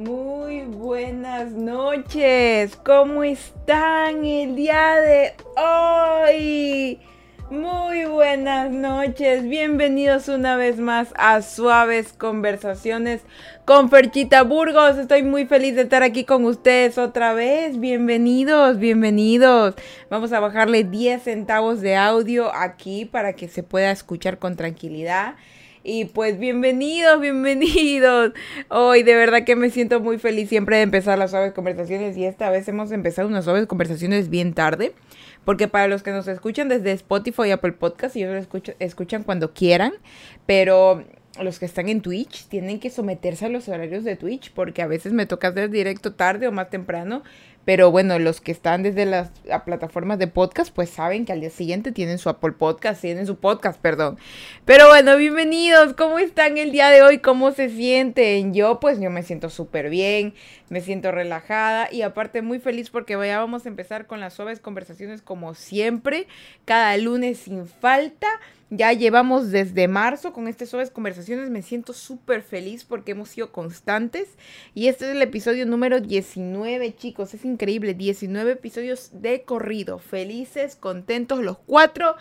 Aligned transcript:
Muy 0.00 0.62
buenas 0.62 1.52
noches. 1.52 2.74
¿Cómo 2.76 3.22
están 3.22 4.24
el 4.24 4.56
día 4.56 4.94
de 4.94 5.34
hoy? 5.58 6.98
Muy 7.50 8.06
buenas 8.06 8.70
noches. 8.70 9.46
Bienvenidos 9.46 10.28
una 10.28 10.56
vez 10.56 10.78
más 10.78 11.12
a 11.16 11.42
Suaves 11.42 12.14
Conversaciones 12.14 13.20
con 13.66 13.90
Ferchita 13.90 14.42
Burgos. 14.42 14.96
Estoy 14.96 15.22
muy 15.22 15.44
feliz 15.44 15.74
de 15.76 15.82
estar 15.82 16.02
aquí 16.02 16.24
con 16.24 16.46
ustedes 16.46 16.96
otra 16.96 17.34
vez. 17.34 17.78
Bienvenidos, 17.78 18.78
bienvenidos. 18.78 19.74
Vamos 20.08 20.32
a 20.32 20.40
bajarle 20.40 20.84
10 20.84 21.24
centavos 21.24 21.82
de 21.82 21.96
audio 21.96 22.50
aquí 22.54 23.04
para 23.04 23.34
que 23.34 23.48
se 23.48 23.62
pueda 23.62 23.90
escuchar 23.90 24.38
con 24.38 24.56
tranquilidad. 24.56 25.34
Y 25.82 26.04
pues 26.04 26.38
bienvenidos, 26.38 27.22
bienvenidos. 27.22 28.32
Hoy 28.68 29.02
de 29.02 29.14
verdad 29.14 29.44
que 29.44 29.56
me 29.56 29.70
siento 29.70 29.98
muy 29.98 30.18
feliz 30.18 30.50
siempre 30.50 30.76
de 30.76 30.82
empezar 30.82 31.16
las 31.16 31.30
suaves 31.30 31.52
conversaciones 31.52 32.18
y 32.18 32.26
esta 32.26 32.50
vez 32.50 32.68
hemos 32.68 32.92
empezado 32.92 33.28
unas 33.28 33.46
suaves 33.46 33.66
conversaciones 33.66 34.28
bien 34.28 34.52
tarde. 34.52 34.92
Porque 35.46 35.68
para 35.68 35.88
los 35.88 36.02
que 36.02 36.10
nos 36.10 36.28
escuchan 36.28 36.68
desde 36.68 36.92
Spotify 36.92 37.44
y 37.46 37.50
Apple 37.52 37.72
Podcast, 37.72 38.14
ellos 38.14 38.32
lo 38.32 38.38
escuchan, 38.38 38.74
escuchan 38.78 39.22
cuando 39.22 39.54
quieran, 39.54 39.94
pero 40.44 41.02
los 41.40 41.58
que 41.58 41.64
están 41.64 41.88
en 41.88 42.02
Twitch 42.02 42.46
tienen 42.48 42.78
que 42.78 42.90
someterse 42.90 43.46
a 43.46 43.48
los 43.48 43.66
horarios 43.68 44.04
de 44.04 44.16
Twitch 44.16 44.52
porque 44.52 44.82
a 44.82 44.86
veces 44.86 45.14
me 45.14 45.24
toca 45.24 45.48
hacer 45.48 45.70
directo 45.70 46.12
tarde 46.12 46.46
o 46.46 46.52
más 46.52 46.68
temprano 46.68 47.22
pero 47.64 47.90
bueno, 47.90 48.18
los 48.18 48.40
que 48.40 48.52
están 48.52 48.82
desde 48.82 49.06
las 49.06 49.30
plataformas 49.64 50.18
de 50.18 50.26
podcast, 50.26 50.74
pues 50.74 50.90
saben 50.90 51.24
que 51.24 51.32
al 51.32 51.40
día 51.40 51.50
siguiente 51.50 51.92
tienen 51.92 52.18
su 52.18 52.28
Apple 52.28 52.52
Podcast, 52.52 53.00
tienen 53.00 53.26
su 53.26 53.36
podcast, 53.36 53.80
perdón. 53.80 54.18
Pero 54.64 54.88
bueno, 54.88 55.16
bienvenidos. 55.16 55.92
¿Cómo 55.94 56.18
están 56.18 56.58
el 56.58 56.72
día 56.72 56.88
de 56.88 57.02
hoy? 57.02 57.18
¿Cómo 57.18 57.52
se 57.52 57.68
sienten? 57.68 58.54
Yo, 58.54 58.80
pues 58.80 59.00
yo 59.00 59.10
me 59.10 59.22
siento 59.22 59.50
súper 59.50 59.90
bien, 59.90 60.34
me 60.70 60.80
siento 60.80 61.10
relajada 61.10 61.92
y 61.92 62.02
aparte 62.02 62.40
muy 62.40 62.60
feliz 62.60 62.88
porque 62.90 63.12
ya 63.12 63.38
vamos 63.38 63.66
a 63.66 63.68
empezar 63.68 64.06
con 64.06 64.20
las 64.20 64.34
suaves 64.34 64.60
conversaciones 64.60 65.20
como 65.20 65.54
siempre, 65.54 66.26
cada 66.64 66.96
lunes 66.96 67.38
sin 67.38 67.66
falta. 67.66 68.28
Ya 68.72 68.92
llevamos 68.92 69.50
desde 69.50 69.88
marzo 69.88 70.32
con 70.32 70.46
estas 70.46 70.68
suaves 70.68 70.92
conversaciones. 70.92 71.50
Me 71.50 71.62
siento 71.62 71.92
súper 71.92 72.42
feliz 72.42 72.84
porque 72.84 73.12
hemos 73.12 73.30
sido 73.30 73.50
constantes. 73.50 74.28
Y 74.74 74.86
este 74.86 75.06
es 75.06 75.10
el 75.10 75.22
episodio 75.22 75.66
número 75.66 75.98
19, 75.98 76.94
chicos. 76.94 77.34
Es 77.34 77.44
increíble. 77.44 77.94
19 77.94 78.52
episodios 78.52 79.10
de 79.12 79.42
corrido. 79.42 79.98
Felices, 79.98 80.76
contentos 80.76 81.40
los 81.40 81.58
cuatro. 81.58 82.14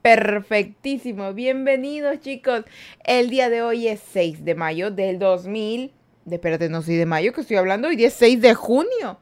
Perfectísimo. 0.00 1.34
Bienvenidos, 1.34 2.20
chicos. 2.20 2.64
El 3.04 3.28
día 3.28 3.50
de 3.50 3.62
hoy 3.62 3.88
es 3.88 3.98
6 4.12 4.44
de 4.44 4.54
mayo 4.54 4.92
del 4.92 5.18
2000. 5.18 5.97
De, 6.28 6.36
espérate, 6.36 6.68
no 6.68 6.82
soy 6.82 6.96
de 6.96 7.06
mayo 7.06 7.32
que 7.32 7.40
estoy 7.40 7.56
hablando. 7.56 7.88
Hoy 7.88 8.04
es 8.04 8.14
6 8.14 8.40
de 8.40 8.54
junio. 8.54 9.18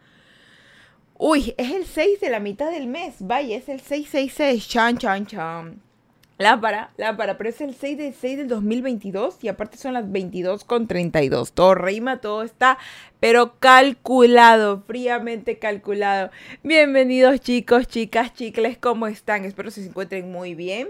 Uy, 1.18 1.54
es 1.56 1.72
el 1.72 1.86
6 1.86 2.20
de 2.20 2.30
la 2.30 2.40
mitad 2.40 2.70
del 2.70 2.86
mes. 2.86 3.14
Vaya, 3.20 3.56
es 3.56 3.68
el 3.68 3.80
666. 3.80 4.68
Chan, 4.68 4.98
chan, 4.98 5.26
chan. 5.26 5.86
Lámpara, 6.38 6.90
lámpara, 6.98 7.38
pero 7.38 7.48
es 7.48 7.62
el 7.62 7.74
6 7.74 7.96
de 7.96 8.12
6 8.12 8.36
del 8.36 8.48
2022 8.48 9.38
y 9.42 9.48
aparte 9.48 9.78
son 9.78 9.94
las 9.94 10.12
22 10.12 10.64
con 10.64 10.86
32. 10.86 11.54
Todo 11.54 11.74
rima, 11.74 12.20
todo 12.20 12.42
está, 12.42 12.76
pero 13.20 13.58
calculado, 13.58 14.82
fríamente 14.86 15.58
calculado. 15.58 16.30
Bienvenidos 16.62 17.40
chicos, 17.40 17.88
chicas, 17.88 18.34
chicles, 18.34 18.76
¿cómo 18.76 19.06
están? 19.06 19.46
Espero 19.46 19.70
se 19.70 19.86
encuentren 19.86 20.30
muy 20.30 20.54
bien. 20.54 20.88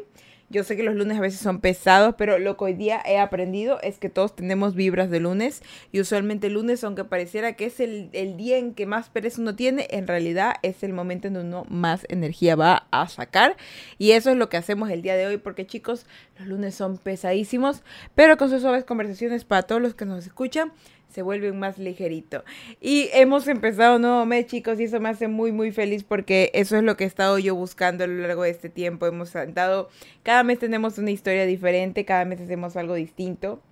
Yo 0.49 0.63
sé 0.63 0.77
que 0.77 0.85
los 0.85 0.95
lunes 0.95 1.19
a 1.19 1.21
veces 1.21 1.41
son 1.41 1.61
pesados, 1.61 2.15
pero 2.17 2.39
lo 2.39 2.57
que 2.57 2.65
hoy 2.65 2.75
día 2.75 3.03
he 3.05 3.19
aprendido 3.19 3.81
es 3.83 3.99
que 3.99 4.09
todos 4.09 4.37
tenemos 4.37 4.77
vibras 4.77 5.11
de 5.11 5.19
lunes 5.19 5.61
y 5.91 6.01
usualmente 6.01 6.47
el 6.47 6.53
lunes, 6.53 6.85
aunque 6.85 7.03
pareciera 7.03 7.55
que 7.55 7.67
es 7.67 7.81
el, 7.81 8.11
día 8.37 8.57
en 8.57 8.73
que 8.75 8.87
más 8.87 9.09
pereza 9.09 9.41
uno 9.41 9.57
tiene, 9.57 9.89
en 9.91 10.07
realidad 10.07 10.55
es 10.63 10.85
el 10.85 10.93
momento 10.93 11.27
en 11.27 11.37
uno 11.37 11.67
más 11.69 12.07
energía 12.09 12.55
va 12.55 12.87
a 12.93 13.09
sacar 13.09 13.57
y 13.99 14.13
eso 14.13 14.31
es 14.31 14.37
lo 14.37 14.49
que 14.49 14.57
hacemos 14.57 14.89
el 14.91 15.03
día 15.03 15.17
de 15.17 15.27
hoy 15.27 15.37
porque 15.37 15.67
chicos, 15.67 16.07
los 16.39 16.47
lunes 16.47 16.77
son 16.77 16.97
pesadísimos, 16.99 17.83
pero 18.15 18.37
con 18.37 18.49
sus 18.49 18.63
suaves 18.63 18.85
conversaciones 18.85 19.45
para 19.45 19.65
todos 19.65 19.83
los 19.83 19.95
que 19.95 20.05
nos 20.05 20.27
escuchan 20.27 20.73
se 21.09 21.23
vuelve 21.23 21.53
más 21.53 21.79
ligerito. 21.79 22.45
Y 22.81 23.09
hemos 23.13 23.49
empezado 23.49 23.97
un 23.97 24.03
nuevo 24.03 24.27
mes, 24.27 24.47
chicos, 24.47 24.79
y 24.81 24.85
eso 24.85 25.01
me 25.01 25.09
hace 25.09 25.29
muy, 25.29 25.53
muy 25.53 25.73
feliz 25.73 26.05
porque 26.05 26.51
eso 26.55 26.77
es 26.77 26.83
lo 26.83 26.97
que 26.97 27.05
he 27.05 27.07
estado 27.07 27.39
yo 27.39 27.55
buscando 27.55 28.05
a 28.05 28.07
lo 28.07 28.21
largo 28.27 28.43
de 28.43 28.51
este 28.51 28.69
tiempo. 28.69 29.07
Hemos 29.07 29.35
andado, 29.35 29.89
cada 30.23 30.43
mes 30.43 30.59
tenemos 30.59 30.99
una 30.99 31.11
historia 31.11 31.47
diferente, 31.47 32.05
cada 32.05 32.25
mes 32.25 32.41
hacemos 32.41 32.77
algo 32.77 32.95
distinto. 32.95 33.63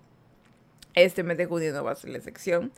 Este 0.95 1.25
mes 1.25 1.37
de 1.37 1.47
junio 1.47 1.72
no 1.72 1.83
va 1.83 1.91
a 1.91 1.97
ser 1.97 2.11
la 2.11 2.21
sección. 2.21 2.71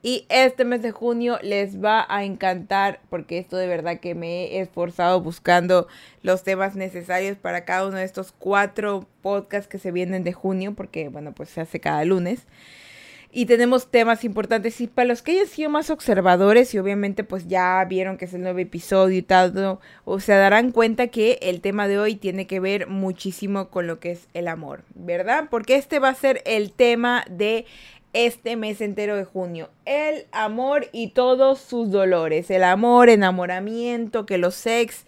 Y 0.00 0.26
este 0.28 0.64
mes 0.64 0.80
de 0.80 0.92
junio 0.92 1.38
les 1.42 1.82
va 1.82 2.06
a 2.08 2.24
encantar 2.24 3.00
porque 3.10 3.38
esto 3.38 3.56
de 3.56 3.66
verdad 3.66 3.98
que 3.98 4.14
me 4.14 4.44
he 4.44 4.60
esforzado 4.60 5.20
buscando 5.20 5.88
los 6.22 6.44
temas 6.44 6.76
necesarios 6.76 7.36
para 7.36 7.64
cada 7.64 7.88
uno 7.88 7.96
de 7.96 8.04
estos 8.04 8.30
cuatro 8.30 9.08
podcasts 9.22 9.68
que 9.68 9.78
se 9.78 9.90
vienen 9.90 10.22
de 10.22 10.32
junio 10.32 10.74
porque 10.74 11.08
bueno 11.08 11.32
pues 11.32 11.48
se 11.48 11.60
hace 11.60 11.80
cada 11.80 12.04
lunes 12.04 12.46
y 13.34 13.46
tenemos 13.46 13.88
temas 13.88 14.24
importantes 14.24 14.80
y 14.80 14.86
para 14.86 15.08
los 15.08 15.20
que 15.20 15.32
hayan 15.32 15.48
sido 15.48 15.68
más 15.68 15.90
observadores 15.90 16.72
y 16.72 16.78
obviamente 16.78 17.24
pues 17.24 17.48
ya 17.48 17.84
vieron 17.84 18.16
que 18.16 18.26
es 18.26 18.34
el 18.34 18.42
nuevo 18.42 18.60
episodio 18.60 19.18
y 19.18 19.22
tal, 19.22 19.80
o 20.04 20.20
se 20.20 20.32
darán 20.32 20.70
cuenta 20.70 21.08
que 21.08 21.40
el 21.42 21.60
tema 21.60 21.88
de 21.88 21.98
hoy 21.98 22.14
tiene 22.14 22.46
que 22.46 22.60
ver 22.60 22.86
muchísimo 22.86 23.70
con 23.70 23.88
lo 23.88 23.98
que 23.98 24.12
es 24.12 24.28
el 24.34 24.46
amor, 24.46 24.84
¿verdad? 24.94 25.48
Porque 25.50 25.74
este 25.74 25.98
va 25.98 26.10
a 26.10 26.14
ser 26.14 26.42
el 26.46 26.70
tema 26.70 27.24
de 27.28 27.66
este 28.12 28.54
mes 28.54 28.80
entero 28.80 29.16
de 29.16 29.24
junio. 29.24 29.70
El 29.84 30.26
amor 30.30 30.86
y 30.92 31.08
todos 31.08 31.58
sus 31.58 31.90
dolores. 31.90 32.48
El 32.50 32.62
amor, 32.62 33.08
enamoramiento, 33.08 34.24
que 34.24 34.38
los 34.38 34.54
sex 34.54 35.04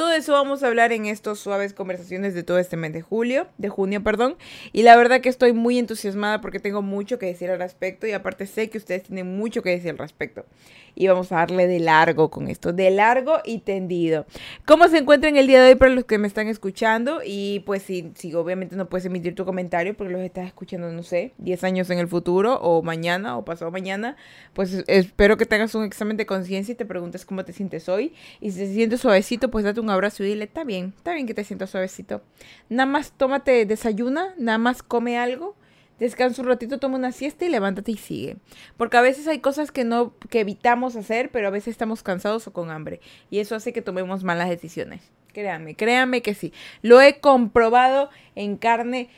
todo 0.00 0.12
eso 0.12 0.32
vamos 0.32 0.62
a 0.62 0.66
hablar 0.66 0.92
en 0.92 1.04
estos 1.04 1.40
suaves 1.40 1.74
conversaciones 1.74 2.32
de 2.32 2.42
todo 2.42 2.58
este 2.58 2.78
mes 2.78 2.94
de 2.94 3.02
julio, 3.02 3.48
de 3.58 3.68
junio, 3.68 4.02
perdón. 4.02 4.38
Y 4.72 4.82
la 4.82 4.96
verdad 4.96 5.20
que 5.20 5.28
estoy 5.28 5.52
muy 5.52 5.78
entusiasmada 5.78 6.40
porque 6.40 6.58
tengo 6.58 6.80
mucho 6.80 7.18
que 7.18 7.26
decir 7.26 7.50
al 7.50 7.58
respecto 7.58 8.06
y 8.06 8.12
aparte 8.12 8.46
sé 8.46 8.70
que 8.70 8.78
ustedes 8.78 9.02
tienen 9.02 9.36
mucho 9.36 9.60
que 9.60 9.68
decir 9.68 9.90
al 9.90 9.98
respecto 9.98 10.46
y 10.94 11.06
vamos 11.08 11.32
a 11.32 11.36
darle 11.36 11.66
de 11.66 11.80
largo 11.80 12.30
con 12.30 12.48
esto, 12.48 12.72
de 12.72 12.90
largo 12.90 13.38
y 13.44 13.58
tendido. 13.58 14.26
¿Cómo 14.66 14.88
se 14.88 14.98
encuentra 14.98 15.28
en 15.28 15.36
el 15.36 15.46
día 15.46 15.62
de 15.62 15.70
hoy 15.70 15.74
para 15.74 15.92
los 15.92 16.04
que 16.04 16.18
me 16.18 16.26
están 16.26 16.48
escuchando? 16.48 17.20
Y 17.24 17.60
pues 17.60 17.82
si, 17.82 18.12
si 18.14 18.34
obviamente 18.34 18.76
no 18.76 18.88
puedes 18.88 19.06
emitir 19.06 19.34
tu 19.34 19.44
comentario 19.44 19.94
porque 19.94 20.12
los 20.12 20.22
estás 20.22 20.46
escuchando, 20.46 20.90
no 20.90 21.02
sé, 21.02 21.32
10 21.38 21.64
años 21.64 21.90
en 21.90 21.98
el 21.98 22.08
futuro 22.08 22.58
o 22.60 22.82
mañana 22.82 23.36
o 23.36 23.44
pasado 23.44 23.70
mañana, 23.70 24.16
pues 24.52 24.84
espero 24.86 25.36
que 25.36 25.46
tengas 25.46 25.74
un 25.74 25.84
examen 25.84 26.16
de 26.16 26.26
conciencia 26.26 26.72
y 26.72 26.76
te 26.76 26.84
preguntes 26.84 27.24
cómo 27.24 27.44
te 27.44 27.52
sientes 27.52 27.88
hoy. 27.88 28.14
Y 28.40 28.50
si 28.52 28.60
te 28.60 28.72
sientes 28.72 29.00
suavecito, 29.00 29.50
pues 29.50 29.64
date 29.64 29.80
un 29.80 29.89
abrazo 29.90 30.22
y 30.22 30.28
dile, 30.28 30.44
está 30.44 30.64
bien, 30.64 30.94
está 30.96 31.12
bien 31.14 31.26
que 31.26 31.34
te 31.34 31.44
sientas 31.44 31.70
suavecito. 31.70 32.22
Nada 32.68 32.86
más 32.86 33.12
tómate, 33.12 33.66
desayuna, 33.66 34.34
nada 34.38 34.58
más 34.58 34.82
come 34.82 35.18
algo 35.18 35.56
descansa 36.00 36.40
un 36.42 36.48
ratito, 36.48 36.78
toma 36.78 36.96
una 36.96 37.12
siesta 37.12 37.44
y 37.44 37.50
levántate 37.50 37.92
y 37.92 37.96
sigue. 37.96 38.36
Porque 38.76 38.96
a 38.96 39.02
veces 39.02 39.28
hay 39.28 39.38
cosas 39.38 39.70
que 39.70 39.84
no 39.84 40.14
que 40.30 40.40
evitamos 40.40 40.96
hacer, 40.96 41.30
pero 41.30 41.46
a 41.46 41.50
veces 41.50 41.68
estamos 41.68 42.02
cansados 42.02 42.48
o 42.48 42.52
con 42.52 42.70
hambre 42.70 43.00
y 43.30 43.38
eso 43.38 43.54
hace 43.54 43.72
que 43.72 43.82
tomemos 43.82 44.24
malas 44.24 44.48
decisiones. 44.48 45.02
Créanme, 45.32 45.76
créanme 45.76 46.22
que 46.22 46.34
sí. 46.34 46.52
Lo 46.82 47.00
he 47.00 47.20
comprobado 47.20 48.10
en 48.34 48.56
carne 48.56 49.10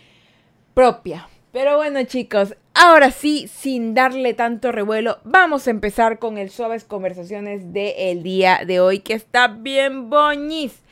propia. 0.74 1.28
Pero 1.52 1.76
bueno, 1.76 2.02
chicos, 2.04 2.56
ahora 2.74 3.10
sí, 3.10 3.48
sin 3.48 3.94
darle 3.94 4.34
tanto 4.34 4.72
revuelo, 4.72 5.18
vamos 5.24 5.66
a 5.66 5.70
empezar 5.70 6.18
con 6.18 6.38
el 6.38 6.50
suaves 6.50 6.84
conversaciones 6.84 7.72
del 7.72 8.22
día 8.22 8.62
de 8.66 8.80
hoy 8.80 9.00
que 9.00 9.14
está 9.14 9.48
bien 9.48 10.10
boñis. 10.10 10.82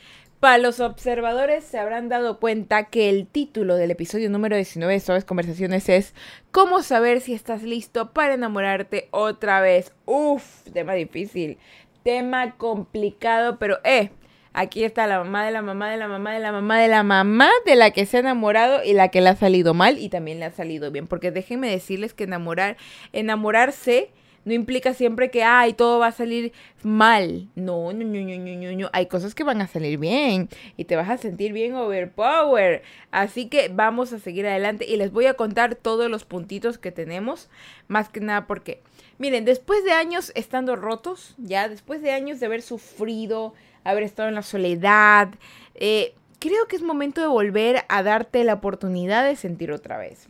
Para 0.41 0.57
los 0.57 0.81
observadores 0.81 1.65
se 1.65 1.79
habrán 1.79 2.09
dado 2.09 2.41
cuenta 2.41 2.85
que 2.85 3.11
el 3.11 3.27
título 3.27 3.77
del 3.77 3.91
episodio 3.91 4.31
número 4.31 4.57
19 4.57 4.95
de 4.95 5.01
Suaves 5.01 5.27
Conversaciones 5.27 5.91
es 5.91 6.15
¿Cómo 6.51 6.83
saber 6.83 7.21
si 7.21 7.35
estás 7.35 7.63
listo 7.63 8.13
para 8.13 8.33
enamorarte 8.33 9.09
otra 9.11 9.61
vez? 9.61 9.93
Uf, 10.07 10.63
tema 10.73 10.95
difícil, 10.95 11.59
tema 12.05 12.57
complicado, 12.57 13.59
pero 13.59 13.81
eh, 13.85 14.11
aquí 14.53 14.85
está 14.85 15.07
la 15.07 15.19
mamá 15.19 15.45
de 15.45 15.53
la 15.53 15.63
mamá 15.63 15.91
de 15.91 15.97
la 15.97 16.09
mamá 16.09 16.33
de 16.33 16.41
la 16.41 16.53
mamá 16.53 16.81
de 16.81 16.89
la 16.89 17.03
mamá 17.03 17.51
de 17.67 17.77
la 17.77 17.91
que 17.91 18.07
se 18.07 18.17
ha 18.17 18.21
enamorado 18.21 18.83
y 18.85 18.93
la 18.93 19.09
que 19.09 19.21
le 19.21 19.31
ha 19.31 19.37
salido 19.37 19.75
mal 19.75 19.99
y 19.99 20.09
también 20.09 20.41
le 20.41 20.47
ha 20.47 20.51
salido 20.51 20.91
bien, 20.91 21.07
porque 21.07 21.31
déjenme 21.31 21.71
decirles 21.71 22.15
que 22.15 22.25
enamorar, 22.25 22.77
enamorarse 23.13 24.11
no 24.45 24.55
implica 24.55 24.95
siempre 24.95 25.31
que, 25.31 25.43
ay, 25.43 25.75
todo 25.75 25.99
va 25.99 26.09
a 26.09 26.13
salir 26.13 26.53
mal. 26.83 27.49
No, 27.55 27.93
no, 27.93 28.05
no, 28.05 28.21
no, 28.21 28.39
no, 28.39 28.73
no, 28.73 28.91
Hay 28.93 29.07
cosas 29.07 29.35
que 29.35 29.45
van 29.45 29.61
a 29.61 29.67
salir 29.67 29.99
bien 29.99 30.49
y 30.77 30.85
te 30.85 30.97
vas 30.97 31.11
a 31.11 31.19
sentir 31.19 31.53
bien 31.53 31.75
overpower. 31.75 32.83
Así 33.11 33.49
que 33.49 33.69
vamos 33.69 34.13
a 34.13 34.19
seguir 34.19 34.47
adelante 34.47 34.87
y 34.87 34.97
les 34.97 35.13
voy 35.13 35.27
a 35.27 35.35
contar 35.35 35.75
todos 35.75 36.11
los 36.11 36.25
puntitos 36.25 36.79
que 36.79 36.91
tenemos. 36.91 37.51
Más 37.87 38.09
que 38.09 38.21
nada 38.21 38.47
porque, 38.47 38.81
miren, 39.19 39.45
después 39.45 39.85
de 39.85 39.93
años 39.93 40.33
estando 40.35 40.75
rotos, 40.75 41.35
ya, 41.37 41.69
después 41.69 42.01
de 42.01 42.13
años 42.13 42.41
de 42.41 42.47
haber 42.47 42.63
sufrido, 42.63 43.53
haber 43.85 44.03
estado 44.03 44.29
en 44.29 44.35
la 44.35 44.43
soledad, 44.43 45.31
eh, 45.75 46.15
creo 46.39 46.67
que 46.67 46.77
es 46.77 46.83
momento 46.83 47.21
de 47.21 47.27
volver 47.27 47.85
a 47.89 48.03
darte 48.03 48.43
la 48.45 48.55
oportunidad 48.55 49.25
de 49.25 49.37
sentir 49.37 49.73
otra 49.73 49.99
vez. 49.99 50.29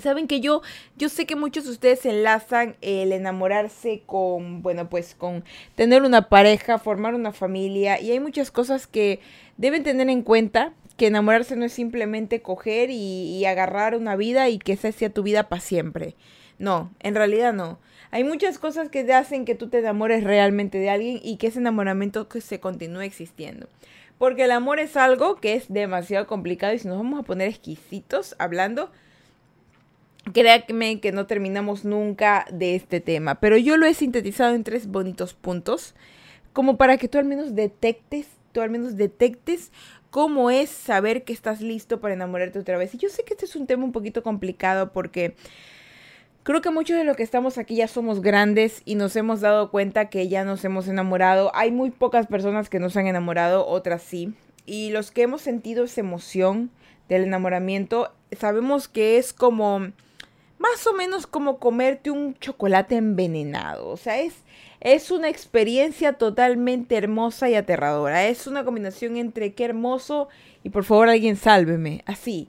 Saben 0.00 0.26
que 0.26 0.40
yo, 0.40 0.62
yo 0.96 1.08
sé 1.08 1.24
que 1.24 1.36
muchos 1.36 1.64
de 1.64 1.70
ustedes 1.70 2.04
enlazan 2.04 2.76
el 2.80 3.12
enamorarse 3.12 4.02
con, 4.06 4.60
bueno, 4.60 4.88
pues 4.88 5.14
con 5.14 5.44
tener 5.76 6.02
una 6.02 6.28
pareja, 6.28 6.78
formar 6.78 7.14
una 7.14 7.32
familia 7.32 8.00
y 8.00 8.10
hay 8.10 8.18
muchas 8.18 8.50
cosas 8.50 8.88
que 8.88 9.20
deben 9.56 9.84
tener 9.84 10.08
en 10.08 10.22
cuenta, 10.22 10.72
que 10.96 11.06
enamorarse 11.06 11.54
no 11.54 11.64
es 11.64 11.72
simplemente 11.72 12.42
coger 12.42 12.90
y, 12.90 13.36
y 13.38 13.44
agarrar 13.44 13.94
una 13.94 14.16
vida 14.16 14.48
y 14.48 14.58
que 14.58 14.72
esa 14.72 14.90
sea 14.90 15.10
tu 15.10 15.22
vida 15.22 15.48
para 15.48 15.60
siempre. 15.60 16.16
No, 16.58 16.90
en 17.00 17.14
realidad 17.14 17.52
no. 17.52 17.78
Hay 18.14 18.22
muchas 18.22 18.60
cosas 18.60 18.90
que 18.90 19.12
hacen 19.12 19.44
que 19.44 19.56
tú 19.56 19.68
te 19.68 19.80
enamores 19.80 20.22
realmente 20.22 20.78
de 20.78 20.88
alguien 20.88 21.18
y 21.20 21.36
que 21.36 21.48
ese 21.48 21.58
enamoramiento 21.58 22.28
que 22.28 22.40
se 22.40 22.60
continúe 22.60 23.00
existiendo. 23.00 23.68
Porque 24.18 24.44
el 24.44 24.52
amor 24.52 24.78
es 24.78 24.96
algo 24.96 25.34
que 25.40 25.54
es 25.54 25.64
demasiado 25.68 26.28
complicado 26.28 26.72
y 26.74 26.78
si 26.78 26.86
nos 26.86 26.96
vamos 26.96 27.18
a 27.18 27.24
poner 27.24 27.48
exquisitos 27.48 28.36
hablando, 28.38 28.92
Créanme 30.32 31.00
que 31.00 31.10
no 31.10 31.26
terminamos 31.26 31.84
nunca 31.84 32.46
de 32.52 32.76
este 32.76 33.00
tema, 33.00 33.40
pero 33.40 33.58
yo 33.58 33.76
lo 33.76 33.84
he 33.84 33.94
sintetizado 33.94 34.54
en 34.54 34.62
tres 34.62 34.86
bonitos 34.86 35.34
puntos, 35.34 35.94
como 36.52 36.76
para 36.76 36.96
que 36.96 37.08
tú 37.08 37.18
al 37.18 37.24
menos 37.24 37.54
detectes, 37.56 38.28
tú 38.52 38.60
al 38.60 38.70
menos 38.70 38.96
detectes 38.96 39.70
cómo 40.10 40.50
es 40.50 40.70
saber 40.70 41.24
que 41.24 41.32
estás 41.32 41.60
listo 41.60 42.00
para 42.00 42.14
enamorarte 42.14 42.60
otra 42.60 42.78
vez. 42.78 42.94
Y 42.94 42.98
yo 42.98 43.08
sé 43.08 43.24
que 43.24 43.34
este 43.34 43.44
es 43.44 43.56
un 43.56 43.66
tema 43.66 43.84
un 43.84 43.92
poquito 43.92 44.22
complicado 44.22 44.92
porque 44.92 45.34
creo 46.44 46.60
que 46.60 46.70
muchos 46.70 46.96
de 46.96 47.04
los 47.04 47.16
que 47.16 47.22
estamos 47.22 47.58
aquí 47.58 47.76
ya 47.76 47.88
somos 47.88 48.20
grandes 48.20 48.82
y 48.84 48.94
nos 48.94 49.16
hemos 49.16 49.40
dado 49.40 49.70
cuenta 49.70 50.10
que 50.10 50.28
ya 50.28 50.44
nos 50.44 50.64
hemos 50.64 50.86
enamorado. 50.86 51.50
Hay 51.54 51.72
muy 51.72 51.90
pocas 51.90 52.26
personas 52.28 52.68
que 52.68 52.78
nos 52.78 52.96
han 52.96 53.06
enamorado, 53.06 53.66
otras 53.66 54.02
sí. 54.02 54.34
Y 54.66 54.90
los 54.90 55.10
que 55.10 55.22
hemos 55.22 55.40
sentido 55.42 55.84
esa 55.84 56.02
emoción 56.02 56.70
del 57.08 57.24
enamoramiento, 57.24 58.12
sabemos 58.38 58.88
que 58.88 59.18
es 59.18 59.32
como 59.32 59.90
más 60.58 60.86
o 60.86 60.92
menos 60.92 61.26
como 61.26 61.58
comerte 61.58 62.10
un 62.10 62.34
chocolate 62.38 62.96
envenenado. 62.96 63.88
O 63.88 63.96
sea, 63.96 64.20
es, 64.20 64.34
es 64.80 65.10
una 65.10 65.30
experiencia 65.30 66.14
totalmente 66.14 66.96
hermosa 66.96 67.48
y 67.48 67.54
aterradora. 67.54 68.26
Es 68.28 68.46
una 68.46 68.64
combinación 68.64 69.16
entre 69.16 69.54
qué 69.54 69.64
hermoso 69.64 70.28
y 70.62 70.68
por 70.68 70.84
favor 70.84 71.08
alguien 71.08 71.36
sálveme. 71.36 72.02
Así. 72.04 72.48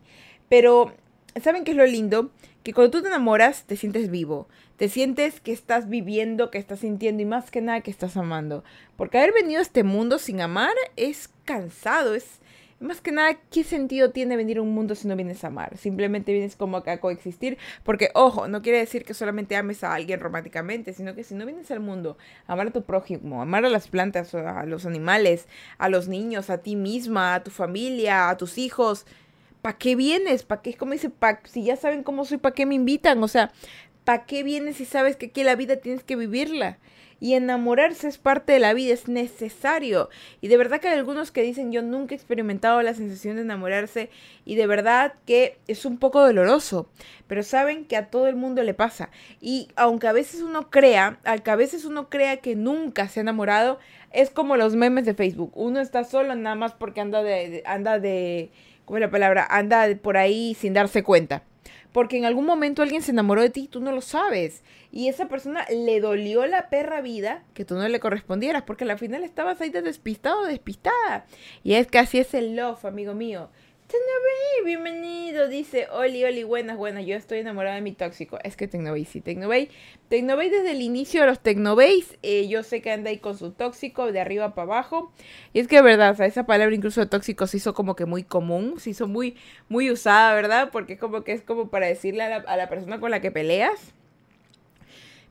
Pero, 0.49 0.93
¿saben 1.41 1.63
qué 1.63 1.71
es 1.71 1.77
lo 1.77 1.85
lindo? 1.85 2.29
Que 2.65 2.73
cuando 2.73 2.89
tú 2.89 3.03
te 3.03 3.09
enamoras, 3.09 3.65
te 3.65 3.77
sientes 3.77 4.09
vivo. 4.09 4.47
Te 4.77 4.89
sientes 4.89 5.39
que 5.39 5.51
estás 5.51 5.87
viviendo, 5.87 6.49
que 6.49 6.57
estás 6.57 6.79
sintiendo 6.79 7.21
y 7.21 7.25
más 7.25 7.51
que 7.51 7.61
nada 7.61 7.81
que 7.81 7.91
estás 7.91 8.17
amando. 8.17 8.63
Porque 8.97 9.19
haber 9.19 9.33
venido 9.33 9.59
a 9.59 9.61
este 9.61 9.83
mundo 9.83 10.17
sin 10.17 10.41
amar 10.41 10.73
es 10.95 11.29
cansado, 11.45 12.15
es 12.15 12.39
más 12.79 13.01
que 13.01 13.11
nada, 13.11 13.37
¿qué 13.51 13.63
sentido 13.63 14.09
tiene 14.09 14.35
venir 14.35 14.57
a 14.57 14.63
un 14.63 14.73
mundo 14.73 14.95
si 14.95 15.07
no 15.07 15.15
vienes 15.15 15.43
a 15.43 15.47
amar? 15.47 15.77
Simplemente 15.77 16.33
vienes 16.33 16.55
como 16.55 16.77
a 16.77 16.97
coexistir. 16.97 17.59
Porque, 17.83 18.09
ojo, 18.15 18.47
no 18.47 18.63
quiere 18.63 18.79
decir 18.79 19.05
que 19.05 19.13
solamente 19.13 19.55
ames 19.55 19.83
a 19.83 19.93
alguien 19.93 20.19
románticamente, 20.19 20.91
sino 20.93 21.13
que 21.13 21.23
si 21.23 21.35
no 21.35 21.45
vienes 21.45 21.69
al 21.69 21.81
mundo, 21.81 22.17
amar 22.47 22.69
a 22.69 22.71
tu 22.71 22.81
prójimo, 22.81 23.43
amar 23.43 23.63
a 23.63 23.69
las 23.69 23.89
plantas, 23.89 24.33
a 24.33 24.65
los 24.65 24.87
animales, 24.87 25.47
a 25.77 25.87
los 25.87 26.07
niños, 26.07 26.49
a 26.49 26.57
ti 26.63 26.75
misma, 26.75 27.35
a 27.35 27.43
tu 27.43 27.51
familia, 27.51 28.27
a 28.29 28.37
tus 28.37 28.57
hijos, 28.57 29.05
¿para 29.65 29.79
qué 29.79 29.95
vienes? 29.95 30.43
¿Para 30.43 30.61
qué? 30.61 30.75
Como 30.75 30.91
dice, 30.91 31.09
pa 31.09 31.39
si 31.45 31.63
ya 31.63 31.75
saben 31.75 32.03
cómo 32.03 32.23
soy, 32.23 32.37
¿para 32.37 32.53
qué 32.53 32.67
me 32.67 32.75
invitan? 32.75 33.23
O 33.23 33.27
sea, 33.27 33.51
¿para 34.03 34.27
qué 34.27 34.43
vienes 34.43 34.75
si 34.75 34.85
sabes 34.85 35.15
que 35.15 35.25
aquí 35.25 35.41
la 35.43 35.55
vida 35.55 35.77
tienes 35.77 36.03
que 36.03 36.15
vivirla? 36.15 36.77
y 37.19 37.33
enamorarse 37.33 38.09
es 38.09 38.17
parte 38.17 38.51
de 38.53 38.59
la 38.59 38.73
vida, 38.73 38.93
es 38.93 39.07
necesario. 39.07 40.09
Y 40.41 40.49
de 40.49 40.57
verdad 40.57 40.81
que 40.81 40.89
hay 40.89 40.95
algunos 40.99 41.31
que 41.31 41.41
dicen 41.41 41.71
yo 41.71 41.81
nunca 41.81 42.13
he 42.13 42.17
experimentado 42.17 42.81
la 42.81 42.93
sensación 42.93 43.37
de 43.37 43.43
enamorarse 43.43 44.09
y 44.43 44.55
de 44.55 44.67
verdad 44.67 45.13
que 45.25 45.57
es 45.67 45.85
un 45.85 45.97
poco 45.97 46.21
doloroso, 46.21 46.89
pero 47.25 47.41
saben 47.41 47.85
que 47.85 47.95
a 47.95 48.09
todo 48.11 48.27
el 48.27 48.35
mundo 48.35 48.61
le 48.61 48.73
pasa. 48.73 49.09
Y 49.41 49.69
aunque 49.77 50.07
a 50.07 50.13
veces 50.13 50.41
uno 50.41 50.69
crea, 50.69 51.17
aunque 51.23 51.51
a 51.51 51.55
veces 51.55 51.85
uno 51.85 52.09
crea 52.09 52.37
que 52.37 52.55
nunca 52.55 53.07
se 53.07 53.21
ha 53.21 53.23
enamorado, 53.23 53.79
es 54.11 54.29
como 54.29 54.57
los 54.57 54.75
memes 54.75 55.05
de 55.05 55.15
Facebook. 55.15 55.53
Uno 55.55 55.79
está 55.79 56.03
solo 56.03 56.35
nada 56.35 56.55
más 56.55 56.73
porque 56.73 57.01
anda 57.01 57.23
de, 57.23 57.63
anda 57.65 57.97
de, 57.97 58.51
¿cómo 58.85 58.97
es 58.97 59.01
la 59.01 59.11
palabra? 59.11 59.45
Anda 59.49 59.87
por 60.01 60.17
ahí 60.17 60.55
sin 60.55 60.73
darse 60.73 61.03
cuenta 61.03 61.43
porque 61.95 62.17
en 62.17 62.25
algún 62.25 62.45
momento 62.45 62.81
alguien 62.81 63.01
se 63.01 63.11
enamoró 63.11 63.41
de 63.41 63.49
ti 63.49 63.61
y 63.61 63.67
tú 63.69 63.79
no 63.79 63.93
lo 63.93 64.01
sabes. 64.01 64.63
Y 64.91 65.07
esa 65.07 65.29
persona 65.29 65.65
le 65.69 66.01
dolió 66.01 66.45
la 66.45 66.67
perra 66.67 66.99
vida 66.99 67.45
que 67.53 67.63
tú 67.63 67.75
no 67.75 67.87
le 67.87 68.01
correspondieras, 68.01 68.63
porque 68.63 68.83
al 68.83 68.99
final 68.99 69.23
estabas 69.23 69.61
ahí 69.61 69.69
de 69.69 69.81
despistado 69.81 70.43
despistada. 70.43 71.25
Y 71.63 71.75
es 71.75 71.87
que 71.87 71.99
así 71.99 72.19
es 72.19 72.33
el 72.33 72.57
love, 72.57 72.83
amigo 72.83 73.13
mío. 73.13 73.49
Tecnobay, 73.87 74.65
bienvenido, 74.65 75.47
dice 75.47 75.87
Oli, 75.91 76.23
Oli, 76.25 76.43
buenas, 76.43 76.75
buenas, 76.75 77.05
yo 77.05 77.15
estoy 77.15 77.37
enamorada 77.37 77.75
de 77.75 77.81
mi 77.81 77.91
tóxico. 77.91 78.39
Es 78.43 78.57
que 78.57 78.67
Tecnobay, 78.67 79.05
sí, 79.05 79.21
Tecnobay. 79.21 79.69
Tecnobay 80.09 80.49
desde 80.49 80.71
el 80.71 80.81
inicio 80.81 81.21
de 81.21 81.27
los 81.27 81.39
Tecnobays, 81.39 82.17
eh, 82.23 82.47
yo 82.47 82.63
sé 82.63 82.81
que 82.81 82.91
anda 82.91 83.11
ahí 83.11 83.19
con 83.19 83.37
su 83.37 83.51
tóxico 83.51 84.11
de 84.11 84.19
arriba 84.19 84.55
para 84.55 84.63
abajo. 84.63 85.13
Y 85.53 85.59
es 85.59 85.67
que, 85.67 85.83
verdad, 85.83 86.13
o 86.13 86.15
sea, 86.15 86.25
esa 86.25 86.47
palabra 86.47 86.73
incluso 86.73 86.99
de 86.99 87.05
tóxico 87.05 87.45
se 87.45 87.57
hizo 87.57 87.75
como 87.75 87.95
que 87.95 88.05
muy 88.05 88.23
común, 88.23 88.79
se 88.79 88.89
hizo 88.89 89.07
muy, 89.07 89.37
muy 89.69 89.91
usada, 89.91 90.33
¿verdad? 90.33 90.69
Porque 90.71 90.93
es 90.93 90.99
como 90.99 91.23
que 91.23 91.33
es 91.33 91.43
como 91.43 91.69
para 91.69 91.85
decirle 91.85 92.23
a 92.23 92.29
la, 92.29 92.35
a 92.37 92.57
la 92.57 92.67
persona 92.67 92.99
con 92.99 93.11
la 93.11 93.21
que 93.21 93.29
peleas 93.29 93.93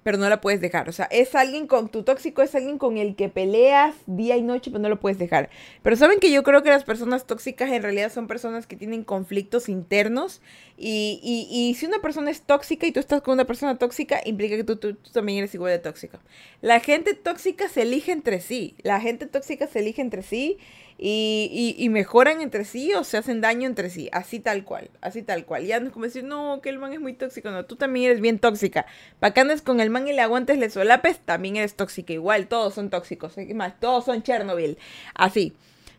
pero 0.04 0.18
no 0.18 0.28
la 0.28 0.40
puedes 0.40 0.60
dejar. 0.60 0.88
O 0.88 0.92
sea, 0.92 1.06
es 1.10 1.34
alguien 1.34 1.66
con 1.66 1.88
tu 1.88 2.04
tóxico, 2.04 2.42
es 2.42 2.54
alguien 2.54 2.78
con 2.78 2.98
el 2.98 3.16
que 3.16 3.28
peleas 3.28 3.96
día 4.06 4.36
y 4.36 4.42
noche, 4.42 4.70
pero 4.70 4.82
no 4.82 4.88
lo 4.90 5.00
puedes 5.00 5.18
dejar. 5.18 5.48
Pero 5.82 5.96
saben 5.96 6.20
que 6.20 6.30
yo 6.30 6.44
creo 6.44 6.62
que 6.62 6.68
las 6.68 6.84
personas 6.84 7.26
tóxicas 7.26 7.72
en 7.72 7.82
realidad 7.82 8.12
son 8.12 8.28
personas 8.28 8.66
que 8.66 8.76
tienen 8.76 9.02
conflictos 9.02 9.68
internos. 9.68 10.42
Y, 10.76 11.20
y, 11.50 11.74
si 11.74 11.86
una 11.86 12.00
persona 12.00 12.30
es 12.30 12.42
tóxica 12.42 12.86
y 12.86 12.92
tú 12.92 13.00
estás 13.00 13.22
con 13.22 13.34
una 13.34 13.46
persona 13.46 13.78
tóxica, 13.78 14.20
implica 14.24 14.56
que 14.56 14.64
tú, 14.64 14.76
tú, 14.76 14.94
también 15.12 15.38
eres 15.38 15.54
igual 15.54 15.72
de 15.72 15.78
tóxica. 15.78 16.20
La 16.60 16.80
gente 16.80 17.14
tóxica 17.14 17.68
se 17.68 17.82
elige 17.82 18.12
entre 18.12 18.40
sí. 18.40 18.76
La 18.82 19.00
gente 19.00 19.26
tóxica 19.26 19.66
se 19.66 19.78
elige 19.78 20.02
entre 20.02 20.22
sí 20.22 20.58
y, 20.96 21.74
y, 21.76 21.88
mejoran 21.88 22.40
entre 22.40 22.64
sí 22.64 22.94
o 22.94 23.02
se 23.02 23.16
hacen 23.16 23.40
daño 23.40 23.66
entre 23.66 23.90
sí, 23.90 24.08
así 24.12 24.38
tal 24.38 24.64
cual, 24.64 24.90
así 25.00 25.22
tal 25.22 25.44
cual. 25.44 25.66
Ya 25.66 25.80
no 25.80 25.88
es 25.88 25.92
como 25.92 26.04
decir, 26.04 26.22
no, 26.22 26.60
que 26.62 26.68
el 26.68 26.78
man 26.78 26.92
es 26.92 27.00
muy 27.00 27.14
tóxico, 27.14 27.50
no, 27.50 27.64
tú 27.64 27.76
también 27.76 28.06
eres 28.06 28.20
bien 28.20 28.38
tóxica. 28.38 28.86
Para 29.18 29.34
que 29.34 29.40
andes 29.40 29.60
con 29.60 29.80
el 29.80 29.90
man 29.90 30.06
y 30.06 30.12
le 30.12 30.20
aguantes, 30.20 30.56
le 30.58 30.70
solapes, 30.70 31.18
también 31.18 31.56
eres 31.56 31.74
tóxica, 31.74 32.12
igual, 32.12 32.46
todos 32.46 32.74
son 32.74 32.90
tóxicos, 32.90 33.34
más, 33.54 33.78
todos 33.80 34.04
son 34.04 34.22
Chernobyl, 34.22 34.78
así, 35.14 35.54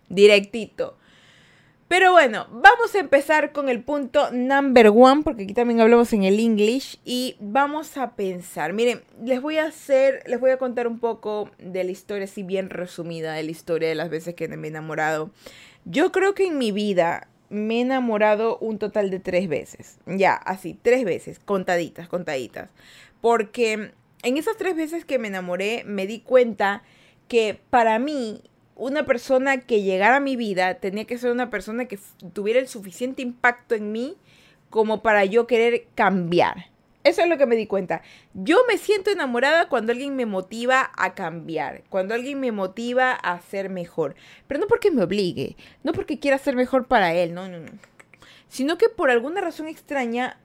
directito. 0.08 0.98
Pero 1.88 2.12
bueno, 2.12 2.48
vamos 2.52 2.96
a 2.96 3.00
empezar 3.00 3.52
con 3.52 3.70
el 3.70 3.84
punto 3.84 4.32
number 4.32 4.88
one, 4.88 5.22
porque 5.22 5.44
aquí 5.44 5.54
también 5.54 5.82
hablamos 5.82 6.12
en 6.14 6.24
el 6.24 6.40
English, 6.40 7.00
y 7.06 7.36
vamos 7.40 7.96
a 7.98 8.16
pensar. 8.16 8.74
Miren, 8.74 9.04
les 9.24 9.40
voy 9.40 9.58
a 9.58 9.66
hacer, 9.66 10.24
les 10.26 10.40
voy 10.40 10.50
a 10.50 10.58
contar 10.58 10.88
un 10.88 11.00
poco 11.00 11.52
de 11.60 11.84
la 11.84 11.92
historia, 11.92 12.24
así 12.24 12.42
bien 12.42 12.72
resumida, 12.72 13.34
de 13.34 13.44
la 13.44 13.52
historia 13.52 13.88
de 13.88 13.96
las 13.96 14.10
veces 14.10 14.34
que 14.34 14.48
me 14.48 14.68
he 14.68 14.72
enamorado. 14.72 15.30
Yo 15.86 16.12
creo 16.12 16.34
que 16.34 16.48
en 16.48 16.58
mi 16.58 16.72
vida 16.72 17.28
me 17.50 17.78
he 17.78 17.82
enamorado 17.82 18.58
un 18.58 18.80
total 18.80 19.12
de 19.12 19.20
tres 19.20 19.48
veces. 19.48 20.00
Ya, 20.08 20.34
así, 20.34 20.76
tres 20.82 21.06
veces, 21.06 21.38
contaditas, 21.38 22.08
contaditas. 22.08 22.70
Porque 23.22 23.92
en 24.24 24.38
esas 24.38 24.58
tres 24.58 24.76
veces 24.76 25.06
que 25.06 25.20
me 25.20 25.28
enamoré, 25.28 25.84
me 25.86 26.08
di 26.08 26.20
cuenta 26.20 26.82
que 27.28 27.60
para 27.70 28.00
mí 28.00 28.42
una 28.76 29.06
persona 29.06 29.62
que 29.62 29.82
llegara 29.82 30.18
a 30.18 30.22
mi 30.22 30.36
vida 30.36 30.76
tenía 30.76 31.06
que 31.06 31.18
ser 31.18 31.32
una 31.32 31.50
persona 31.50 31.86
que 31.86 31.98
tuviera 32.34 32.60
el 32.60 32.68
suficiente 32.68 33.22
impacto 33.22 33.76
en 33.76 33.92
mí 33.92 34.18
como 34.70 35.02
para 35.02 35.26
yo 35.26 35.48
querer 35.48 35.88
cambiar. 35.96 36.68
Eso 37.06 37.22
es 37.22 37.30
lo 37.30 37.38
que 37.38 37.46
me 37.46 37.56
di 37.56 37.68
cuenta. 37.68 38.02
Yo 38.34 38.58
me 38.68 38.80
siento 38.80 39.12
enamorada 39.12 39.70
cuando 39.70 39.92
alguien 39.92 40.16
me 40.16 40.26
motiva 40.26 40.92
a 40.98 41.14
cambiar, 41.14 41.84
cuando 41.90 42.16
alguien 42.16 42.40
me 42.40 42.52
motiva 42.52 43.12
a 43.12 43.40
ser 43.42 43.70
mejor. 43.70 44.16
Pero 44.48 44.60
no 44.60 44.68
porque 44.68 44.90
me 44.90 45.04
obligue, 45.04 45.56
no 45.84 45.94
porque 45.94 46.20
quiera 46.20 46.40
ser 46.40 46.56
mejor 46.56 46.88
para 46.88 47.14
él, 47.14 47.34
no, 47.36 47.48
no, 47.48 47.60
no. 47.60 47.72
Sino 48.48 48.78
que 48.78 48.90
por 48.90 49.12
alguna 49.12 49.40
razón 49.40 49.68
extraña 49.68 50.40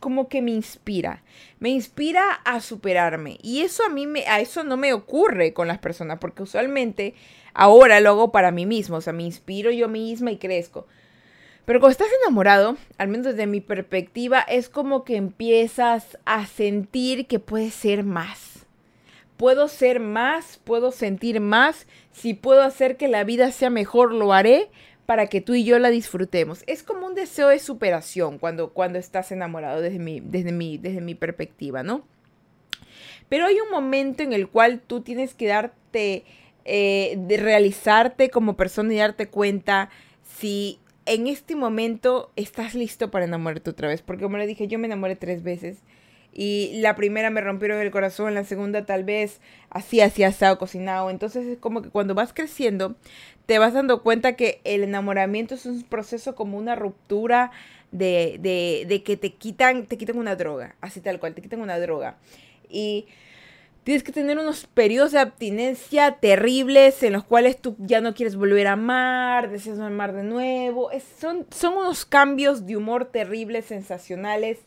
como 0.00 0.28
que 0.28 0.42
me 0.42 0.50
inspira, 0.50 1.22
me 1.58 1.70
inspira 1.70 2.32
a 2.44 2.60
superarme 2.60 3.38
y 3.42 3.60
eso 3.60 3.84
a 3.84 3.88
mí 3.88 4.06
me, 4.06 4.26
a 4.26 4.40
eso 4.40 4.64
no 4.64 4.76
me 4.76 4.92
ocurre 4.92 5.52
con 5.52 5.68
las 5.68 5.78
personas 5.78 6.18
porque 6.18 6.42
usualmente 6.42 7.14
ahora 7.54 8.00
lo 8.00 8.10
hago 8.10 8.32
para 8.32 8.50
mí 8.50 8.66
mismo, 8.66 8.96
o 8.96 9.00
sea, 9.00 9.12
me 9.12 9.22
inspiro 9.22 9.70
yo 9.70 9.88
misma 9.88 10.30
y 10.30 10.38
crezco. 10.38 10.86
Pero 11.64 11.78
cuando 11.78 11.92
estás 11.92 12.08
enamorado, 12.22 12.76
al 12.98 13.08
menos 13.08 13.26
desde 13.26 13.46
mi 13.46 13.60
perspectiva, 13.60 14.40
es 14.40 14.68
como 14.68 15.04
que 15.04 15.16
empiezas 15.16 16.18
a 16.24 16.44
sentir 16.46 17.26
que 17.26 17.38
puedes 17.38 17.72
ser 17.72 18.02
más. 18.02 18.66
Puedo 19.36 19.68
ser 19.68 20.00
más, 20.00 20.60
puedo 20.64 20.90
sentir 20.90 21.40
más, 21.40 21.86
si 22.12 22.34
puedo 22.34 22.62
hacer 22.62 22.96
que 22.96 23.08
la 23.08 23.24
vida 23.24 23.52
sea 23.52 23.70
mejor, 23.70 24.12
lo 24.12 24.32
haré, 24.32 24.70
para 25.12 25.26
que 25.26 25.42
tú 25.42 25.52
y 25.52 25.62
yo 25.62 25.78
la 25.78 25.90
disfrutemos. 25.90 26.64
Es 26.66 26.82
como 26.82 27.06
un 27.06 27.14
deseo 27.14 27.48
de 27.48 27.58
superación 27.58 28.38
cuando, 28.38 28.72
cuando 28.72 28.98
estás 28.98 29.30
enamorado 29.30 29.82
desde 29.82 29.98
mi, 29.98 30.20
desde, 30.20 30.52
mi, 30.52 30.78
desde 30.78 31.02
mi 31.02 31.14
perspectiva, 31.14 31.82
¿no? 31.82 32.06
Pero 33.28 33.44
hay 33.44 33.60
un 33.60 33.70
momento 33.70 34.22
en 34.22 34.32
el 34.32 34.48
cual 34.48 34.80
tú 34.80 35.02
tienes 35.02 35.34
que 35.34 35.48
darte, 35.48 36.24
eh, 36.64 37.16
de 37.18 37.36
realizarte 37.36 38.30
como 38.30 38.56
persona 38.56 38.94
y 38.94 38.96
darte 38.96 39.28
cuenta 39.28 39.90
si 40.22 40.78
en 41.04 41.26
este 41.26 41.56
momento 41.56 42.32
estás 42.34 42.74
listo 42.74 43.10
para 43.10 43.26
enamorarte 43.26 43.68
otra 43.68 43.88
vez. 43.88 44.00
Porque 44.00 44.22
como 44.22 44.38
le 44.38 44.46
dije, 44.46 44.66
yo 44.66 44.78
me 44.78 44.86
enamoré 44.86 45.14
tres 45.14 45.42
veces. 45.42 45.82
Y 46.32 46.80
la 46.80 46.96
primera 46.96 47.28
me 47.28 47.42
rompieron 47.42 47.80
el 47.80 47.90
corazón, 47.90 48.34
la 48.34 48.44
segunda 48.44 48.86
tal 48.86 49.04
vez 49.04 49.40
así, 49.68 50.00
así 50.00 50.24
asado, 50.24 50.58
cocinado. 50.58 51.10
Entonces 51.10 51.46
es 51.46 51.58
como 51.58 51.82
que 51.82 51.90
cuando 51.90 52.14
vas 52.14 52.32
creciendo, 52.32 52.96
te 53.46 53.58
vas 53.58 53.74
dando 53.74 54.02
cuenta 54.02 54.34
que 54.34 54.60
el 54.64 54.82
enamoramiento 54.82 55.54
es 55.54 55.66
un 55.66 55.82
proceso 55.82 56.34
como 56.34 56.56
una 56.56 56.74
ruptura 56.74 57.50
de, 57.90 58.38
de, 58.40 58.86
de 58.88 59.02
que 59.02 59.18
te 59.18 59.34
quitan, 59.34 59.86
te 59.86 59.98
quitan 59.98 60.16
una 60.16 60.34
droga, 60.34 60.74
así 60.80 61.00
tal 61.00 61.20
cual, 61.20 61.34
te 61.34 61.42
quitan 61.42 61.60
una 61.60 61.78
droga. 61.78 62.16
Y 62.70 63.06
tienes 63.84 64.02
que 64.02 64.12
tener 64.12 64.38
unos 64.38 64.66
periodos 64.66 65.12
de 65.12 65.18
abstinencia 65.18 66.12
terribles 66.12 67.02
en 67.02 67.12
los 67.12 67.24
cuales 67.24 67.60
tú 67.60 67.76
ya 67.78 68.00
no 68.00 68.14
quieres 68.14 68.36
volver 68.36 68.68
a 68.68 68.72
amar, 68.72 69.50
deseas 69.50 69.78
amar 69.80 70.14
de 70.14 70.22
nuevo. 70.22 70.90
son, 71.20 71.46
son 71.50 71.74
unos 71.74 72.06
cambios 72.06 72.66
de 72.66 72.76
humor 72.76 73.04
terribles, 73.04 73.66
sensacionales 73.66 74.60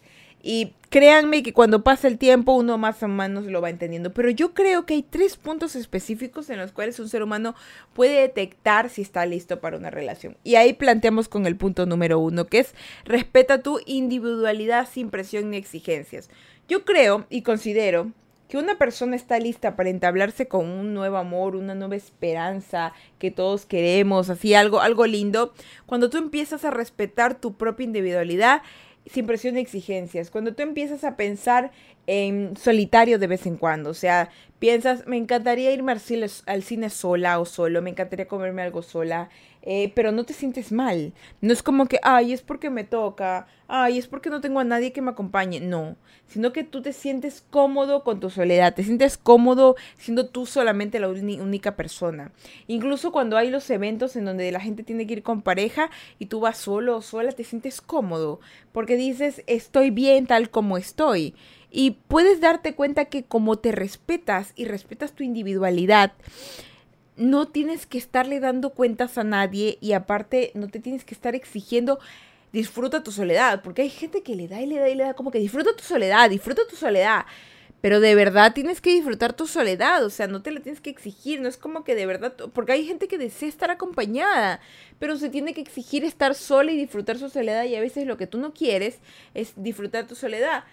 y 0.48 0.74
créanme 0.92 1.42
que 1.42 1.54
cuando 1.54 1.84
pasa 1.84 2.08
el 2.08 2.20
tiempo 2.20 2.54
uno 2.54 2.78
más 2.78 3.02
o 3.02 3.08
menos 3.08 3.46
lo 3.46 3.62
va 3.62 3.72
entendiendo. 3.72 4.14
Pero 4.14 4.30
yo 4.30 4.54
creo 4.54 4.86
que 4.86 4.94
hay 4.94 5.02
tres 5.02 5.38
puntos 5.38 5.76
específicos 5.76 6.52
en 6.52 6.60
los 6.60 6.72
cuales 6.72 7.00
un 7.00 7.10
ser 7.10 7.24
humano 7.24 7.56
puede 7.96 8.22
detectar 8.22 8.92
si 8.92 9.02
está 9.02 9.26
listo 9.26 9.60
para 9.60 9.76
una 9.76 9.90
relación. 9.90 10.38
Y 10.44 10.54
ahí 10.54 10.74
planteamos 10.74 11.30
con 11.30 11.48
el 11.48 11.56
punto 11.56 11.88
número 11.88 12.20
uno, 12.20 12.46
que 12.46 12.60
es 12.60 12.76
respeta 13.06 13.64
tu 13.64 13.80
individualidad 13.88 14.88
sin 14.88 15.10
presión 15.10 15.50
ni 15.50 15.58
exigencias. 15.58 16.30
Yo 16.68 16.86
creo 16.86 17.26
y 17.32 17.42
considero 17.42 18.12
que 18.48 18.58
una 18.60 18.78
persona 18.78 19.16
está 19.16 19.40
lista 19.40 19.76
para 19.76 19.90
entablarse 19.90 20.48
con 20.48 20.70
un 20.70 20.94
nuevo 20.94 21.18
amor, 21.18 21.56
una 21.56 21.74
nueva 21.74 21.96
esperanza 21.96 22.94
que 23.18 23.32
todos 23.32 23.66
queremos, 23.66 24.30
así 24.30 24.54
algo, 24.54 24.82
algo 24.82 25.08
lindo, 25.08 25.54
cuando 25.88 26.12
tú 26.12 26.18
empiezas 26.18 26.64
a 26.66 26.72
respetar 26.72 27.42
tu 27.42 27.56
propia 27.56 27.86
individualidad 27.86 28.62
sin 29.06 29.26
presión 29.26 29.56
de 29.56 29.62
exigencias. 29.62 30.32
Cuando 30.32 30.56
tú 30.56 30.64
empiezas 30.64 31.04
a 31.04 31.16
pensar 31.16 31.72
solitario 32.56 33.18
de 33.20 33.28
vez 33.28 33.46
en 33.46 33.58
cuando, 33.58 33.90
o 33.90 33.94
sea, 33.94 34.30
piensas, 34.60 35.06
me 35.08 35.18
encantaría 35.18 35.72
irme 35.72 35.92
al 35.92 36.00
cine, 36.00 36.90
sola 36.90 37.40
o 37.40 37.46
solo, 37.46 37.82
me 37.82 37.90
encantaría 37.90 38.28
comerme 38.28 38.62
algo 38.62 38.82
sola, 38.82 39.30
eh, 39.64 39.92
pero 39.96 40.12
no 40.12 40.24
te 40.24 40.34
sientes 40.34 40.72
mal. 40.72 41.14
No 41.42 41.52
es 41.52 41.64
como 41.64 41.88
que, 41.88 42.00
ay, 42.04 42.34
es 42.34 42.42
porque 42.42 42.70
me 42.70 42.84
toca, 42.84 43.48
ay, 43.68 43.98
es 43.98 44.08
porque 44.08 44.30
no 44.30 44.42
tengo 44.42 44.60
a 44.60 44.64
nadie 44.64 44.94
que 44.94 45.02
me 45.02 45.12
acompañe. 45.12 45.60
No, 45.60 45.96
sino 46.28 46.54
que 46.54 46.64
tú 46.64 46.82
te 46.82 46.94
sientes 46.94 47.44
cómodo 47.50 48.04
con 48.04 48.20
tu 48.20 48.30
soledad, 48.30 48.76
te 48.76 48.84
sientes 48.84 49.18
cómodo 49.18 49.76
siendo 49.98 50.28
tú 50.28 50.46
solamente 50.46 51.00
la 51.00 51.10
única 51.10 51.76
persona. 51.76 52.32
Incluso 52.68 53.12
cuando 53.12 53.38
hay 53.38 53.50
los 53.50 53.70
eventos 53.70 54.16
en 54.16 54.26
donde 54.26 54.52
la 54.52 54.60
gente 54.60 54.84
tiene 54.84 55.08
que 55.08 55.14
ir 55.14 55.24
con 55.24 55.42
pareja 55.42 55.90
y 56.20 56.28
tú 56.28 56.40
vas 56.40 56.58
solo 56.58 56.98
o 56.98 57.02
sola, 57.02 57.32
te 57.32 57.44
sientes 57.44 57.82
cómodo, 57.82 58.40
porque 58.72 58.96
dices, 58.96 59.44
estoy 59.48 59.90
bien 59.90 60.28
tal 60.28 60.50
como 60.50 60.78
estoy. 60.78 61.36
Y 61.72 61.98
puedes 62.08 62.42
darte 62.42 62.76
cuenta 62.76 63.06
que 63.06 63.24
como 63.24 63.58
te 63.58 63.72
respetas 63.72 64.54
y 64.56 64.66
respetas 64.66 65.14
tu 65.14 65.24
individualidad, 65.24 66.14
no 67.18 67.48
tienes 67.48 67.86
que 67.86 67.98
estarle 67.98 68.40
dando 68.40 68.72
cuentas 68.72 69.18
a 69.18 69.24
nadie 69.24 69.78
y 69.82 69.94
aparte 69.94 70.52
no 70.54 70.68
te 70.68 70.80
tienes 70.80 71.06
que 71.06 71.14
estar 71.14 71.36
exigiendo 71.36 72.00
disfruta 72.56 73.04
tu 73.04 73.12
soledad, 73.12 73.62
porque 73.62 73.82
hay 73.82 73.90
gente 73.90 74.24
que 74.24 74.34
le 74.34 74.48
da 74.48 74.62
y 74.62 74.66
le 74.66 74.80
da 74.80 74.88
y 74.88 74.96
le 74.96 75.04
da 75.04 75.14
como 75.14 75.30
que 75.30 75.40
disfruta 75.40 75.76
tu 75.76 75.84
soledad, 75.84 76.30
disfruta 76.30 76.62
tu 76.70 76.78
soledad. 76.78 77.26
Pero 77.82 78.00
de 78.00 78.16
verdad 78.16 78.54
tienes 78.54 78.80
que 78.80 78.92
disfrutar 78.92 79.34
tu 79.34 79.46
soledad, 79.46 80.04
o 80.06 80.10
sea, 80.10 80.28
no 80.28 80.42
te 80.42 80.52
la 80.52 80.62
tienes 80.62 80.80
que 80.80 80.90
exigir, 80.90 81.42
no 81.42 81.50
es 81.50 81.58
como 81.58 81.84
que 81.84 81.94
de 81.94 82.06
verdad, 82.06 82.34
porque 82.54 82.72
hay 82.72 82.86
gente 82.86 83.10
que 83.10 83.18
desea 83.18 83.50
estar 83.50 83.70
acompañada, 83.70 84.62
pero 84.98 85.18
se 85.18 85.30
tiene 85.30 85.54
que 85.54 85.62
exigir 85.62 86.06
estar 86.06 86.34
sola 86.34 86.72
y 86.72 86.78
disfrutar 86.78 87.18
su 87.18 87.30
soledad 87.30 87.66
y 87.66 87.76
a 87.76 87.82
veces 87.82 88.08
lo 88.08 88.16
que 88.16 88.26
tú 88.26 88.38
no 88.38 88.54
quieres 88.54 89.00
es 89.34 89.54
disfrutar 89.58 90.08
tu 90.08 90.16
soledad. 90.16 90.64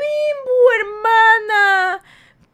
Pimbu, 0.00 0.56
hermana. 0.80 2.02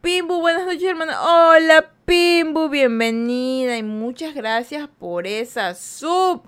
Pimbu, 0.01 0.41
buenas 0.41 0.65
noches, 0.65 0.83
hermana. 0.83 1.17
Hola, 1.21 1.93
Pimbu, 2.03 2.67
bienvenida 2.67 3.77
y 3.77 3.83
muchas 3.83 4.35
gracias 4.35 4.89
por 4.99 5.25
esa 5.25 5.73
sub. 5.73 6.43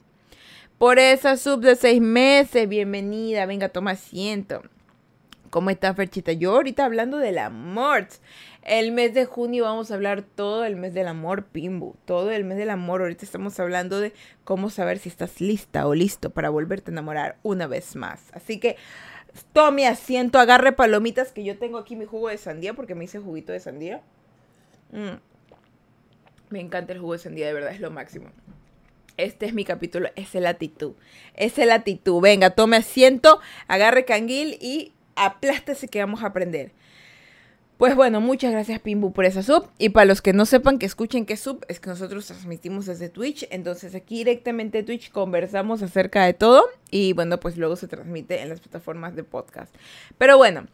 Por 0.77 0.99
esa 0.99 1.37
sub 1.37 1.61
de 1.61 1.77
seis 1.77 2.01
meses, 2.01 2.67
bienvenida. 2.67 3.45
Venga, 3.45 3.69
toma 3.69 3.91
asiento. 3.91 4.61
¿Cómo 5.49 5.69
está, 5.69 5.93
Ferchita? 5.93 6.33
Yo 6.33 6.51
ahorita 6.51 6.83
hablando 6.83 7.17
del 7.17 7.37
amor. 7.37 8.07
El 8.63 8.91
mes 8.91 9.13
de 9.13 9.23
junio 9.23 9.63
vamos 9.63 9.89
a 9.89 9.93
hablar 9.93 10.21
todo 10.21 10.65
el 10.65 10.75
mes 10.75 10.93
del 10.93 11.07
amor, 11.07 11.45
Pimbu. 11.45 11.95
Todo 12.03 12.31
el 12.31 12.43
mes 12.43 12.57
del 12.57 12.71
amor. 12.71 13.01
Ahorita 13.01 13.23
estamos 13.23 13.57
hablando 13.61 14.01
de 14.01 14.11
cómo 14.43 14.69
saber 14.69 14.99
si 14.99 15.07
estás 15.07 15.39
lista 15.39 15.87
o 15.87 15.95
listo 15.95 16.29
para 16.29 16.49
volverte 16.49 16.91
a 16.91 16.93
enamorar 16.93 17.37
una 17.41 17.67
vez 17.67 17.95
más. 17.95 18.21
Así 18.33 18.59
que 18.59 18.75
tome 19.53 19.87
asiento, 19.87 20.39
agarre 20.39 20.71
palomitas, 20.71 21.31
que 21.31 21.43
yo 21.43 21.57
tengo 21.57 21.77
aquí 21.77 21.95
mi 21.95 22.05
jugo 22.05 22.29
de 22.29 22.37
sandía 22.37 22.73
porque 22.73 22.95
me 22.95 23.05
hice 23.05 23.19
juguito 23.19 23.51
de 23.51 23.59
sandía. 23.59 24.01
Mm. 24.91 25.17
Me 26.49 26.59
encanta 26.59 26.93
el 26.93 26.99
jugo 26.99 27.13
de 27.13 27.19
sandía, 27.19 27.47
de 27.47 27.53
verdad, 27.53 27.71
es 27.71 27.79
lo 27.79 27.91
máximo. 27.91 28.29
Este 29.17 29.45
es 29.45 29.53
mi 29.53 29.65
capítulo, 29.65 30.09
es 30.15 30.33
la 30.33 30.49
actitud. 30.49 30.93
Es 31.35 31.57
la 31.57 31.75
actitud. 31.75 32.21
Venga, 32.21 32.51
tome 32.51 32.77
asiento, 32.77 33.39
agarre 33.67 34.05
canguil 34.05 34.57
y 34.61 34.93
aplástese 35.15 35.89
que 35.89 35.99
vamos 35.99 36.23
a 36.23 36.27
aprender. 36.27 36.71
Pues 37.79 37.95
bueno, 37.95 38.19
muchas 38.19 38.51
gracias 38.51 38.81
Pimbu 38.81 39.13
por 39.13 39.23
esa 39.23 39.41
sub. 39.41 39.69
Y 39.77 39.87
para 39.87 40.03
los 40.03 40.21
que 40.21 40.33
no 40.33 40.45
sepan 40.45 40.79
que 40.79 40.85
escuchen 40.85 41.25
qué 41.25 41.37
sub, 41.37 41.65
es 41.69 41.79
que 41.79 41.89
nosotros 41.89 42.25
transmitimos 42.25 42.87
desde 42.87 43.07
Twitch. 43.07 43.47
Entonces 43.51 43.95
aquí 43.95 44.17
directamente 44.17 44.83
Twitch 44.83 45.11
conversamos 45.11 45.81
acerca 45.81 46.25
de 46.25 46.33
todo. 46.33 46.65
Y 46.91 47.13
bueno, 47.13 47.39
pues 47.39 47.55
luego 47.55 47.77
se 47.77 47.87
transmite 47.87 48.41
en 48.41 48.49
las 48.49 48.59
plataformas 48.59 49.15
de 49.15 49.23
podcast. 49.23 49.73
Pero 50.17 50.35
bueno, 50.35 50.67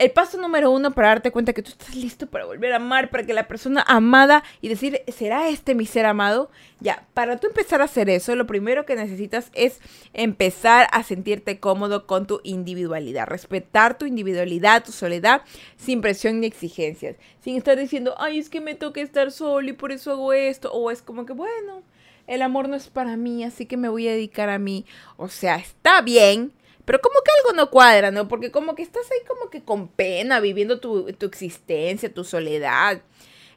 el 0.00 0.12
paso 0.12 0.40
número 0.40 0.70
uno 0.70 0.92
para 0.92 1.08
darte 1.08 1.30
cuenta 1.30 1.52
que 1.52 1.62
tú 1.62 1.72
estás 1.72 1.94
listo 1.94 2.26
para 2.26 2.46
volver 2.46 2.72
a 2.72 2.76
amar, 2.76 3.10
para 3.10 3.26
que 3.26 3.34
la 3.34 3.46
persona 3.46 3.84
amada 3.86 4.42
y 4.62 4.70
decir, 4.70 5.02
¿será 5.08 5.50
este 5.50 5.74
mi 5.74 5.84
ser 5.84 6.06
amado? 6.06 6.50
Ya, 6.80 7.06
para 7.12 7.36
tú 7.36 7.48
empezar 7.48 7.82
a 7.82 7.84
hacer 7.84 8.08
eso, 8.08 8.34
lo 8.34 8.46
primero 8.46 8.86
que 8.86 8.96
necesitas 8.96 9.50
es 9.52 9.78
empezar 10.14 10.88
a 10.92 11.02
sentirte 11.02 11.60
cómodo 11.60 12.06
con 12.06 12.26
tu 12.26 12.40
individualidad, 12.44 13.26
respetar 13.26 13.98
tu 13.98 14.06
individualidad, 14.06 14.82
tu 14.82 14.90
soledad, 14.90 15.42
sin 15.76 16.00
presión 16.00 16.40
ni 16.40 16.46
exigencias, 16.46 17.16
sin 17.44 17.58
estar 17.58 17.78
diciendo, 17.78 18.14
ay, 18.16 18.38
es 18.38 18.48
que 18.48 18.62
me 18.62 18.74
toca 18.74 19.02
estar 19.02 19.30
solo 19.30 19.68
y 19.68 19.74
por 19.74 19.92
eso 19.92 20.12
hago 20.12 20.32
esto, 20.32 20.72
o 20.72 20.90
es 20.90 21.02
como 21.02 21.26
que, 21.26 21.34
bueno, 21.34 21.82
el 22.26 22.40
amor 22.40 22.70
no 22.70 22.76
es 22.76 22.88
para 22.88 23.18
mí, 23.18 23.44
así 23.44 23.66
que 23.66 23.76
me 23.76 23.90
voy 23.90 24.08
a 24.08 24.12
dedicar 24.12 24.48
a 24.48 24.58
mí. 24.58 24.86
O 25.18 25.28
sea, 25.28 25.56
está 25.56 26.00
bien 26.00 26.54
pero 26.90 27.02
como 27.02 27.20
que 27.22 27.30
algo 27.38 27.56
no 27.56 27.70
cuadra, 27.70 28.10
¿no? 28.10 28.26
Porque 28.26 28.50
como 28.50 28.74
que 28.74 28.82
estás 28.82 29.08
ahí 29.12 29.24
como 29.24 29.48
que 29.48 29.62
con 29.62 29.86
pena, 29.86 30.40
viviendo 30.40 30.80
tu, 30.80 31.06
existencia, 31.06 32.12
tu 32.12 32.24
soledad. 32.24 33.00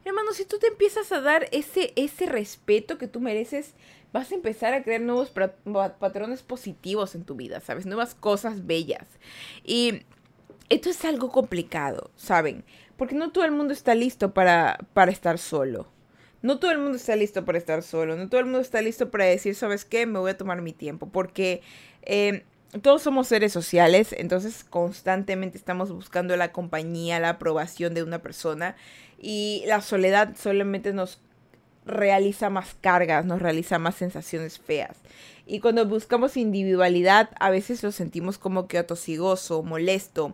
Hermano, 0.05 0.33
si 0.33 0.45
tú 0.45 0.59
te 0.59 0.67
empiezas 0.67 1.11
a 1.11 1.19
dar 1.19 1.47
ese, 1.51 1.93
ese 1.95 2.27
respeto 2.27 2.99
que 2.99 3.07
tú 3.07 3.19
mereces, 3.19 3.73
vas 4.11 4.31
a 4.31 4.35
empezar 4.35 4.75
a 4.75 4.83
crear 4.83 5.01
nuevos 5.01 5.31
patrones 5.31 6.43
positivos 6.43 7.15
en 7.15 7.23
tu 7.23 7.33
vida, 7.33 7.59
¿sabes? 7.59 7.87
Nuevas 7.87 8.13
cosas 8.13 8.67
bellas. 8.67 9.07
Y 9.63 10.03
esto 10.69 10.91
es 10.91 11.03
algo 11.03 11.31
complicado, 11.31 12.11
¿saben? 12.15 12.63
Porque 12.97 13.15
no 13.15 13.31
todo 13.31 13.45
el 13.45 13.51
mundo 13.51 13.73
está 13.73 13.95
listo 13.95 14.35
para, 14.35 14.77
para 14.93 15.11
estar 15.11 15.39
solo. 15.39 15.87
No 16.43 16.59
todo 16.59 16.69
el 16.69 16.77
mundo 16.77 16.97
está 16.97 17.15
listo 17.15 17.43
para 17.45 17.57
estar 17.57 17.81
solo. 17.81 18.15
No 18.15 18.29
todo 18.29 18.41
el 18.41 18.45
mundo 18.45 18.59
está 18.59 18.79
listo 18.83 19.09
para 19.09 19.25
decir, 19.25 19.55
¿sabes 19.55 19.85
qué? 19.85 20.05
Me 20.05 20.19
voy 20.19 20.29
a 20.29 20.37
tomar 20.37 20.61
mi 20.61 20.73
tiempo. 20.73 21.09
Porque 21.09 21.63
eh, 22.03 22.43
todos 22.81 23.03
somos 23.03 23.27
seres 23.27 23.53
sociales, 23.53 24.15
entonces 24.17 24.63
constantemente 24.63 25.57
estamos 25.57 25.91
buscando 25.91 26.35
la 26.35 26.51
compañía, 26.51 27.19
la 27.19 27.29
aprobación 27.29 27.93
de 27.93 28.03
una 28.03 28.21
persona 28.21 28.75
y 29.19 29.63
la 29.67 29.81
soledad 29.81 30.35
solamente 30.37 30.93
nos 30.93 31.19
realiza 31.85 32.49
más 32.49 32.75
cargas, 32.81 33.25
nos 33.25 33.41
realiza 33.41 33.79
más 33.79 33.95
sensaciones 33.95 34.59
feas. 34.59 34.97
Y 35.45 35.59
cuando 35.59 35.85
buscamos 35.85 36.37
individualidad, 36.37 37.29
a 37.39 37.49
veces 37.49 37.83
lo 37.83 37.91
sentimos 37.91 38.37
como 38.37 38.67
que 38.67 38.77
atosigoso, 38.77 39.61
molesto, 39.61 40.33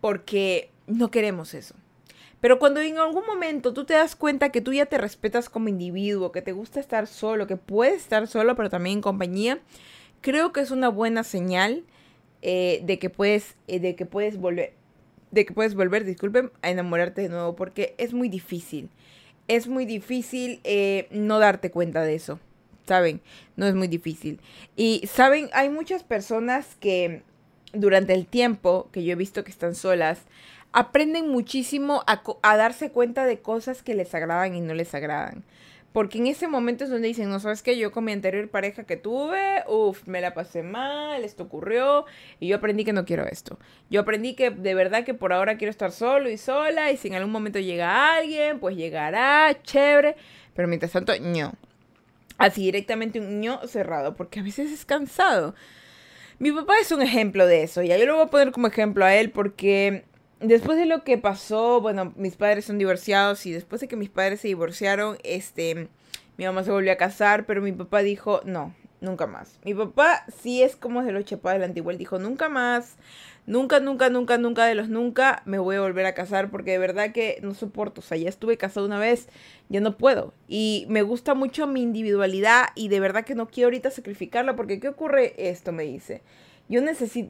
porque 0.00 0.70
no 0.86 1.10
queremos 1.10 1.54
eso. 1.54 1.74
Pero 2.40 2.58
cuando 2.58 2.82
en 2.82 2.98
algún 2.98 3.24
momento 3.24 3.72
tú 3.72 3.84
te 3.86 3.94
das 3.94 4.14
cuenta 4.14 4.50
que 4.50 4.60
tú 4.60 4.74
ya 4.74 4.84
te 4.84 4.98
respetas 4.98 5.48
como 5.48 5.70
individuo, 5.70 6.30
que 6.30 6.42
te 6.42 6.52
gusta 6.52 6.78
estar 6.78 7.06
solo, 7.06 7.46
que 7.46 7.56
puedes 7.56 8.02
estar 8.02 8.28
solo, 8.28 8.54
pero 8.54 8.68
también 8.68 8.98
en 8.98 9.02
compañía, 9.02 9.60
creo 10.24 10.54
que 10.54 10.62
es 10.62 10.70
una 10.70 10.88
buena 10.88 11.22
señal 11.22 11.84
eh, 12.40 12.80
de 12.84 12.98
que 12.98 13.10
puedes, 13.10 13.56
eh, 13.68 13.78
de 13.78 13.94
que 13.94 14.06
puedes 14.06 14.38
volver, 14.38 14.72
de 15.30 15.44
que 15.44 15.52
puedes 15.52 15.74
volver, 15.74 16.04
disculpen, 16.04 16.50
a 16.62 16.70
enamorarte 16.70 17.20
de 17.20 17.28
nuevo, 17.28 17.54
porque 17.54 17.94
es 17.98 18.14
muy 18.14 18.30
difícil. 18.30 18.88
Es 19.48 19.68
muy 19.68 19.84
difícil 19.84 20.60
eh, 20.64 21.08
no 21.10 21.38
darte 21.40 21.70
cuenta 21.70 22.00
de 22.00 22.14
eso, 22.14 22.40
¿saben? 22.86 23.20
No 23.56 23.66
es 23.66 23.74
muy 23.74 23.86
difícil. 23.86 24.40
Y, 24.76 25.06
¿saben? 25.06 25.50
Hay 25.52 25.68
muchas 25.68 26.02
personas 26.04 26.74
que 26.80 27.22
durante 27.74 28.14
el 28.14 28.26
tiempo 28.26 28.88
que 28.92 29.04
yo 29.04 29.12
he 29.12 29.16
visto 29.16 29.44
que 29.44 29.50
están 29.50 29.74
solas, 29.74 30.22
aprenden 30.72 31.28
muchísimo 31.28 32.02
a, 32.06 32.22
a 32.40 32.56
darse 32.56 32.90
cuenta 32.90 33.26
de 33.26 33.40
cosas 33.40 33.82
que 33.82 33.94
les 33.94 34.14
agradan 34.14 34.54
y 34.54 34.62
no 34.62 34.72
les 34.72 34.94
agradan. 34.94 35.44
Porque 35.94 36.18
en 36.18 36.26
ese 36.26 36.48
momento 36.48 36.82
es 36.82 36.90
donde 36.90 37.06
dicen, 37.06 37.30
no 37.30 37.38
sabes 37.38 37.62
qué, 37.62 37.78
yo 37.78 37.92
con 37.92 38.04
mi 38.04 38.10
anterior 38.10 38.48
pareja 38.48 38.82
que 38.82 38.96
tuve, 38.96 39.62
uff, 39.68 40.08
me 40.08 40.20
la 40.20 40.34
pasé 40.34 40.64
mal, 40.64 41.22
esto 41.22 41.44
ocurrió 41.44 42.04
y 42.40 42.48
yo 42.48 42.56
aprendí 42.56 42.84
que 42.84 42.92
no 42.92 43.04
quiero 43.04 43.24
esto. 43.28 43.60
Yo 43.90 44.00
aprendí 44.00 44.34
que 44.34 44.50
de 44.50 44.74
verdad 44.74 45.04
que 45.04 45.14
por 45.14 45.32
ahora 45.32 45.56
quiero 45.56 45.70
estar 45.70 45.92
solo 45.92 46.28
y 46.28 46.36
sola 46.36 46.90
y 46.90 46.96
si 46.96 47.06
en 47.06 47.14
algún 47.14 47.30
momento 47.30 47.60
llega 47.60 48.16
alguien, 48.16 48.58
pues 48.58 48.74
llegará, 48.74 49.56
chévere. 49.62 50.16
Pero 50.52 50.66
mientras 50.66 50.90
tanto, 50.90 51.12
no. 51.20 51.52
Así 52.38 52.62
directamente 52.62 53.20
un 53.20 53.40
ño 53.40 53.64
cerrado, 53.68 54.16
porque 54.16 54.40
a 54.40 54.42
veces 54.42 54.72
es 54.72 54.84
cansado. 54.84 55.54
Mi 56.40 56.50
papá 56.50 56.74
es 56.80 56.90
un 56.90 57.02
ejemplo 57.02 57.46
de 57.46 57.62
eso, 57.62 57.84
ya 57.84 57.96
yo 57.96 58.06
lo 58.06 58.16
voy 58.16 58.24
a 58.24 58.30
poner 58.30 58.50
como 58.50 58.66
ejemplo 58.66 59.04
a 59.04 59.14
él 59.14 59.30
porque 59.30 60.02
después 60.46 60.78
de 60.78 60.86
lo 60.86 61.04
que 61.04 61.18
pasó, 61.18 61.80
bueno, 61.80 62.12
mis 62.16 62.36
padres 62.36 62.64
son 62.64 62.78
divorciados 62.78 63.46
y 63.46 63.52
después 63.52 63.80
de 63.80 63.88
que 63.88 63.96
mis 63.96 64.10
padres 64.10 64.40
se 64.40 64.48
divorciaron, 64.48 65.18
este, 65.22 65.88
mi 66.36 66.44
mamá 66.44 66.64
se 66.64 66.70
volvió 66.70 66.92
a 66.92 66.96
casar, 66.96 67.46
pero 67.46 67.62
mi 67.62 67.72
papá 67.72 68.00
dijo, 68.00 68.40
no, 68.44 68.74
nunca 69.00 69.26
más. 69.26 69.58
Mi 69.64 69.74
papá 69.74 70.24
sí 70.42 70.62
es 70.62 70.76
como 70.76 71.02
de 71.02 71.12
los 71.12 71.24
chapados 71.24 71.56
de 71.56 71.60
la 71.60 71.66
antigua, 71.66 71.92
dijo, 71.94 72.18
nunca 72.18 72.48
más, 72.48 72.96
nunca, 73.46 73.80
nunca, 73.80 74.10
nunca, 74.10 74.38
nunca 74.38 74.64
de 74.64 74.74
los 74.74 74.88
nunca 74.88 75.42
me 75.44 75.58
voy 75.58 75.76
a 75.76 75.80
volver 75.80 76.06
a 76.06 76.14
casar 76.14 76.50
porque 76.50 76.72
de 76.72 76.78
verdad 76.78 77.12
que 77.12 77.38
no 77.42 77.54
soporto, 77.54 78.00
o 78.00 78.04
sea, 78.04 78.16
ya 78.16 78.28
estuve 78.28 78.56
casado 78.56 78.86
una 78.86 78.98
vez, 78.98 79.28
ya 79.68 79.80
no 79.80 79.96
puedo. 79.96 80.34
Y 80.48 80.86
me 80.88 81.02
gusta 81.02 81.34
mucho 81.34 81.66
mi 81.66 81.82
individualidad 81.82 82.66
y 82.74 82.88
de 82.88 83.00
verdad 83.00 83.24
que 83.24 83.34
no 83.34 83.46
quiero 83.46 83.68
ahorita 83.68 83.90
sacrificarla 83.90 84.56
porque 84.56 84.80
¿qué 84.80 84.88
ocurre 84.88 85.34
esto? 85.36 85.72
Me 85.72 85.84
dice. 85.84 86.22
Yo 86.68 86.80
necesito, 86.80 87.28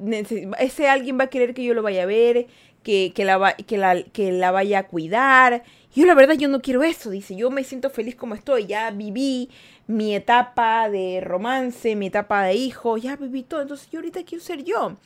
ese 0.58 0.88
alguien 0.88 1.18
va 1.18 1.24
a 1.24 1.30
querer 1.30 1.54
que 1.54 1.64
yo 1.64 1.74
lo 1.74 1.82
vaya 1.82 2.04
a 2.04 2.06
ver, 2.06 2.46
que, 2.84 3.12
la, 3.18 3.56
que, 3.56 3.78
la, 3.78 4.02
que 4.02 4.32
la 4.32 4.50
vaya 4.50 4.80
a 4.80 4.86
cuidar. 4.86 5.64
Yo 5.94 6.06
la 6.06 6.14
verdad 6.14 6.34
yo 6.34 6.48
no 6.48 6.60
quiero 6.60 6.82
eso, 6.82 7.10
dice, 7.10 7.34
yo 7.36 7.50
me 7.50 7.64
siento 7.64 7.88
feliz 7.90 8.14
como 8.16 8.34
estoy, 8.34 8.66
ya 8.66 8.90
viví 8.90 9.48
mi 9.86 10.14
etapa 10.14 10.88
de 10.88 11.20
romance, 11.20 11.94
mi 11.96 12.06
etapa 12.06 12.44
de 12.44 12.54
hijo, 12.54 12.96
ya 12.96 13.16
viví 13.16 13.42
todo, 13.42 13.62
entonces 13.62 13.88
yo 13.90 14.00
ahorita 14.00 14.24
quiero 14.24 14.42
ser 14.42 14.64
yo. 14.64 14.96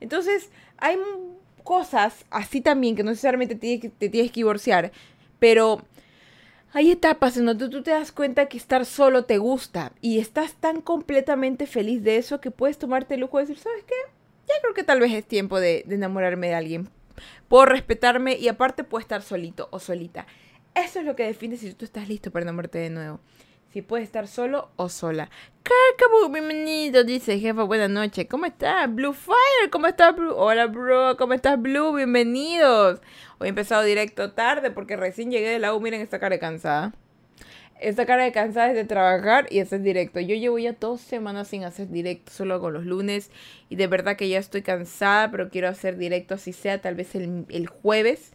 Entonces 0.00 0.50
hay 0.76 0.98
cosas 1.62 2.26
así 2.30 2.60
también 2.60 2.94
que 2.94 3.02
no 3.02 3.10
necesariamente 3.10 3.54
te, 3.54 3.90
te 3.90 4.08
tienes 4.08 4.30
que 4.30 4.40
divorciar, 4.40 4.92
pero 5.38 5.82
hay 6.74 6.90
etapas 6.90 7.36
en 7.36 7.46
donde 7.46 7.68
tú 7.68 7.82
te 7.82 7.92
das 7.92 8.12
cuenta 8.12 8.46
que 8.46 8.58
estar 8.58 8.84
solo 8.84 9.24
te 9.24 9.38
gusta 9.38 9.92
y 10.00 10.18
estás 10.18 10.54
tan 10.54 10.80
completamente 10.80 11.66
feliz 11.66 12.02
de 12.02 12.16
eso 12.16 12.40
que 12.40 12.50
puedes 12.50 12.78
tomarte 12.78 13.14
el 13.14 13.20
lujo 13.20 13.38
de 13.38 13.44
decir, 13.44 13.58
¿sabes 13.58 13.84
qué? 13.84 13.94
Ya 14.48 14.54
creo 14.60 14.74
que 14.74 14.82
tal 14.82 15.00
vez 15.00 15.12
es 15.12 15.24
tiempo 15.24 15.58
de, 15.60 15.86
enamorarme 15.88 16.48
de 16.48 16.54
alguien 16.54 16.90
puedo 17.48 17.66
respetarme 17.66 18.36
y 18.36 18.48
aparte 18.48 18.82
puedo 18.82 19.00
estar 19.00 19.22
solito 19.22 19.68
o 19.70 19.78
solita. 19.78 20.26
Eso 20.74 20.98
es 20.98 21.04
lo 21.04 21.14
que 21.14 21.24
define 21.24 21.56
si 21.56 21.72
tú 21.74 21.84
estás 21.84 22.08
listo 22.08 22.32
para 22.32 22.42
enamorarte 22.42 22.78
de 22.78 22.90
nuevo. 22.90 23.20
Si 23.74 23.82
puedes 23.82 24.06
estar 24.06 24.28
solo 24.28 24.70
o 24.76 24.88
sola. 24.88 25.28
Kakabu, 25.64 26.32
bienvenido, 26.32 27.02
dice 27.02 27.40
jefa, 27.40 27.64
buenas 27.64 27.90
noches. 27.90 28.24
¿Cómo 28.30 28.46
estás? 28.46 28.94
Blue 28.94 29.12
Fire, 29.12 29.68
¿cómo 29.72 29.88
estás, 29.88 30.14
Blue? 30.14 30.32
Hola, 30.32 30.66
bro, 30.68 31.16
¿cómo 31.16 31.34
estás, 31.34 31.60
Blue? 31.60 31.92
Bienvenidos. 31.92 33.00
Hoy 33.38 33.46
he 33.46 33.48
empezado 33.48 33.82
directo 33.82 34.30
tarde 34.30 34.70
porque 34.70 34.94
recién 34.94 35.32
llegué 35.32 35.48
de 35.48 35.58
la 35.58 35.74
U. 35.74 35.80
Miren 35.80 36.02
esta 36.02 36.20
cara 36.20 36.38
cansada. 36.38 36.92
Esta 37.80 38.06
cara 38.06 38.22
de 38.22 38.30
cansada 38.30 38.68
es 38.68 38.76
de 38.76 38.84
trabajar 38.84 39.48
y 39.50 39.58
hacer 39.58 39.82
directo. 39.82 40.20
Yo 40.20 40.36
llevo 40.36 40.60
ya 40.60 40.74
dos 40.78 41.00
semanas 41.00 41.48
sin 41.48 41.64
hacer 41.64 41.88
directo, 41.88 42.30
solo 42.30 42.54
hago 42.54 42.70
los 42.70 42.86
lunes. 42.86 43.32
Y 43.68 43.74
de 43.74 43.88
verdad 43.88 44.16
que 44.16 44.28
ya 44.28 44.38
estoy 44.38 44.62
cansada, 44.62 45.32
pero 45.32 45.50
quiero 45.50 45.66
hacer 45.66 45.96
directo 45.96 46.34
así 46.34 46.52
sea, 46.52 46.80
tal 46.80 46.94
vez 46.94 47.16
el, 47.16 47.66
jueves. 47.66 48.34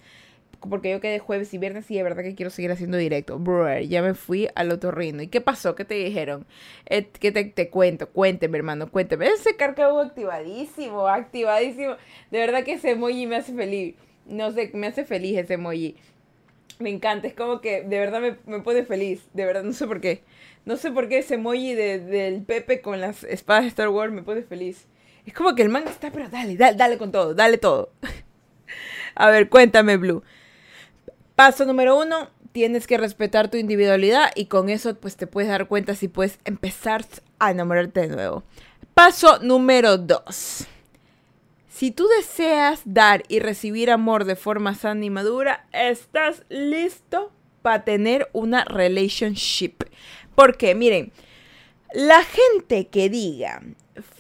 Porque 0.68 0.92
yo 0.92 1.00
quedé 1.00 1.20
jueves 1.20 1.54
y 1.54 1.58
viernes 1.58 1.90
y 1.90 1.96
de 1.96 2.04
verdad 2.04 2.24
que 2.24 2.36
quiero 2.36 2.50
seguir 2.50 2.72
haciendo 2.72 2.98
directo. 2.98 3.40
Bro, 3.40 3.80
ya 3.80 4.02
me 4.02 4.14
fui 4.14 4.50
al 4.56 4.72
otro 4.72 4.92
reino. 4.92 5.22
¿Y 5.22 5.28
qué 5.28 5.40
pasó? 5.40 5.76
¿Qué 5.76 5.86
te 5.86 5.96
dijeron? 5.96 6.46
Eh, 6.86 7.08
¿Qué 7.20 7.32
te, 7.32 7.46
te, 7.46 7.70
cuento? 7.70 8.10
Cuénteme, 8.10 8.58
hermano, 8.58 8.92
cuénteme. 8.92 9.28
Ese 9.28 9.56
carcabo 9.56 10.00
activadísimo, 10.00 11.08
activadísimo. 11.08 11.96
De 12.32 12.40
verdad 12.40 12.64
que 12.64 12.74
ese 12.74 12.92
emoji 12.92 13.26
me 13.26 13.38
hace 13.38 13.54
feliz. 13.54 13.96
No 14.26 14.52
sé, 14.52 14.70
me 14.74 14.88
hace 14.88 15.06
feliz 15.06 15.38
ese 15.38 15.54
emoji. 15.54 15.96
Me 16.80 16.90
encanta, 16.90 17.28
es 17.28 17.34
como 17.34 17.62
que 17.62 17.84
de 17.84 18.00
verdad 18.00 18.22
me, 18.22 18.38
me, 18.46 18.62
pone 18.62 18.86
feliz, 18.86 19.28
de 19.34 19.46
verdad, 19.46 19.64
no 19.64 19.74
sé 19.74 19.86
por 19.86 20.00
qué. 20.00 20.24
No 20.66 20.78
sé 20.78 20.92
por 20.92 21.10
qué 21.10 21.18
ese 21.18 21.36
emoji 21.36 21.74
de, 21.74 22.00
del 22.00 22.44
Pepe 22.44 22.82
con 22.82 23.02
las 23.02 23.24
espadas 23.24 23.64
de 23.64 23.70
Star 23.70 23.90
Wars 23.90 24.14
me 24.14 24.24
pone 24.24 24.44
feliz. 24.44 24.88
Es 25.26 25.34
como 25.34 25.56
que 25.56 25.62
el 25.62 25.70
man 25.70 25.88
está, 25.88 26.12
pero 26.12 26.30
dale, 26.30 26.56
dale, 26.56 26.78
dale 26.78 26.98
con 26.98 27.12
todo, 27.12 27.34
dale 27.34 27.58
todo. 27.58 27.92
A 29.16 29.30
ver, 29.30 29.50
cuéntame, 29.50 29.98
Blue. 29.98 30.24
Paso 31.40 31.64
número 31.64 31.98
uno, 31.98 32.28
tienes 32.52 32.86
que 32.86 32.98
respetar 32.98 33.50
tu 33.50 33.56
individualidad 33.56 34.30
y 34.36 34.48
con 34.48 34.68
eso 34.68 34.94
pues 34.96 35.16
te 35.16 35.26
puedes 35.26 35.50
dar 35.50 35.70
cuenta 35.70 35.96
si 35.96 36.10
puedes 36.10 36.38
empezar 36.44 37.06
a 37.40 37.52
enamorarte 37.52 38.02
de 38.02 38.08
nuevo. 38.10 38.44
Paso 38.94 39.40
número 39.40 39.98
dos 39.98 40.68
si 41.70 41.92
tú 41.92 42.10
deseas 42.10 42.82
dar 42.84 43.24
y 43.30 43.40
recibir 43.40 43.90
amor 43.90 44.26
de 44.26 44.36
forma 44.36 44.76
sana 44.76 45.06
y 45.06 45.10
madura, 45.10 45.66
estás 45.72 46.44
listo 46.50 47.32
para 47.62 47.86
tener 47.86 48.28
una 48.34 48.66
relationship. 48.66 49.86
Porque, 50.36 50.76
miren, 50.76 51.14
la 51.94 52.22
gente 52.26 52.88
que 52.88 53.10
diga, 53.10 53.62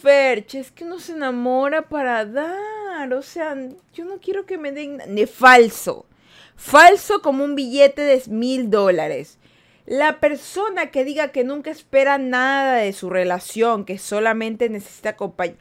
Ferche, 0.01 0.59
es 0.59 0.71
que 0.71 0.85
uno 0.85 1.01
se 1.01 1.11
enamora 1.11 1.89
para 1.89 2.23
dar, 2.23 3.13
o 3.13 3.21
sea, 3.23 3.57
yo 3.93 4.05
no 4.05 4.19
quiero 4.19 4.45
que 4.45 4.57
me 4.57 4.71
den, 4.71 5.01
ni 5.09 5.25
falso, 5.25 6.05
falso 6.59 7.21
como 7.21 7.45
un 7.45 7.55
billete 7.55 8.01
de 8.01 8.21
mil 8.27 8.69
dólares. 8.69 9.39
La 9.85 10.19
persona 10.19 10.91
que 10.91 11.05
diga 11.05 11.29
que 11.29 11.43
nunca 11.43 11.71
espera 11.71 12.17
nada 12.17 12.75
de 12.75 12.93
su 12.93 13.09
relación, 13.09 13.85
que 13.85 13.97
solamente 13.97 14.69
necesita 14.69 15.15
compañía, 15.15 15.57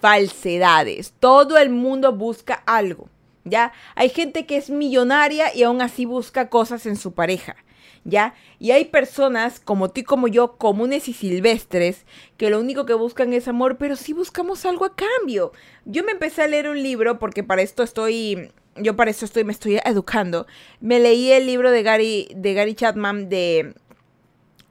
falsedades. 0.00 1.12
Todo 1.18 1.58
el 1.58 1.68
mundo 1.70 2.12
busca 2.12 2.62
algo, 2.64 3.10
¿ya? 3.44 3.72
Hay 3.96 4.08
gente 4.08 4.46
que 4.46 4.56
es 4.56 4.70
millonaria 4.70 5.54
y 5.54 5.64
aún 5.64 5.82
así 5.82 6.06
busca 6.06 6.48
cosas 6.48 6.86
en 6.86 6.96
su 6.96 7.12
pareja, 7.12 7.56
¿ya? 8.04 8.34
Y 8.58 8.70
hay 8.70 8.86
personas 8.86 9.60
como 9.60 9.90
tú 9.90 10.00
y 10.00 10.04
como 10.04 10.28
yo, 10.28 10.56
comunes 10.56 11.08
y 11.08 11.12
silvestres, 11.12 12.06
que 12.38 12.50
lo 12.50 12.60
único 12.60 12.86
que 12.86 12.94
buscan 12.94 13.32
es 13.34 13.48
amor, 13.48 13.76
pero 13.78 13.96
sí 13.96 14.12
buscamos 14.12 14.64
algo 14.64 14.84
a 14.86 14.94
cambio. 14.94 15.52
Yo 15.84 16.04
me 16.04 16.12
empecé 16.12 16.42
a 16.42 16.48
leer 16.48 16.68
un 16.68 16.82
libro 16.82 17.18
porque 17.18 17.42
para 17.42 17.62
esto 17.62 17.82
estoy 17.82 18.52
yo 18.78 18.96
para 18.96 19.10
eso 19.10 19.24
estoy 19.24 19.44
me 19.44 19.52
estoy 19.52 19.78
educando. 19.84 20.46
Me 20.80 21.00
leí 21.00 21.32
el 21.32 21.46
libro 21.46 21.70
de 21.70 21.82
Gary 21.82 22.28
de 22.34 22.54
Gary 22.54 22.74
Chapman 22.74 23.28
de 23.28 23.74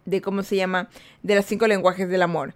de 0.05 0.21
cómo 0.21 0.43
se 0.43 0.55
llama, 0.55 0.89
de 1.23 1.35
los 1.35 1.45
cinco 1.45 1.67
lenguajes 1.67 2.09
del 2.09 2.21
amor. 2.21 2.53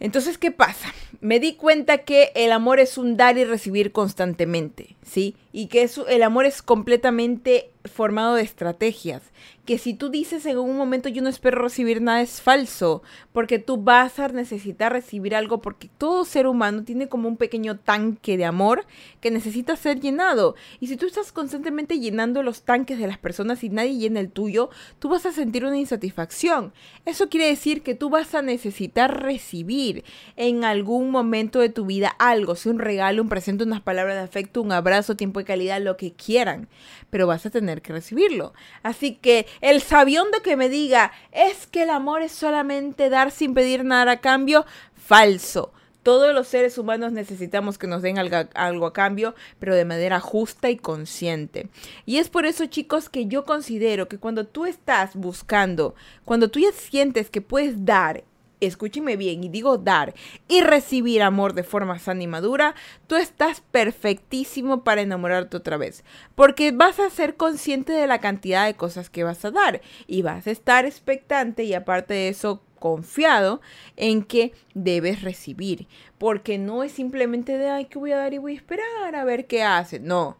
Entonces, 0.00 0.38
¿qué 0.38 0.50
pasa? 0.50 0.92
Me 1.20 1.38
di 1.38 1.54
cuenta 1.54 1.98
que 1.98 2.32
el 2.34 2.52
amor 2.52 2.80
es 2.80 2.96
un 2.98 3.16
dar 3.16 3.36
y 3.36 3.44
recibir 3.44 3.92
constantemente, 3.92 4.96
¿sí? 5.02 5.36
Y 5.52 5.66
que 5.66 5.88
el 6.08 6.22
amor 6.22 6.46
es 6.46 6.62
completamente 6.62 7.70
formado 7.84 8.34
de 8.34 8.42
estrategias. 8.42 9.22
Que 9.64 9.78
si 9.78 9.94
tú 9.94 10.08
dices 10.10 10.44
en 10.46 10.58
un 10.58 10.76
momento 10.76 11.08
yo 11.08 11.22
no 11.22 11.28
espero 11.28 11.62
recibir 11.62 12.02
nada 12.02 12.20
es 12.20 12.42
falso, 12.42 13.02
porque 13.32 13.58
tú 13.58 13.76
vas 13.76 14.18
a 14.18 14.28
necesitar 14.28 14.92
recibir 14.92 15.34
algo 15.34 15.60
porque 15.62 15.88
todo 15.96 16.24
ser 16.24 16.46
humano 16.46 16.82
tiene 16.82 17.08
como 17.08 17.28
un 17.28 17.36
pequeño 17.36 17.78
tanque 17.78 18.36
de 18.36 18.44
amor 18.44 18.84
que 19.20 19.30
necesita 19.30 19.76
ser 19.76 20.00
llenado. 20.00 20.56
Y 20.80 20.88
si 20.88 20.96
tú 20.96 21.06
estás 21.06 21.32
constantemente 21.32 22.00
llenando 22.00 22.42
los 22.42 22.62
tanques 22.62 22.98
de 22.98 23.06
las 23.06 23.18
personas 23.18 23.62
y 23.62 23.68
nadie 23.68 23.96
llena 23.96 24.20
el 24.20 24.30
tuyo, 24.30 24.70
tú 24.98 25.08
vas 25.08 25.24
a 25.24 25.32
sentir 25.32 25.64
una 25.64 25.78
insatisfacción. 25.78 26.72
Eso 27.06 27.28
quiere 27.28 27.46
decir 27.46 27.82
que 27.82 27.94
tú 27.94 28.10
vas 28.10 28.34
a 28.34 28.42
necesitar 28.42 29.22
recibir 29.22 30.04
en 30.36 30.64
algún 30.64 31.10
momento 31.10 31.60
de 31.60 31.68
tu 31.68 31.86
vida 31.86 32.08
algo, 32.18 32.56
sea 32.56 32.72
un 32.72 32.78
regalo, 32.78 33.22
un 33.22 33.28
presente, 33.28 33.64
unas 33.64 33.80
palabras 33.80 34.16
de 34.16 34.22
afecto, 34.22 34.62
un 34.62 34.72
abrazo, 34.72 35.16
tiempo 35.16 35.39
calidad, 35.44 35.80
lo 35.80 35.96
que 35.96 36.12
quieran, 36.12 36.68
pero 37.10 37.26
vas 37.26 37.46
a 37.46 37.50
tener 37.50 37.82
que 37.82 37.92
recibirlo. 37.92 38.52
Así 38.82 39.14
que 39.14 39.46
el 39.60 39.80
sabiondo 39.80 40.42
que 40.42 40.56
me 40.56 40.68
diga 40.68 41.12
es 41.32 41.66
que 41.66 41.82
el 41.82 41.90
amor 41.90 42.22
es 42.22 42.32
solamente 42.32 43.10
dar 43.10 43.30
sin 43.30 43.54
pedir 43.54 43.84
nada 43.84 44.12
a 44.12 44.20
cambio, 44.20 44.66
falso. 44.94 45.72
Todos 46.02 46.34
los 46.34 46.48
seres 46.48 46.78
humanos 46.78 47.12
necesitamos 47.12 47.76
que 47.76 47.86
nos 47.86 48.00
den 48.00 48.18
algo, 48.18 48.86
a 48.86 48.92
cambio, 48.94 49.34
pero 49.58 49.74
de 49.74 49.84
manera 49.84 50.18
justa 50.18 50.70
y 50.70 50.76
consciente. 50.76 51.68
Y 52.06 52.16
es 52.16 52.30
por 52.30 52.46
eso, 52.46 52.64
chicos, 52.66 53.10
que 53.10 53.26
yo 53.26 53.44
considero 53.44 54.08
que 54.08 54.16
cuando 54.16 54.46
tú 54.46 54.64
estás 54.64 55.14
buscando, 55.14 55.94
cuando 56.24 56.48
tú 56.48 56.58
ya 56.58 56.72
sientes 56.72 57.28
que 57.28 57.42
puedes 57.42 57.84
dar 57.84 58.24
escúcheme 58.60 59.16
bien, 59.16 59.44
y 59.44 59.48
digo 59.48 59.78
dar 59.78 60.14
y 60.48 60.60
recibir 60.60 61.22
amor 61.22 61.54
de 61.54 61.62
forma 61.62 61.98
sana 61.98 62.22
y 62.22 62.26
madura, 62.26 62.74
tú 63.06 63.16
estás 63.16 63.60
perfectísimo 63.60 64.84
para 64.84 65.00
enamorarte 65.00 65.56
otra 65.56 65.76
vez. 65.76 66.04
Porque 66.34 66.72
vas 66.72 67.00
a 67.00 67.10
ser 67.10 67.36
consciente 67.36 67.92
de 67.92 68.06
la 68.06 68.20
cantidad 68.20 68.66
de 68.66 68.74
cosas 68.74 69.10
que 69.10 69.24
vas 69.24 69.44
a 69.44 69.50
dar 69.50 69.80
y 70.06 70.22
vas 70.22 70.46
a 70.46 70.50
estar 70.50 70.84
expectante 70.84 71.64
y 71.64 71.74
aparte 71.74 72.14
de 72.14 72.28
eso 72.28 72.62
confiado 72.78 73.60
en 73.96 74.24
que 74.24 74.52
debes 74.74 75.22
recibir. 75.22 75.86
Porque 76.18 76.58
no 76.58 76.82
es 76.82 76.92
simplemente 76.92 77.58
de, 77.58 77.68
ay, 77.68 77.84
que 77.86 77.98
voy 77.98 78.12
a 78.12 78.16
dar 78.16 78.34
y 78.34 78.38
voy 78.38 78.52
a 78.52 78.56
esperar 78.56 79.14
a 79.14 79.24
ver 79.24 79.46
qué 79.46 79.62
hace. 79.62 80.00
No. 80.00 80.36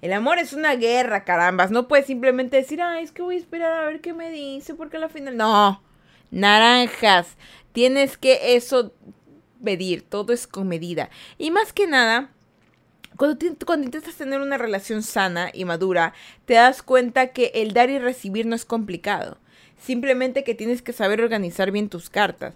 El 0.00 0.12
amor 0.12 0.38
es 0.38 0.52
una 0.52 0.74
guerra, 0.74 1.24
carambas. 1.24 1.70
No 1.70 1.86
puedes 1.88 2.06
simplemente 2.06 2.56
decir, 2.56 2.82
ay, 2.82 3.04
es 3.04 3.12
que 3.12 3.22
voy 3.22 3.36
a 3.36 3.38
esperar 3.38 3.72
a 3.72 3.86
ver 3.86 4.00
qué 4.00 4.12
me 4.12 4.30
dice, 4.30 4.74
porque 4.74 4.96
al 4.96 5.08
final. 5.10 5.36
No. 5.36 5.80
Naranjas. 6.32 7.36
Tienes 7.72 8.18
que 8.18 8.56
eso 8.56 8.92
medir. 9.60 10.02
Todo 10.02 10.32
es 10.32 10.48
con 10.48 10.66
medida. 10.66 11.10
Y 11.38 11.52
más 11.52 11.72
que 11.72 11.86
nada, 11.86 12.30
cuando, 13.16 13.38
cuando, 13.64 13.84
intentas 13.84 14.16
tener 14.16 14.40
una 14.40 14.58
relación 14.58 15.04
sana 15.04 15.50
y 15.54 15.64
madura, 15.64 16.14
te 16.44 16.54
das 16.54 16.82
cuenta 16.82 17.28
que 17.28 17.52
el 17.54 17.72
dar 17.72 17.90
y 17.90 18.00
recibir 18.00 18.46
no 18.46 18.56
es 18.56 18.64
complicado. 18.64 19.38
Simplemente 19.80 20.42
que 20.42 20.56
tienes 20.56 20.82
que 20.82 20.92
saber 20.92 21.20
organizar 21.20 21.70
bien 21.70 21.88
tus 21.88 22.10
cartas 22.10 22.54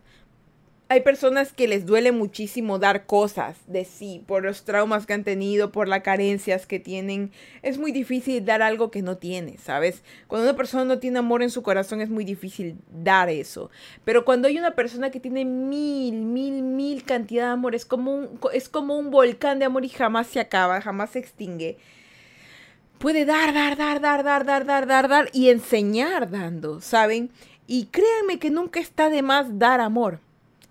hay 0.89 1.01
personas 1.01 1.53
que 1.53 1.67
les 1.67 1.85
duele 1.85 2.13
muchísimo 2.13 2.79
dar 2.79 3.07
cosas 3.07 3.57
de 3.67 3.85
sí, 3.85 4.23
por 4.25 4.45
los 4.45 4.65
traumas 4.65 5.05
que 5.05 5.15
han 5.15 5.25
tenido, 5.25 5.73
por 5.73 5.89
las 5.89 6.03
carencias 6.03 6.65
que 6.65 6.79
tienen. 6.79 7.33
Es 7.63 7.77
muy 7.77 7.91
difícil 7.91 8.45
dar 8.45 8.63
algo 8.63 8.93
que 8.93 9.03
no 9.03 9.17
tiene, 9.17 9.59
¿sabes? 9.59 10.05
Cuando 10.29 10.49
una 10.49 10.57
persona 10.57 10.85
no 10.85 11.01
tiene 11.01 11.19
amor 11.19 11.43
en 11.43 11.51
su 11.51 11.63
corazón 11.63 12.01
es 12.01 12.09
muy 12.09 12.25
difícil 12.25 12.77
dar 12.89 13.29
eso. 13.29 13.69
Pero 14.05 14.25
cuando 14.25 14.47
hay 14.47 14.59
una 14.59 14.77
persona 14.77 15.11
que 15.11 15.19
tiene 15.19 15.45
mil, 15.45 16.15
mil, 16.15 16.63
mil 16.63 17.03
cantidad 17.03 17.47
de 17.47 17.53
amor, 17.53 17.75
es 17.75 17.85
como 17.85 18.15
un, 18.15 18.39
es 18.53 18.69
como 18.69 18.97
un 18.97 19.11
volcán 19.11 19.59
de 19.59 19.65
amor 19.65 19.85
y 19.85 19.89
jamás 19.89 20.29
se 20.29 20.39
acaba, 20.39 20.81
jamás 20.81 21.11
se 21.11 21.19
extingue. 21.19 21.79
Puede 22.99 23.25
dar, 23.25 23.53
dar, 23.53 23.77
dar, 23.77 24.01
dar, 24.01 24.23
dar, 24.23 24.47
dar, 24.47 24.65
dar, 24.65 24.87
dar, 24.87 25.09
dar 25.09 25.31
y 25.33 25.51
enseñar 25.51 26.31
dando, 26.31 26.81
¿saben? 26.81 27.31
Y 27.67 27.87
créanme 27.87 28.39
que 28.39 28.51
nunca 28.51 28.79
está 28.79 29.11
de 29.11 29.23
más 29.23 29.59
dar 29.59 29.81
amor 29.81 30.21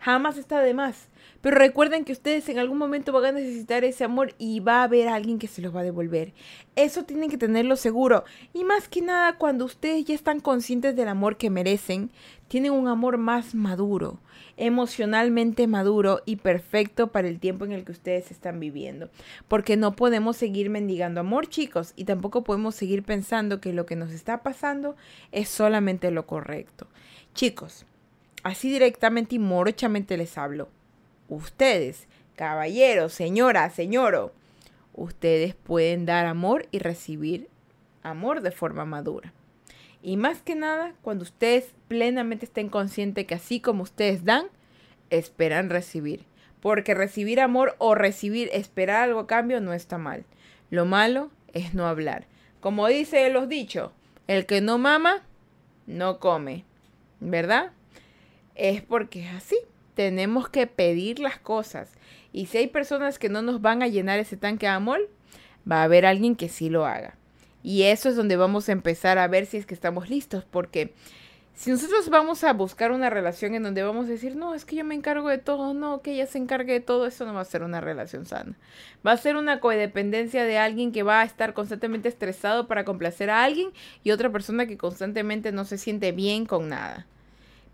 Jamás 0.05 0.37
está 0.37 0.61
de 0.61 0.75
más. 0.75 1.07
Pero 1.41 1.57
recuerden 1.57 2.05
que 2.05 2.11
ustedes 2.11 2.47
en 2.49 2.59
algún 2.59 2.77
momento 2.77 3.11
van 3.11 3.25
a 3.25 3.31
necesitar 3.39 3.83
ese 3.83 4.03
amor 4.03 4.35
y 4.37 4.59
va 4.59 4.81
a 4.81 4.83
haber 4.83 5.07
alguien 5.07 5.39
que 5.39 5.47
se 5.47 5.63
los 5.63 5.75
va 5.75 5.79
a 5.79 5.83
devolver. 5.83 6.31
Eso 6.75 7.05
tienen 7.05 7.31
que 7.31 7.39
tenerlo 7.39 7.75
seguro. 7.75 8.23
Y 8.53 8.65
más 8.65 8.87
que 8.87 9.01
nada, 9.01 9.39
cuando 9.39 9.65
ustedes 9.65 10.05
ya 10.05 10.13
están 10.13 10.41
conscientes 10.41 10.95
del 10.95 11.07
amor 11.07 11.37
que 11.37 11.49
merecen, 11.49 12.11
tienen 12.49 12.73
un 12.73 12.87
amor 12.87 13.17
más 13.17 13.55
maduro, 13.55 14.19
emocionalmente 14.57 15.65
maduro 15.65 16.21
y 16.27 16.35
perfecto 16.35 17.11
para 17.11 17.27
el 17.27 17.39
tiempo 17.39 17.65
en 17.65 17.71
el 17.71 17.83
que 17.83 17.93
ustedes 17.93 18.29
están 18.29 18.59
viviendo. 18.59 19.09
Porque 19.47 19.75
no 19.75 19.95
podemos 19.95 20.37
seguir 20.37 20.69
mendigando 20.69 21.21
amor, 21.21 21.47
chicos, 21.47 21.93
y 21.95 22.05
tampoco 22.05 22.43
podemos 22.43 22.75
seguir 22.75 23.01
pensando 23.01 23.59
que 23.59 23.73
lo 23.73 23.87
que 23.87 23.95
nos 23.95 24.11
está 24.11 24.43
pasando 24.43 24.95
es 25.31 25.49
solamente 25.49 26.11
lo 26.11 26.27
correcto. 26.27 26.85
Chicos, 27.33 27.87
Así 28.45 28.69
directamente 28.69 29.33
y 29.33 29.39
morochamente 29.39 30.17
les 30.17 30.37
hablo. 30.37 30.69
Ustedes, 31.29 32.07
caballeros, 32.35 33.11
señora, 33.11 33.67
señoro, 33.71 34.33
ustedes 34.93 35.55
pueden 35.55 36.05
dar 36.05 36.27
amor 36.27 36.67
y 36.69 36.77
recibir 36.77 37.49
amor 38.03 38.41
de 38.41 38.51
forma 38.51 38.85
madura. 38.85 39.33
Y 40.03 40.17
más 40.17 40.43
que 40.43 40.53
nada, 40.53 40.93
cuando 41.01 41.23
ustedes 41.23 41.73
plenamente 41.87 42.45
estén 42.45 42.69
conscientes 42.69 43.25
que 43.25 43.33
así 43.33 43.59
como 43.61 43.81
ustedes 43.81 44.25
dan, 44.25 44.45
esperan 45.09 45.71
recibir. 45.71 46.23
Porque 46.61 46.93
recibir 46.93 47.41
amor 47.41 47.75
o 47.79 47.95
recibir, 47.95 48.51
esperar 48.53 49.05
algo 49.05 49.21
a 49.21 49.27
cambio 49.27 49.59
no 49.59 49.73
está 49.73 49.97
mal. 49.97 50.23
Lo 50.69 50.85
malo 50.85 51.31
es 51.53 51.73
no 51.73 51.87
hablar. 51.87 52.27
Como 52.59 52.85
dice 52.85 53.27
los 53.31 53.49
dichos, 53.49 53.89
el 54.27 54.45
que 54.45 54.61
no 54.61 54.77
mama, 54.77 55.23
no 55.87 56.19
come. 56.19 56.63
¿Verdad? 57.19 57.71
Es 58.55 58.81
porque 58.81 59.25
es 59.25 59.33
así. 59.33 59.57
Tenemos 59.93 60.49
que 60.49 60.67
pedir 60.67 61.19
las 61.19 61.37
cosas. 61.37 61.91
Y 62.33 62.47
si 62.47 62.57
hay 62.57 62.67
personas 62.67 63.19
que 63.19 63.29
no 63.29 63.41
nos 63.41 63.61
van 63.61 63.81
a 63.81 63.87
llenar 63.87 64.19
ese 64.19 64.37
tanque 64.37 64.65
de 64.65 64.71
amor, 64.71 65.09
va 65.69 65.81
a 65.81 65.83
haber 65.83 66.05
alguien 66.05 66.35
que 66.35 66.49
sí 66.49 66.69
lo 66.69 66.85
haga. 66.85 67.15
Y 67.63 67.83
eso 67.83 68.09
es 68.09 68.15
donde 68.15 68.35
vamos 68.35 68.69
a 68.69 68.73
empezar 68.73 69.17
a 69.17 69.27
ver 69.27 69.45
si 69.45 69.57
es 69.57 69.65
que 69.65 69.73
estamos 69.73 70.09
listos. 70.09 70.43
Porque 70.43 70.93
si 71.55 71.71
nosotros 71.71 72.09
vamos 72.09 72.43
a 72.43 72.51
buscar 72.51 72.91
una 72.91 73.09
relación 73.09 73.55
en 73.55 73.63
donde 73.63 73.81
vamos 73.81 74.07
a 74.07 74.09
decir, 74.09 74.35
no, 74.35 74.53
es 74.53 74.65
que 74.65 74.75
yo 74.75 74.83
me 74.83 74.93
encargo 74.93 75.29
de 75.29 75.37
todo, 75.37 75.73
no, 75.73 76.01
que 76.01 76.11
ella 76.11 76.27
se 76.27 76.37
encargue 76.37 76.73
de 76.73 76.79
todo, 76.81 77.07
eso 77.07 77.25
no 77.25 77.33
va 77.33 77.39
a 77.39 77.45
ser 77.45 77.63
una 77.63 77.79
relación 77.79 78.25
sana. 78.25 78.57
Va 79.07 79.13
a 79.13 79.17
ser 79.17 79.37
una 79.37 79.61
codependencia 79.61 80.43
de 80.43 80.57
alguien 80.57 80.91
que 80.91 81.03
va 81.03 81.21
a 81.21 81.23
estar 81.23 81.53
constantemente 81.53 82.09
estresado 82.09 82.67
para 82.67 82.83
complacer 82.83 83.29
a 83.29 83.45
alguien 83.45 83.69
y 84.03 84.11
otra 84.11 84.29
persona 84.29 84.67
que 84.67 84.77
constantemente 84.77 85.53
no 85.53 85.63
se 85.63 85.77
siente 85.77 86.11
bien 86.11 86.45
con 86.45 86.67
nada. 86.67 87.07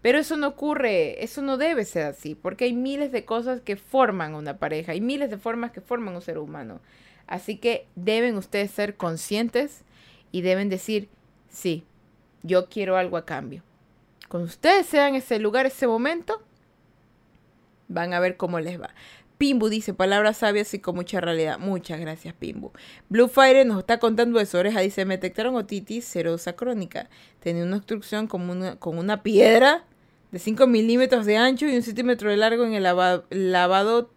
Pero 0.02 0.18
eso 0.18 0.36
no 0.36 0.48
ocurre, 0.48 1.24
eso 1.24 1.42
no 1.42 1.58
debe 1.58 1.86
ser 1.86 2.08
así, 2.08 2.34
porque 2.34 2.66
hay 2.66 2.74
miles 2.74 3.12
de 3.12 3.24
cosas 3.24 3.62
que 3.62 3.76
forman 3.76 4.34
una 4.34 4.58
pareja, 4.58 4.94
hay 4.94 5.02
miles 5.02 5.30
de 5.30 5.38
formas 5.38 5.72
que 5.72 5.82
forman 5.82 6.16
un 6.16 6.22
ser 6.22 6.40
humano. 6.40 6.82
Así 7.28 7.58
que 7.58 7.88
deben 7.96 8.36
ustedes 8.36 8.72
ser 8.72 8.98
conscientes 8.98 9.84
y 10.32 10.42
deben 10.42 10.70
decir, 10.70 11.08
sí, 11.50 11.84
yo 12.42 12.68
quiero 12.68 12.98
algo 12.98 13.18
a 13.18 13.26
cambio. 13.26 13.64
Cuando 14.28 14.48
ustedes 14.48 14.88
sean 14.88 15.16
ese 15.16 15.40
lugar, 15.40 15.66
ese 15.66 15.88
momento, 15.88 16.42
van 17.88 18.14
a 18.14 18.20
ver 18.20 18.38
cómo 18.38 18.60
les 18.60 18.82
va. 18.82 18.90
Pimbu 19.38 19.70
dice 19.70 19.94
palabras 19.94 20.38
sabias 20.38 20.74
y 20.74 20.80
con 20.80 20.96
mucha 20.96 21.20
realidad. 21.20 21.58
Muchas 21.58 22.00
gracias, 22.00 22.34
Pimbu. 22.36 22.72
Blue 23.10 23.28
Fire 23.28 23.66
nos 23.66 23.80
está 23.80 23.98
contando 23.98 24.38
de 24.38 24.46
su 24.46 24.58
oreja. 24.58 24.82
Dice: 24.82 25.04
Me 25.04 25.16
detectaron 25.16 25.56
otitis 25.56 26.06
serosa 26.06 26.54
crónica. 26.54 27.10
Tenía 27.40 27.64
una 27.64 27.78
obstrucción 27.78 28.28
como 28.28 28.52
una, 28.52 28.76
con 28.76 29.00
una 29.00 29.24
piedra 29.24 29.84
de 30.32 30.40
5 30.40 30.68
milímetros 30.68 31.26
de 31.26 31.38
ancho 31.38 31.66
y 31.66 31.76
un 31.76 31.84
centímetro 31.84 32.30
de 32.30 32.38
largo 32.38 32.66
en 32.66 32.74
el 32.74 32.84
lavado 32.84 34.10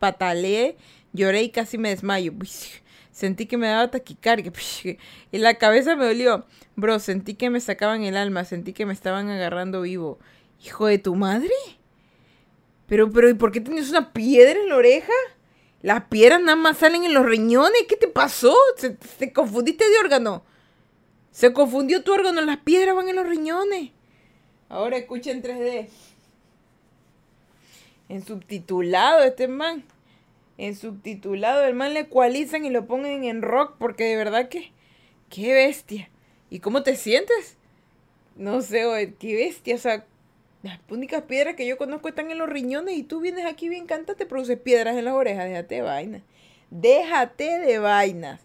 pataleé, 0.00 0.76
lloré 1.12 1.42
y 1.42 1.50
casi 1.50 1.78
me 1.78 1.90
desmayo. 1.90 2.32
Sentí 3.12 3.46
que 3.46 3.56
me 3.56 3.68
daba 3.68 3.90
taquicardia 3.90 4.50
y 5.30 5.38
la 5.38 5.54
cabeza 5.54 5.94
me 5.94 6.06
dolió. 6.06 6.46
Bro, 6.74 6.98
sentí 6.98 7.34
que 7.34 7.50
me 7.50 7.60
sacaban 7.60 8.02
el 8.02 8.16
alma, 8.16 8.44
sentí 8.44 8.72
que 8.72 8.86
me 8.86 8.92
estaban 8.92 9.28
agarrando 9.28 9.82
vivo. 9.82 10.18
Hijo 10.64 10.86
de 10.86 10.98
tu 10.98 11.14
madre. 11.14 11.52
Pero, 12.86 13.10
pero, 13.10 13.28
¿y 13.28 13.34
por 13.34 13.52
qué 13.52 13.60
tienes 13.60 13.90
una 13.90 14.12
piedra 14.12 14.58
en 14.58 14.68
la 14.68 14.76
oreja? 14.76 15.12
Las 15.82 16.04
piedras 16.04 16.40
nada 16.40 16.56
más 16.56 16.78
salen 16.78 17.04
en 17.04 17.14
los 17.14 17.24
riñones. 17.24 17.84
¿Qué 17.88 17.96
te 17.96 18.08
pasó? 18.08 18.54
¿Se, 18.76 18.90
te 18.90 19.32
confundiste 19.32 19.88
de 19.88 19.98
órgano? 19.98 20.42
Se 21.30 21.52
confundió 21.52 22.02
tu 22.02 22.12
órgano, 22.12 22.40
las 22.40 22.58
piedras 22.58 22.96
van 22.96 23.08
en 23.08 23.16
los 23.16 23.26
riñones. 23.26 23.92
Ahora 24.70 24.96
escucha 24.96 25.32
en 25.32 25.42
3D. 25.42 25.88
En 28.08 28.24
subtitulado 28.24 29.24
este 29.24 29.48
man. 29.48 29.82
En 30.58 30.76
subtitulado 30.76 31.64
el 31.64 31.74
man 31.74 31.92
le 31.92 32.00
ecualizan 32.00 32.64
y 32.64 32.70
lo 32.70 32.86
ponen 32.86 33.24
en 33.24 33.42
rock 33.42 33.74
porque 33.78 34.04
de 34.04 34.16
verdad 34.16 34.48
que... 34.48 34.70
¡Qué 35.28 35.52
bestia! 35.52 36.08
¿Y 36.50 36.60
cómo 36.60 36.82
te 36.82 36.96
sientes? 36.96 37.56
No 38.36 38.62
sé, 38.62 39.14
qué 39.18 39.34
bestia. 39.34 39.74
O 39.74 39.78
sea, 39.78 40.04
las 40.62 40.78
únicas 40.88 41.22
piedras 41.22 41.56
que 41.56 41.66
yo 41.66 41.76
conozco 41.76 42.08
están 42.08 42.30
en 42.30 42.38
los 42.38 42.48
riñones 42.48 42.96
y 42.96 43.02
tú 43.02 43.20
vienes 43.20 43.46
aquí 43.46 43.68
bien 43.68 43.86
canta, 43.86 44.14
te 44.14 44.26
produces 44.26 44.58
piedras 44.58 44.96
en 44.96 45.04
las 45.04 45.14
orejas. 45.14 45.46
Déjate 45.46 45.74
de 45.76 45.82
vainas. 45.82 46.22
Déjate 46.70 47.58
de 47.58 47.78
vainas. 47.78 48.40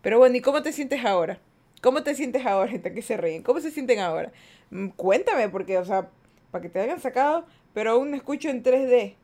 Pero 0.00 0.18
bueno, 0.18 0.36
¿y 0.36 0.40
cómo 0.40 0.62
te 0.62 0.72
sientes 0.72 1.04
ahora? 1.04 1.38
¿Cómo 1.82 2.04
te 2.04 2.14
sientes 2.14 2.46
ahora, 2.46 2.70
gente 2.70 2.94
que 2.94 3.02
se 3.02 3.18
ríen? 3.18 3.42
¿Cómo 3.42 3.60
se 3.60 3.70
sienten 3.70 3.98
ahora? 3.98 4.32
Mm, 4.70 4.88
cuéntame, 4.88 5.50
porque, 5.50 5.76
o 5.76 5.84
sea, 5.84 6.08
para 6.50 6.62
que 6.62 6.70
te 6.70 6.80
hayan 6.80 7.00
sacado, 7.00 7.44
pero 7.74 7.90
aún 7.90 8.14
escucho 8.14 8.48
en 8.48 8.62
3D. 8.62 9.16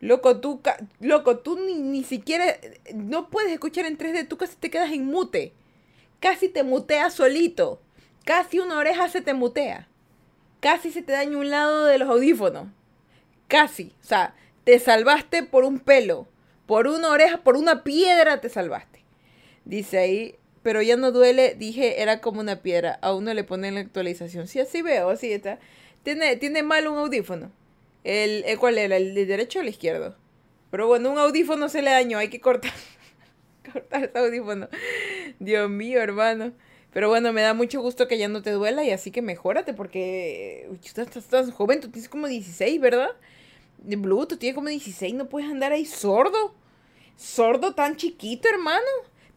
Loco, 0.00 0.40
tú, 0.40 0.60
loco, 1.00 1.38
tú 1.38 1.58
ni, 1.64 1.76
ni 1.76 2.02
siquiera, 2.02 2.44
no 2.94 3.30
puedes 3.30 3.52
escuchar 3.52 3.86
en 3.86 3.96
3D, 3.96 4.26
tú 4.26 4.36
casi 4.36 4.56
te 4.56 4.70
quedas 4.70 4.92
en 4.92 5.06
mute. 5.06 5.52
Casi 6.20 6.48
te 6.48 6.62
mutea 6.62 7.10
solito. 7.10 7.80
Casi 8.24 8.58
una 8.58 8.78
oreja 8.78 9.08
se 9.08 9.20
te 9.20 9.34
mutea. 9.34 9.88
Casi 10.60 10.90
se 10.90 11.02
te 11.02 11.12
daña 11.12 11.36
un 11.36 11.50
lado 11.50 11.84
de 11.84 11.98
los 11.98 12.08
audífonos. 12.08 12.68
Casi. 13.48 13.92
O 14.02 14.06
sea, 14.06 14.34
te 14.64 14.78
salvaste 14.78 15.42
por 15.42 15.64
un 15.64 15.78
pelo. 15.80 16.26
Por 16.66 16.86
una 16.86 17.10
oreja, 17.10 17.42
por 17.42 17.56
una 17.56 17.84
piedra 17.84 18.40
te 18.40 18.48
salvaste. 18.48 19.04
Dice 19.66 19.98
ahí 19.98 20.38
pero 20.64 20.80
ya 20.80 20.96
no 20.96 21.12
duele, 21.12 21.54
dije, 21.58 22.00
era 22.00 22.22
como 22.22 22.40
una 22.40 22.62
piedra. 22.62 22.98
A 23.02 23.14
uno 23.14 23.34
le 23.34 23.44
ponen 23.44 23.74
la 23.74 23.80
actualización. 23.80 24.48
Sí, 24.48 24.60
así 24.60 24.80
veo, 24.80 25.10
así 25.10 25.30
está. 25.30 25.58
Tiene, 26.02 26.36
tiene 26.36 26.62
mal 26.62 26.88
un 26.88 26.96
audífono. 26.96 27.52
El, 28.02 28.42
eh, 28.46 28.56
¿Cuál 28.56 28.78
era? 28.78 28.96
¿El 28.96 29.14
de 29.14 29.26
derecho 29.26 29.58
o 29.58 29.62
el 29.62 29.68
izquierdo? 29.68 30.16
Pero 30.70 30.86
bueno, 30.86 31.10
un 31.12 31.18
audífono 31.18 31.68
se 31.68 31.82
le 31.82 31.90
dañó, 31.90 32.16
hay 32.16 32.30
que 32.30 32.40
cortar. 32.40 32.72
cortar 33.72 34.04
ese 34.04 34.18
audífono. 34.18 34.70
Dios 35.38 35.68
mío, 35.68 36.00
hermano. 36.00 36.54
Pero 36.94 37.10
bueno, 37.10 37.34
me 37.34 37.42
da 37.42 37.52
mucho 37.52 37.82
gusto 37.82 38.08
que 38.08 38.16
ya 38.16 38.28
no 38.28 38.40
te 38.40 38.52
duela 38.52 38.84
y 38.84 38.90
así 38.90 39.10
que 39.10 39.20
mejórate 39.20 39.74
porque 39.74 40.66
tú 40.94 41.02
estás, 41.02 41.50
joven, 41.52 41.80
tú 41.80 41.90
tienes 41.90 42.08
como 42.08 42.26
16, 42.26 42.80
¿verdad? 42.80 43.10
Blue, 43.80 44.26
tú 44.26 44.38
tienes 44.38 44.54
como 44.54 44.70
16, 44.70 45.12
no 45.12 45.28
puedes 45.28 45.50
andar 45.50 45.72
ahí 45.72 45.84
sordo. 45.84 46.54
Sordo 47.16 47.74
tan 47.74 47.96
chiquito, 47.96 48.48
hermano 48.48 48.80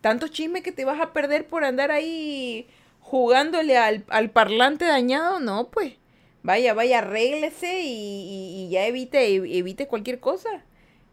tanto 0.08 0.30
chisme 0.30 0.64
que 0.64 0.72
te 0.72 0.86
vas 0.86 1.02
a 1.02 1.12
perder 1.12 1.48
por 1.48 1.66
andar 1.66 1.92
ahí 1.92 2.66
jugándole 3.02 3.78
al, 3.78 4.30
parlante 4.32 4.86
dañado, 4.86 5.42
no, 5.42 5.70
pues. 5.70 5.96
Vaya, 6.44 6.74
vaya, 6.74 7.00
arréglese 7.00 7.82
y, 7.84 8.70
ya 8.72 8.86
evite, 8.86 9.36
evite 9.36 9.88
cualquier 9.88 10.22
cosa. 10.22 10.64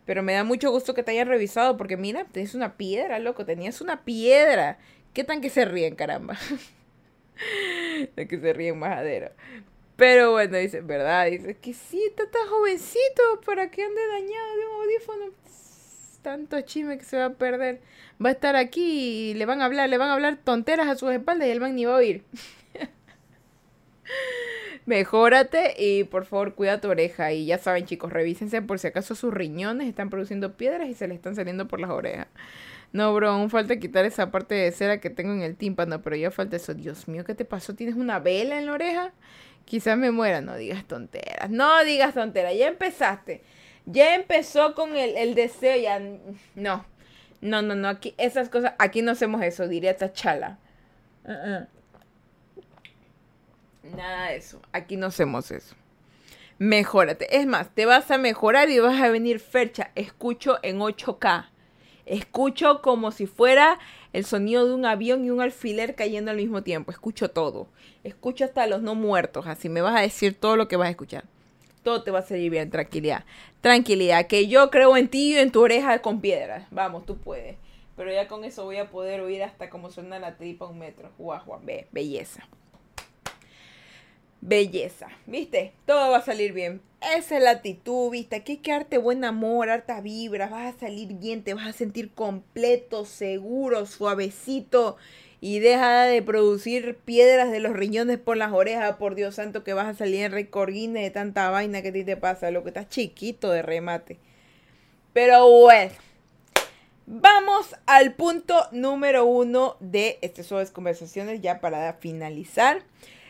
Pero 0.04 0.22
me 0.22 0.34
da 0.34 0.44
mucho 0.44 0.70
gusto 0.70 0.94
que 0.94 1.02
te 1.02 1.10
hayas 1.10 1.26
revisado 1.26 1.76
porque 1.76 1.96
mira, 1.96 2.24
tienes 2.30 2.54
una 2.54 2.76
piedra, 2.76 3.18
loco, 3.18 3.44
tenías 3.44 3.80
una 3.80 4.04
piedra. 4.04 4.78
¿Qué 5.12 5.24
tan 5.24 5.40
que 5.40 5.50
se 5.50 5.64
ríen, 5.64 5.96
caramba? 5.96 6.38
de 8.14 8.28
que 8.28 8.38
se 8.38 8.52
ríen 8.52 8.78
majadero. 8.78 9.32
Pero 9.96 10.30
bueno, 10.30 10.56
dice, 10.56 10.82
¿verdad? 10.82 11.26
Dice 11.26 11.56
que 11.56 11.74
sí, 11.74 12.00
está 12.04 12.30
tan 12.30 12.46
jovencito 12.46 13.40
para 13.44 13.72
que 13.72 13.82
ande 13.82 14.06
dañado 14.06 14.56
de 14.56 14.66
un 14.66 14.82
audífono. 14.82 15.24
Tanto 16.24 16.58
chisme 16.62 16.96
que 16.96 17.04
se 17.04 17.18
va 17.18 17.26
a 17.26 17.34
perder. 17.34 17.82
Va 18.24 18.30
a 18.30 18.32
estar 18.32 18.56
aquí 18.56 19.30
y 19.30 19.34
le 19.34 19.44
van 19.44 19.60
a 19.60 19.66
hablar, 19.66 19.90
le 19.90 19.98
van 19.98 20.08
a 20.08 20.14
hablar 20.14 20.38
tonteras 20.42 20.88
a 20.88 20.96
sus 20.96 21.12
espaldas 21.12 21.46
y 21.46 21.50
el 21.50 21.60
man 21.60 21.76
ni 21.76 21.84
va 21.84 21.92
a 21.92 21.96
oír. 21.96 22.24
Mejórate 24.86 25.74
y 25.76 26.04
por 26.04 26.24
favor 26.24 26.54
cuida 26.54 26.80
tu 26.80 26.88
oreja. 26.88 27.30
Y 27.34 27.44
ya 27.44 27.58
saben, 27.58 27.84
chicos, 27.84 28.10
revísense 28.10 28.62
por 28.62 28.78
si 28.78 28.86
acaso 28.86 29.14
sus 29.14 29.34
riñones 29.34 29.86
están 29.86 30.08
produciendo 30.08 30.56
piedras 30.56 30.88
y 30.88 30.94
se 30.94 31.08
le 31.08 31.14
están 31.14 31.36
saliendo 31.36 31.68
por 31.68 31.78
las 31.78 31.90
orejas. 31.90 32.28
No, 32.92 33.12
bro, 33.12 33.28
aún 33.28 33.50
falta 33.50 33.76
quitar 33.76 34.06
esa 34.06 34.30
parte 34.30 34.54
de 34.54 34.72
cera 34.72 35.00
que 35.00 35.10
tengo 35.10 35.34
en 35.34 35.42
el 35.42 35.56
tímpano, 35.56 36.00
pero 36.00 36.16
ya 36.16 36.30
falta 36.30 36.56
eso. 36.56 36.72
Dios 36.72 37.06
mío, 37.06 37.24
¿qué 37.24 37.34
te 37.34 37.44
pasó? 37.44 37.74
¿Tienes 37.74 37.96
una 37.96 38.18
vela 38.18 38.58
en 38.58 38.64
la 38.64 38.72
oreja? 38.72 39.12
Quizás 39.66 39.98
me 39.98 40.10
muera. 40.10 40.40
No 40.40 40.56
digas 40.56 40.86
tonteras. 40.86 41.50
No 41.50 41.84
digas 41.84 42.14
tonteras. 42.14 42.56
Ya 42.56 42.68
empezaste. 42.68 43.42
Ya 43.86 44.14
empezó 44.14 44.74
con 44.74 44.96
el, 44.96 45.34
deseo. 45.34 45.76
Ya. 45.76 46.00
No. 46.54 46.84
No, 47.40 47.62
no, 47.62 47.74
no. 47.74 47.88
Aquí, 47.88 48.14
esas 48.18 48.48
cosas. 48.48 48.74
Aquí 48.78 49.02
no 49.02 49.12
hacemos 49.12 49.42
eso, 49.42 49.68
diría 49.68 49.96
Tachala. 49.96 50.58
chala 51.24 51.68
Nada 53.82 54.28
de 54.30 54.36
eso. 54.36 54.60
Aquí 54.72 54.96
no 54.96 55.06
hacemos 55.06 55.50
eso. 55.50 55.74
Mejórate. 56.58 57.36
Es 57.36 57.46
más, 57.46 57.68
te 57.74 57.84
vas 57.84 58.10
a 58.10 58.18
mejorar 58.18 58.70
y 58.70 58.78
vas 58.78 59.00
a 59.00 59.08
venir 59.10 59.40
fercha. 59.40 59.90
Escucho 59.94 60.58
en 60.62 60.78
8K. 60.78 61.48
Escucho 62.06 62.80
como 62.82 63.12
si 63.12 63.26
fuera 63.26 63.78
el 64.12 64.24
sonido 64.24 64.66
de 64.66 64.74
un 64.74 64.86
avión 64.86 65.24
y 65.24 65.30
un 65.30 65.40
alfiler 65.40 65.94
cayendo 65.94 66.30
al 66.30 66.36
mismo 66.36 66.62
tiempo. 66.62 66.90
Escucho 66.90 67.30
todo. 67.30 67.68
Escucho 68.04 68.44
hasta 68.44 68.66
los 68.66 68.82
no 68.82 68.94
muertos. 68.94 69.46
Así 69.46 69.68
me 69.68 69.80
vas 69.82 69.96
a 69.96 70.00
decir 70.02 70.38
todo 70.38 70.56
lo 70.56 70.68
que 70.68 70.76
vas 70.76 70.88
a 70.88 70.90
escuchar. 70.90 71.24
Todo 71.84 72.02
te 72.02 72.10
va 72.10 72.18
a 72.18 72.22
salir 72.22 72.50
bien, 72.50 72.70
tranquilidad. 72.70 73.24
Tranquilidad, 73.60 74.26
que 74.26 74.48
yo 74.48 74.70
creo 74.70 74.96
en 74.96 75.08
ti 75.08 75.34
y 75.34 75.38
en 75.38 75.52
tu 75.52 75.62
oreja 75.62 76.02
con 76.02 76.20
piedras. 76.20 76.66
Vamos, 76.72 77.06
tú 77.06 77.18
puedes. 77.18 77.56
Pero 77.96 78.10
ya 78.10 78.26
con 78.26 78.44
eso 78.44 78.64
voy 78.64 78.78
a 78.78 78.90
poder 78.90 79.20
oír 79.20 79.44
hasta 79.44 79.70
cómo 79.70 79.90
suena 79.90 80.18
la 80.18 80.36
tripa 80.36 80.66
un 80.66 80.80
metro. 80.80 81.12
Guau, 81.16 81.60
ve, 81.62 81.86
belleza 81.92 82.48
belleza, 84.44 85.08
¿viste? 85.26 85.72
Todo 85.86 86.10
va 86.10 86.18
a 86.18 86.22
salir 86.22 86.52
bien. 86.52 86.82
Esa 87.16 87.38
es 87.38 87.42
la 87.42 87.50
actitud, 87.50 88.10
¿viste? 88.10 88.36
Aquí 88.36 88.52
hay 88.52 88.58
que 88.58 88.72
darte 88.72 88.98
buen 88.98 89.24
amor, 89.24 89.70
harta 89.70 90.02
vibra, 90.02 90.48
vas 90.48 90.74
a 90.74 90.78
salir 90.78 91.14
bien, 91.14 91.42
te 91.42 91.54
vas 91.54 91.66
a 91.66 91.72
sentir 91.72 92.12
completo, 92.12 93.06
seguro, 93.06 93.86
suavecito 93.86 94.96
y 95.46 95.58
deja 95.58 96.04
de 96.04 96.22
producir 96.22 96.96
piedras 97.04 97.50
de 97.50 97.60
los 97.60 97.74
riñones 97.74 98.16
por 98.16 98.38
las 98.38 98.54
orejas, 98.54 98.96
por 98.96 99.14
Dios 99.14 99.34
santo, 99.34 99.62
que 99.62 99.74
vas 99.74 99.86
a 99.86 99.92
salir 99.92 100.22
en 100.22 100.32
recordines 100.32 101.02
de 101.02 101.10
tanta 101.10 101.50
vaina 101.50 101.82
que 101.82 101.88
a 101.88 101.92
ti 101.92 102.02
te 102.02 102.16
pasa, 102.16 102.50
lo 102.50 102.62
que 102.62 102.70
estás 102.70 102.88
chiquito 102.88 103.50
de 103.50 103.60
remate. 103.60 104.18
Pero 105.12 105.46
bueno, 105.50 105.92
vamos 107.04 107.76
al 107.84 108.14
punto 108.14 108.54
número 108.72 109.26
uno 109.26 109.76
de 109.80 110.18
estas 110.22 110.46
suaves 110.46 110.70
conversaciones 110.70 111.42
ya 111.42 111.60
para 111.60 111.92
finalizar. 111.92 112.82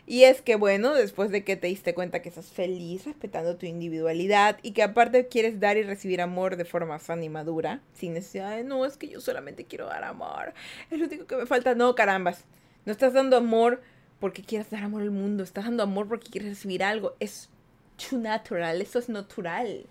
Y 0.06 0.24
es 0.24 0.42
que 0.42 0.56
bueno, 0.56 0.92
después 0.92 1.30
de 1.30 1.44
que 1.44 1.56
te 1.56 1.66
diste 1.66 1.94
cuenta 1.94 2.20
que 2.20 2.28
estás 2.28 2.50
feliz 2.50 3.06
respetando 3.06 3.56
tu 3.56 3.64
individualidad 3.64 4.58
y 4.62 4.72
que 4.72 4.82
aparte 4.82 5.28
quieres 5.28 5.60
dar 5.60 5.78
y 5.78 5.82
recibir 5.82 6.20
amor 6.20 6.56
de 6.56 6.66
forma 6.66 6.98
sana 6.98 7.24
y 7.24 7.30
madura, 7.30 7.80
sin 7.94 8.12
necesidad 8.12 8.54
de, 8.54 8.64
no, 8.64 8.84
es 8.84 8.98
que 8.98 9.08
yo 9.08 9.20
solamente 9.20 9.64
quiero 9.64 9.86
dar 9.86 10.04
amor, 10.04 10.52
es 10.90 10.98
lo 10.98 11.06
único 11.06 11.26
que 11.26 11.36
me 11.36 11.46
falta, 11.46 11.74
no, 11.74 11.94
carambas, 11.94 12.44
no 12.84 12.92
estás 12.92 13.14
dando 13.14 13.36
amor 13.36 13.80
porque 14.20 14.42
quieras 14.42 14.70
dar 14.70 14.82
amor 14.82 15.02
al 15.02 15.10
mundo, 15.10 15.42
estás 15.42 15.64
dando 15.64 15.82
amor 15.82 16.06
porque 16.06 16.30
quieres 16.30 16.50
recibir 16.50 16.84
algo, 16.84 17.14
es 17.18 17.48
too 17.96 18.18
natural, 18.18 18.82
eso 18.82 18.98
es 18.98 19.08
natural. 19.08 19.86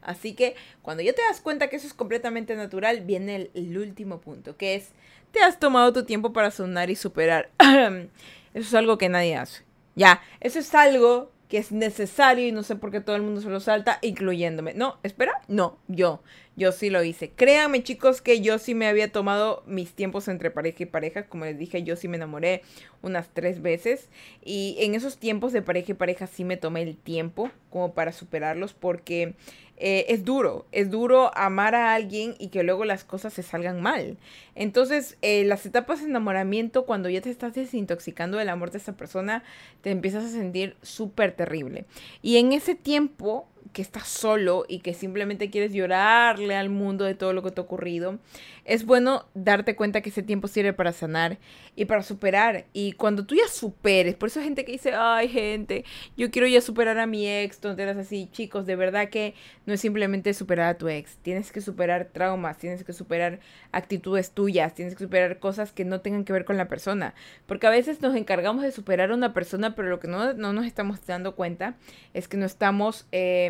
Así 0.00 0.32
que 0.32 0.54
cuando 0.80 1.02
ya 1.02 1.12
te 1.12 1.22
das 1.22 1.40
cuenta 1.40 1.68
que 1.68 1.76
eso 1.76 1.86
es 1.86 1.92
completamente 1.92 2.54
natural, 2.56 3.02
viene 3.02 3.36
el, 3.36 3.50
el 3.54 3.76
último 3.76 4.20
punto, 4.20 4.56
que 4.56 4.76
es, 4.76 4.92
te 5.32 5.40
has 5.40 5.58
tomado 5.58 5.92
tu 5.92 6.04
tiempo 6.04 6.32
para 6.32 6.50
sonar 6.50 6.88
y 6.88 6.96
superar. 6.96 7.50
Eso 8.54 8.68
es 8.68 8.74
algo 8.74 8.98
que 8.98 9.08
nadie 9.08 9.36
hace. 9.36 9.64
Ya, 9.94 10.20
eso 10.40 10.58
es 10.58 10.74
algo 10.74 11.32
que 11.48 11.58
es 11.58 11.72
necesario 11.72 12.46
y 12.46 12.52
no 12.52 12.62
sé 12.62 12.76
por 12.76 12.90
qué 12.90 13.00
todo 13.00 13.16
el 13.16 13.22
mundo 13.22 13.40
se 13.40 13.48
lo 13.48 13.58
salta, 13.58 13.98
incluyéndome. 14.02 14.74
No, 14.74 14.98
espera, 15.02 15.32
no, 15.48 15.78
yo, 15.88 16.22
yo 16.56 16.72
sí 16.72 16.90
lo 16.90 17.02
hice. 17.02 17.30
Créanme 17.30 17.82
chicos 17.82 18.20
que 18.20 18.40
yo 18.42 18.58
sí 18.58 18.74
me 18.74 18.86
había 18.86 19.10
tomado 19.10 19.62
mis 19.66 19.92
tiempos 19.94 20.28
entre 20.28 20.50
pareja 20.50 20.82
y 20.82 20.86
pareja, 20.86 21.26
como 21.26 21.46
les 21.46 21.58
dije, 21.58 21.82
yo 21.82 21.96
sí 21.96 22.06
me 22.06 22.16
enamoré 22.18 22.62
unas 23.00 23.28
tres 23.32 23.62
veces 23.62 24.10
y 24.44 24.76
en 24.80 24.94
esos 24.94 25.16
tiempos 25.16 25.52
de 25.52 25.62
pareja 25.62 25.92
y 25.92 25.94
pareja 25.94 26.26
sí 26.26 26.44
me 26.44 26.58
tomé 26.58 26.82
el 26.82 26.96
tiempo 26.96 27.50
como 27.70 27.94
para 27.94 28.12
superarlos 28.12 28.74
porque 28.74 29.34
eh, 29.80 30.06
es 30.08 30.24
duro, 30.24 30.66
es 30.72 30.90
duro 30.90 31.30
amar 31.36 31.74
a 31.74 31.94
alguien 31.94 32.34
y 32.38 32.48
que 32.48 32.62
luego 32.62 32.84
las 32.84 33.04
cosas 33.04 33.32
se 33.32 33.42
salgan 33.42 33.80
mal. 33.80 34.18
Entonces, 34.54 35.16
eh, 35.22 35.44
las 35.44 35.64
etapas 35.66 36.00
de 36.00 36.08
enamoramiento, 36.08 36.84
cuando 36.84 37.08
ya 37.08 37.20
te 37.20 37.30
estás 37.30 37.54
desintoxicando 37.54 38.38
del 38.38 38.48
amor 38.48 38.72
de 38.72 38.78
esa 38.78 38.96
persona, 38.96 39.44
te 39.82 39.90
empiezas 39.90 40.24
a 40.24 40.30
sentir 40.30 40.76
súper 40.82 41.32
terrible. 41.32 41.84
Y 42.22 42.38
en 42.38 42.52
ese 42.52 42.74
tiempo 42.74 43.46
que 43.72 43.82
estás 43.82 44.08
solo 44.08 44.64
y 44.68 44.80
que 44.80 44.94
simplemente 44.94 45.50
quieres 45.50 45.72
llorarle 45.72 46.56
al 46.56 46.70
mundo 46.70 47.04
de 47.04 47.14
todo 47.14 47.32
lo 47.32 47.42
que 47.42 47.50
te 47.50 47.60
ha 47.60 47.64
ocurrido, 47.64 48.18
es 48.64 48.84
bueno 48.84 49.24
darte 49.34 49.76
cuenta 49.76 50.00
que 50.02 50.10
ese 50.10 50.22
tiempo 50.22 50.46
sirve 50.46 50.72
para 50.72 50.92
sanar 50.92 51.38
y 51.74 51.86
para 51.86 52.02
superar. 52.02 52.66
Y 52.72 52.92
cuando 52.92 53.24
tú 53.24 53.34
ya 53.34 53.48
superes, 53.48 54.14
por 54.14 54.28
eso 54.28 54.40
hay 54.40 54.46
gente 54.46 54.64
que 54.64 54.72
dice, 54.72 54.92
ay 54.94 55.28
gente, 55.28 55.84
yo 56.16 56.30
quiero 56.30 56.46
ya 56.46 56.60
superar 56.60 56.98
a 56.98 57.06
mi 57.06 57.26
ex, 57.26 57.60
tonteras 57.60 57.96
así, 57.96 58.28
chicos, 58.30 58.66
de 58.66 58.76
verdad 58.76 59.08
que 59.08 59.34
no 59.64 59.72
es 59.72 59.80
simplemente 59.80 60.34
superar 60.34 60.68
a 60.68 60.78
tu 60.78 60.88
ex, 60.88 61.16
tienes 61.22 61.50
que 61.50 61.60
superar 61.60 62.10
traumas, 62.12 62.58
tienes 62.58 62.84
que 62.84 62.92
superar 62.92 63.40
actitudes 63.72 64.32
tuyas, 64.32 64.74
tienes 64.74 64.94
que 64.94 65.04
superar 65.04 65.38
cosas 65.38 65.72
que 65.72 65.84
no 65.84 66.00
tengan 66.00 66.24
que 66.24 66.32
ver 66.32 66.44
con 66.44 66.56
la 66.56 66.68
persona. 66.68 67.14
Porque 67.46 67.66
a 67.66 67.70
veces 67.70 68.02
nos 68.02 68.14
encargamos 68.16 68.62
de 68.62 68.72
superar 68.72 69.10
a 69.10 69.14
una 69.14 69.32
persona, 69.32 69.74
pero 69.74 69.88
lo 69.88 69.98
que 69.98 70.08
no, 70.08 70.34
no 70.34 70.52
nos 70.52 70.66
estamos 70.66 71.04
dando 71.06 71.34
cuenta 71.34 71.76
es 72.12 72.28
que 72.28 72.36
no 72.36 72.44
estamos... 72.44 73.06
Eh, 73.12 73.47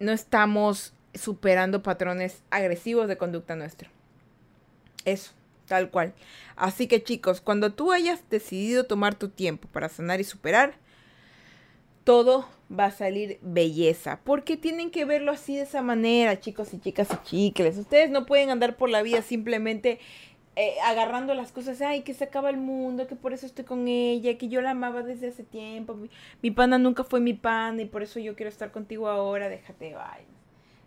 no 0.00 0.12
estamos 0.12 0.92
superando 1.14 1.82
patrones 1.82 2.42
agresivos 2.50 3.08
de 3.08 3.16
conducta 3.16 3.56
nuestra. 3.56 3.90
Eso, 5.04 5.32
tal 5.66 5.90
cual. 5.90 6.12
Así 6.56 6.86
que 6.86 7.02
chicos, 7.02 7.40
cuando 7.40 7.72
tú 7.72 7.92
hayas 7.92 8.28
decidido 8.30 8.84
tomar 8.84 9.14
tu 9.14 9.28
tiempo 9.28 9.68
para 9.72 9.88
sanar 9.88 10.20
y 10.20 10.24
superar, 10.24 10.74
todo 12.04 12.48
va 12.70 12.86
a 12.86 12.90
salir 12.90 13.38
belleza. 13.42 14.20
Porque 14.24 14.56
tienen 14.56 14.90
que 14.90 15.04
verlo 15.04 15.32
así 15.32 15.56
de 15.56 15.62
esa 15.62 15.82
manera, 15.82 16.40
chicos 16.40 16.72
y 16.74 16.80
chicas 16.80 17.08
y 17.12 17.26
chicles. 17.28 17.76
Ustedes 17.76 18.10
no 18.10 18.26
pueden 18.26 18.50
andar 18.50 18.76
por 18.76 18.90
la 18.90 19.02
vida 19.02 19.22
simplemente 19.22 19.98
eh, 20.60 20.74
agarrando 20.84 21.34
las 21.34 21.52
cosas, 21.52 21.80
ay, 21.82 22.02
que 22.02 22.14
se 22.14 22.24
acaba 22.24 22.50
el 22.50 22.56
mundo, 22.56 23.06
que 23.06 23.14
por 23.14 23.32
eso 23.32 23.46
estoy 23.46 23.64
con 23.64 23.86
ella, 23.86 24.36
que 24.36 24.48
yo 24.48 24.60
la 24.60 24.72
amaba 24.72 25.04
desde 25.04 25.28
hace 25.28 25.44
tiempo, 25.44 25.96
mi, 26.42 26.50
pana 26.50 26.78
nunca 26.78 27.04
fue 27.04 27.20
mi 27.20 27.32
pana 27.32 27.82
y 27.82 27.84
por 27.84 28.02
eso 28.02 28.18
yo 28.18 28.34
quiero 28.34 28.50
estar 28.50 28.72
contigo 28.72 29.08
ahora, 29.08 29.48
déjate 29.48 29.94
vaina. 29.94 30.37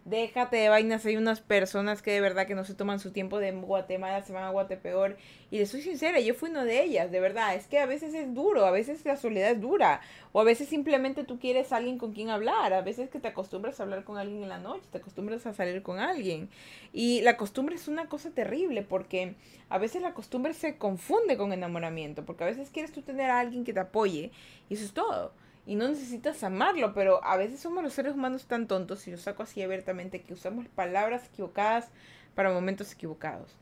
Déjate 0.04 0.58
de 0.58 0.70
vainas, 0.70 1.06
hay 1.06 1.16
unas 1.16 1.42
personas 1.42 2.02
que 2.02 2.10
de 2.10 2.22
verdad 2.22 2.48
que 2.48 2.56
no 2.56 2.66
se 2.66 2.74
toman 2.74 3.00
su 3.00 3.12
tiempo 3.12 3.38
de 3.38 3.52
Guatemala, 3.52 4.24
se 4.24 4.34
van 4.34 4.46
a 4.46 4.50
Guatepeor. 4.50 5.16
Y 5.52 5.60
les 5.60 5.70
soy 5.70 5.84
sincera, 5.84 6.20
yo 6.20 6.34
fui 6.34 6.50
una 6.50 6.66
de 6.66 6.82
ellas, 6.82 7.12
de 7.12 7.20
verdad. 7.20 7.54
Es 7.54 7.68
que 7.68 7.78
a 7.78 7.86
veces 7.86 8.16
es 8.16 8.34
duro, 8.34 8.66
a 8.66 8.72
veces 8.72 9.06
la 9.06 9.16
soledad 9.16 9.52
es 9.52 9.62
dura. 9.62 10.02
O 10.32 10.42
a 10.42 10.44
veces 10.44 10.70
simplemente 10.70 11.24
tú 11.24 11.38
quieres 11.38 11.72
alguien 11.72 12.00
con 12.00 12.14
quien 12.14 12.32
hablar. 12.32 12.74
A 12.74 12.82
veces 12.82 13.12
que 13.12 13.20
te 13.20 13.28
acostumbras 13.28 13.80
a 13.80 13.84
hablar 13.84 14.04
con 14.04 14.18
alguien 14.18 14.42
en 14.42 14.50
la 14.50 14.58
noche, 14.58 14.88
te 14.92 14.98
acostumbras 14.98 15.46
a 15.46 15.54
salir 15.54 15.84
con 15.84 16.00
alguien. 16.00 16.50
Y 16.94 17.22
la 17.22 17.38
costumbre 17.38 17.76
es 17.76 17.88
una 17.88 18.10
cosa 18.10 18.32
terrible 18.32 18.82
porque 18.82 19.36
a 19.70 19.78
veces 19.78 20.02
la 20.02 20.16
costumbre 20.16 20.56
se 20.56 20.78
confunde 20.78 21.38
con 21.38 21.54
enamoramiento. 21.54 22.26
Porque 22.26 22.44
a 22.44 22.48
veces 22.48 22.72
quieres 22.72 22.92
tú 22.92 23.04
tener 23.04 23.30
a 23.30 23.40
alguien 23.40 23.64
que 23.64 23.74
te 23.74 23.82
apoye 23.82 24.32
y 24.68 24.74
eso 24.74 24.84
es 24.84 24.94
todo 24.94 25.32
y 25.65 25.76
no 25.76 25.88
necesitas 25.88 26.43
amarlo, 26.43 26.93
pero 26.93 27.24
a 27.24 27.38
veces 27.38 27.60
somos 27.60 27.84
los 27.84 27.93
seres 27.93 28.13
humanos 28.13 28.45
tan 28.45 28.67
tontos, 28.67 29.08
y 29.08 29.12
lo 29.12 29.17
saco 29.17 29.43
así 29.43 29.62
abiertamente, 29.62 30.21
que 30.21 30.34
usamos 30.34 30.67
palabras 30.67 31.26
equivocadas 31.28 31.89
para 32.36 32.52
momentos 32.52 32.91
equivocados. 32.91 33.56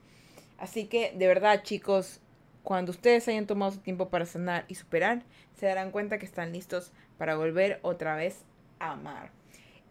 Así 0.58 0.88
que, 0.88 1.14
de 1.16 1.28
verdad, 1.28 1.64
chicos, 1.64 2.22
cuando 2.64 2.92
ustedes 2.92 3.28
hayan 3.28 3.48
tomado 3.48 3.72
su 3.72 3.80
tiempo 3.80 4.10
para 4.10 4.26
sanar 4.26 4.66
y 4.68 4.76
superar, 4.76 5.24
se 5.56 5.66
darán 5.66 5.92
cuenta 5.92 6.20
que 6.20 6.26
están 6.26 6.52
listos 6.52 6.92
para 7.18 7.36
volver 7.36 7.80
otra 7.82 8.16
vez 8.16 8.44
a 8.80 8.92
amar. 8.92 9.32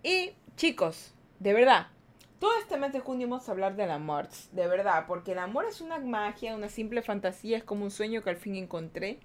Y, 0.03 0.33
chicos, 0.57 1.15
de 1.41 1.53
verdad, 1.53 1.89
todo 2.39 2.53
este 2.61 2.77
mes 2.77 2.93
de 2.93 3.01
junio 3.01 3.29
vamos 3.29 3.49
a 3.49 3.53
hablar 3.53 3.75
del 3.75 3.91
amor, 3.91 4.29
de 4.53 4.69
verdad, 4.69 5.07
porque 5.09 5.33
el 5.33 5.39
amor 5.39 5.65
es 5.65 5.81
una 5.81 5.99
magia, 5.99 6.55
una 6.55 6.69
simple 6.69 7.03
fantasía, 7.03 7.59
es 7.59 7.65
como 7.65 7.85
un 7.85 7.91
sueño 7.91 8.23
que 8.23 8.31
al 8.31 8.37
fin 8.37 8.55
encontré. 8.55 9.19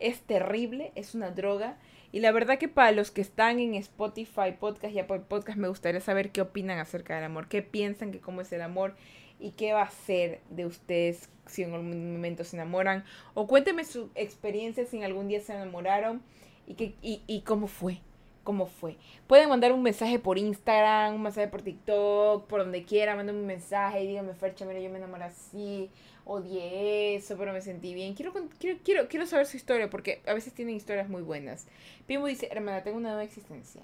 es 0.00 0.20
terrible, 0.22 0.92
es 0.94 1.14
una 1.14 1.30
droga. 1.30 1.76
Y 2.10 2.20
la 2.20 2.32
verdad 2.32 2.58
que 2.58 2.68
para 2.68 2.92
los 2.92 3.10
que 3.10 3.20
están 3.20 3.60
en 3.60 3.74
Spotify, 3.74 4.52
Podcast 4.58 4.94
y 4.94 4.98
Apple 4.98 5.20
Podcast, 5.20 5.58
me 5.58 5.68
gustaría 5.68 6.00
saber 6.00 6.30
qué 6.30 6.40
opinan 6.40 6.78
acerca 6.78 7.14
del 7.14 7.24
amor, 7.24 7.48
qué 7.48 7.62
piensan 7.62 8.12
que 8.12 8.20
cómo 8.20 8.40
es 8.40 8.52
el 8.52 8.62
amor 8.62 8.94
y 9.38 9.52
qué 9.52 9.72
va 9.72 9.82
a 9.82 9.90
ser 9.90 10.40
de 10.50 10.66
ustedes 10.66 11.28
si 11.46 11.62
en 11.62 11.74
algún 11.74 12.12
momento 12.12 12.44
se 12.44 12.56
enamoran. 12.56 13.04
O 13.34 13.46
cuéntenme 13.46 13.84
su 13.84 14.10
experiencia 14.14 14.86
si 14.86 14.96
en 14.96 15.04
algún 15.04 15.28
día 15.28 15.40
se 15.40 15.52
enamoraron 15.52 16.22
y, 16.66 16.74
qué, 16.74 16.94
y, 17.02 17.22
y 17.26 17.42
cómo 17.42 17.66
fue 17.66 18.00
cómo 18.44 18.66
fue. 18.66 18.96
Pueden 19.26 19.48
mandar 19.48 19.72
un 19.72 19.82
mensaje 19.82 20.18
por 20.18 20.38
Instagram, 20.38 21.14
un 21.14 21.22
mensaje 21.22 21.48
por 21.48 21.62
TikTok, 21.62 22.46
por 22.46 22.60
donde 22.60 22.84
quiera, 22.84 23.14
manden 23.14 23.36
un 23.36 23.46
mensaje 23.46 24.02
y 24.02 24.06
díganme, 24.06 24.34
Fercha, 24.34 24.64
mira, 24.64 24.80
yo 24.80 24.90
me 24.90 24.98
enamoré 24.98 25.24
así, 25.24 25.90
odié 26.24 27.16
eso, 27.16 27.36
pero 27.36 27.52
me 27.52 27.60
sentí 27.60 27.94
bien. 27.94 28.14
Quiero, 28.14 28.32
quiero, 28.58 28.78
quiero, 28.84 29.08
quiero 29.08 29.26
saber 29.26 29.46
su 29.46 29.56
historia 29.56 29.90
porque 29.90 30.22
a 30.26 30.34
veces 30.34 30.52
tienen 30.52 30.76
historias 30.76 31.08
muy 31.08 31.22
buenas. 31.22 31.66
Pimo 32.06 32.26
dice, 32.26 32.48
hermana, 32.50 32.82
tengo 32.82 32.96
una 32.96 33.10
nueva 33.10 33.24
existencia. 33.24 33.82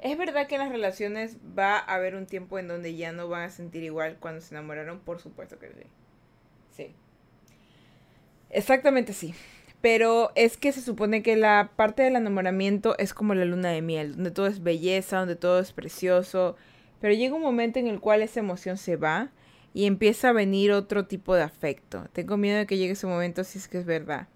¿Es 0.00 0.16
verdad 0.16 0.46
que 0.46 0.54
en 0.54 0.60
las 0.60 0.70
relaciones 0.70 1.36
va 1.58 1.76
a 1.78 1.94
haber 1.94 2.14
un 2.14 2.26
tiempo 2.26 2.58
en 2.58 2.68
donde 2.68 2.94
ya 2.94 3.12
no 3.12 3.28
van 3.28 3.42
a 3.42 3.50
sentir 3.50 3.82
igual 3.82 4.16
cuando 4.20 4.40
se 4.40 4.54
enamoraron? 4.54 5.00
Por 5.00 5.18
supuesto 5.18 5.58
que 5.58 5.68
sí. 5.68 5.82
Sí. 6.76 6.94
Exactamente 8.50 9.12
sí. 9.12 9.34
Pero 9.80 10.32
es 10.34 10.56
que 10.56 10.72
se 10.72 10.80
supone 10.80 11.22
que 11.22 11.36
la 11.36 11.70
parte 11.76 12.02
del 12.02 12.16
enamoramiento 12.16 12.98
es 12.98 13.14
como 13.14 13.34
la 13.34 13.44
luna 13.44 13.70
de 13.70 13.82
miel, 13.82 14.16
donde 14.16 14.32
todo 14.32 14.46
es 14.46 14.62
belleza, 14.62 15.18
donde 15.18 15.36
todo 15.36 15.60
es 15.60 15.72
precioso. 15.72 16.56
Pero 17.00 17.14
llega 17.14 17.36
un 17.36 17.42
momento 17.42 17.78
en 17.78 17.86
el 17.86 18.00
cual 18.00 18.22
esa 18.22 18.40
emoción 18.40 18.76
se 18.76 18.96
va 18.96 19.30
y 19.74 19.86
empieza 19.86 20.30
a 20.30 20.32
venir 20.32 20.72
otro 20.72 21.06
tipo 21.06 21.34
de 21.34 21.42
afecto. 21.42 22.06
Tengo 22.12 22.36
miedo 22.36 22.58
de 22.58 22.66
que 22.66 22.76
llegue 22.76 22.92
ese 22.92 23.06
momento 23.06 23.44
si 23.44 23.58
es 23.58 23.68
que 23.68 23.78
es 23.78 23.86
verdad. 23.86 24.26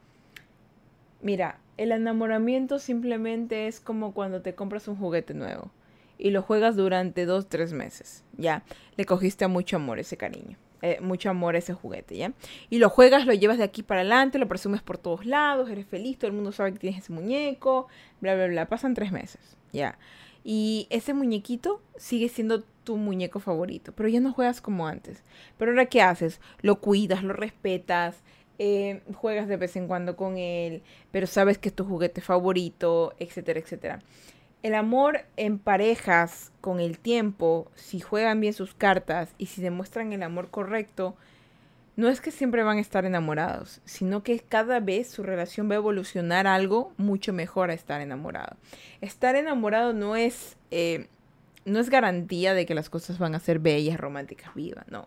Mira, 1.21 1.59
el 1.77 1.91
enamoramiento 1.91 2.79
simplemente 2.79 3.67
es 3.67 3.81
como 3.81 4.15
cuando 4.15 4.43
te 4.43 4.55
compras 4.55 4.87
un 4.89 4.97
juguete 4.97 5.35
nuevo 5.35 5.71
y 6.19 6.31
lo 6.31 6.43
juegas 6.43 6.77
durante 6.77 7.27
dos, 7.27 7.49
tres 7.49 7.73
meses. 7.73 8.23
Ya, 8.37 8.63
le 8.97 9.05
cogiste 9.05 9.45
a 9.45 9.49
mucho 9.49 9.77
amor 9.77 9.99
ese 9.99 10.17
cariño. 10.17 10.57
Eh, 10.85 10.99
mucho 11.01 11.31
amor 11.31 11.55
a 11.55 11.59
ese 11.59 11.75
juguete, 11.75 12.17
¿ya? 12.17 12.33
Y 12.69 12.79
lo 12.79 12.91
juegas, 12.91 13.25
lo 13.25 13.33
llevas 13.33 13.59
de 13.59 13.63
aquí 13.63 13.85
para 13.85 14.01
adelante, 14.01 14.41
lo 14.41 14.49
presumes 14.49 14.83
por 14.83 14.99
todos 14.99 15.25
lados, 15.25 15.71
eres 15.71 15.87
feliz, 15.87 16.19
todo 16.19 16.27
el 16.27 16.35
mundo 16.35 16.51
sabe 16.51 16.73
que 16.73 16.81
tienes 16.81 17.05
ese 17.05 17.13
muñeco, 17.13 17.87
bla, 18.21 18.35
bla, 18.35 18.49
bla. 18.49 18.67
Pasan 18.67 18.95
tres 18.95 19.13
meses, 19.13 19.57
¿ya? 19.73 19.97
Y 20.43 20.89
ese 20.91 21.15
muñequito 21.15 21.81
sigue 21.97 22.29
siendo 22.29 22.65
tu 22.83 22.97
muñeco 22.97 23.39
favorito, 23.39 23.93
pero 23.93 24.09
ya 24.09 24.19
no 24.19 24.33
juegas 24.33 24.61
como 24.61 24.89
antes. 24.89 25.23
Pero 25.57 25.71
ahora, 25.71 25.87
¿qué 25.87 26.03
haces? 26.03 26.41
Lo 26.63 26.81
cuidas, 26.81 27.23
lo 27.23 27.33
respetas, 27.33 28.17
eh, 28.59 29.03
juegas 29.15 29.47
de 29.47 29.57
vez 29.57 29.77
en 29.77 29.87
cuando 29.87 30.17
con 30.17 30.37
él, 30.37 30.83
pero 31.13 31.29
sabes 31.29 31.59
que 31.59 31.69
es 31.69 31.77
tu 31.77 31.85
juguete 31.85 32.21
favorito, 32.21 33.15
etcétera, 33.21 33.61
etcétera. 33.61 34.01
El 34.63 34.75
amor 34.75 35.23
en 35.37 35.59
parejas 35.59 36.53
con 36.61 36.79
el 36.79 36.99
tiempo, 36.99 37.71
si 37.75 38.01
juegan 38.01 38.41
bien 38.41 38.53
sus 38.53 38.75
cartas 38.75 39.35
y 39.37 39.47
si 39.47 39.61
demuestran 39.61 40.13
el 40.13 40.23
amor 40.23 40.51
correcto, 40.51 41.17
no 41.97 42.09
es 42.09 42.21
que 42.21 42.31
siempre 42.31 42.63
van 42.63 42.79
a 42.79 42.81
estar 42.81 43.05
enamorados, 43.05 43.81
sino 43.85 44.23
que 44.23 44.41
cada 44.41 44.81
vez 44.81 45.11
su 45.11 45.23
relación 45.23 45.69
va 45.69 45.75
a 45.75 45.77
evolucionar 45.77 46.47
algo 46.47 46.93
mucho 46.97 47.33
mejor 47.33 47.71
a 47.71 47.75
estar 47.75 48.01
enamorado. 48.01 48.57
Estar 49.01 49.37
enamorado 49.37 49.93
no 49.93 50.17
es, 50.17 50.57
eh, 50.71 51.09
no 51.65 51.81
es 51.81 51.91
garantía 51.91 52.55
de 52.55 52.65
que 52.65 52.75
las 52.75 52.89
cosas 52.89 53.19
van 53.19 53.35
a 53.35 53.41
ser 53.41 53.59
bellas, 53.59 53.99
románticas, 54.01 54.55
vivas, 54.55 54.87
no. 54.89 55.07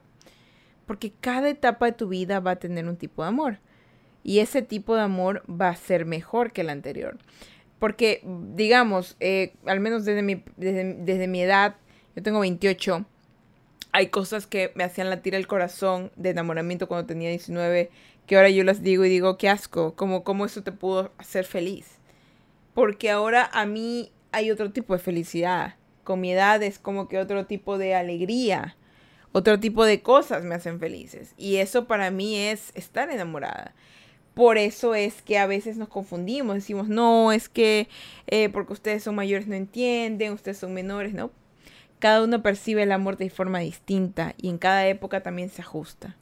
Porque 0.85 1.11
cada 1.19 1.49
etapa 1.49 1.87
de 1.87 1.93
tu 1.93 2.07
vida 2.07 2.39
va 2.39 2.51
a 2.51 2.55
tener 2.57 2.87
un 2.87 2.97
tipo 2.97 3.23
de 3.23 3.29
amor. 3.29 3.57
Y 4.23 4.39
ese 4.39 4.61
tipo 4.61 4.95
de 4.95 5.01
amor 5.01 5.43
va 5.49 5.69
a 5.69 5.75
ser 5.75 6.05
mejor 6.05 6.51
que 6.51 6.61
el 6.61 6.69
anterior. 6.69 7.17
Porque, 7.79 8.21
digamos, 8.23 9.17
eh, 9.19 9.53
al 9.65 9.79
menos 9.79 10.05
desde 10.05 10.21
mi, 10.21 10.43
desde, 10.55 11.27
mi 11.27 11.41
edad, 11.41 11.75
yo 12.15 12.23
tengo 12.23 12.39
28, 12.39 13.05
hay 13.91 14.07
cosas 14.07 14.47
que 14.47 14.71
me 14.75 14.83
hacían 14.83 15.09
latir 15.09 15.35
el 15.35 15.47
corazón 15.47 16.11
de 16.15 16.29
enamoramiento 16.29 16.87
cuando 16.87 17.05
tenía 17.07 17.29
19, 17.29 17.89
que 18.25 18.37
ahora 18.37 18.49
yo 18.49 18.63
las 18.63 18.81
digo 18.81 19.05
y 19.05 19.09
digo, 19.09 19.37
qué 19.37 19.49
asco, 19.49 19.95
como 19.95 20.23
cómo 20.23 20.45
eso 20.45 20.63
te 20.63 20.71
pudo 20.71 21.11
hacer 21.17 21.45
feliz. 21.45 21.99
Porque 22.73 23.11
ahora 23.11 23.49
a 23.53 23.65
mí 23.65 24.11
hay 24.31 24.51
otro 24.51 24.71
tipo 24.71 24.93
de 24.93 24.99
felicidad. 24.99 25.75
Con 26.03 26.21
mi 26.21 26.31
edad 26.31 26.61
es 26.63 26.79
como 26.79 27.07
que 27.07 27.19
otro 27.19 27.45
tipo 27.45 27.77
de 27.77 27.95
alegría, 27.95 28.75
otro 29.31 29.59
tipo 29.59 29.85
de 29.85 30.01
cosas 30.01 30.43
me 30.43 30.55
hacen 30.55 30.79
felices. 30.79 31.33
Y 31.37 31.57
eso 31.57 31.87
para 31.87 32.11
mí 32.11 32.37
es 32.37 32.71
estar 32.75 33.09
enamorada. 33.09 33.73
Por 34.35 34.57
eso 34.57 34.93
es 34.95 35.21
que 35.21 35.37
a 35.39 35.47
veces 35.47 35.77
nos 35.77 35.87
confundimos, 35.87 36.55
decimos, 36.55 36.89
no, 36.89 37.31
es 37.31 37.49
que 37.49 37.87
eh, 38.27 38.49
porque 38.49 38.73
ustedes 38.73 39.01
son 39.01 39.15
mayores 39.15 39.47
no 39.47 39.55
entienden, 39.55 40.33
ustedes 40.33 40.57
son 40.57 40.73
menores, 40.73 41.13
¿no? 41.13 41.31
Cada 41.99 42.23
uno 42.23 42.43
percibe 42.43 42.83
el 42.83 42.91
amor 42.91 43.17
de 43.17 43.29
forma 43.29 43.59
distinta 43.59 44.35
y 44.37 44.49
en 44.49 44.57
cada 44.57 44.87
época 44.87 45.23
también 45.23 45.49
se 45.49 45.61
ajusta. 45.61 46.17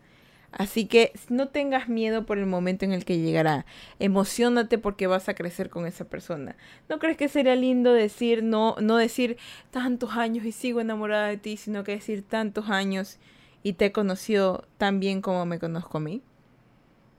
Así 0.51 0.85
que 0.85 1.11
no 1.29 1.47
tengas 1.47 1.89
miedo 1.89 2.27
por 2.27 2.37
el 2.37 2.45
momento 2.45 2.85
en 2.85 2.93
el 2.93 3.05
que 3.05 3.17
llegará. 3.17 3.65
Emocionate 3.97 4.77
porque 4.77 5.07
vas 5.07 5.27
a 5.27 5.33
crecer 5.33 5.71
con 5.71 5.87
esa 5.87 6.05
persona. 6.05 6.55
¿No 6.89 6.99
crees 6.99 7.17
que 7.17 7.27
sería 7.27 7.55
lindo 7.55 7.91
decir, 7.91 8.43
no, 8.43 8.75
no 8.79 8.97
decir 8.97 9.37
tantos 9.71 10.11
años 10.11 10.45
y 10.45 10.51
sigo 10.51 10.79
enamorada 10.79 11.27
de 11.27 11.37
ti, 11.37 11.57
sino 11.57 11.83
que 11.83 11.93
decir 11.93 12.23
tantos 12.23 12.69
años 12.69 13.17
y 13.63 13.73
te 13.73 13.85
he 13.85 13.91
conocido 13.91 14.67
tan 14.77 14.99
bien 14.99 15.21
como 15.21 15.43
me 15.47 15.57
conozco 15.57 15.97
a 15.97 16.01
mí? 16.01 16.21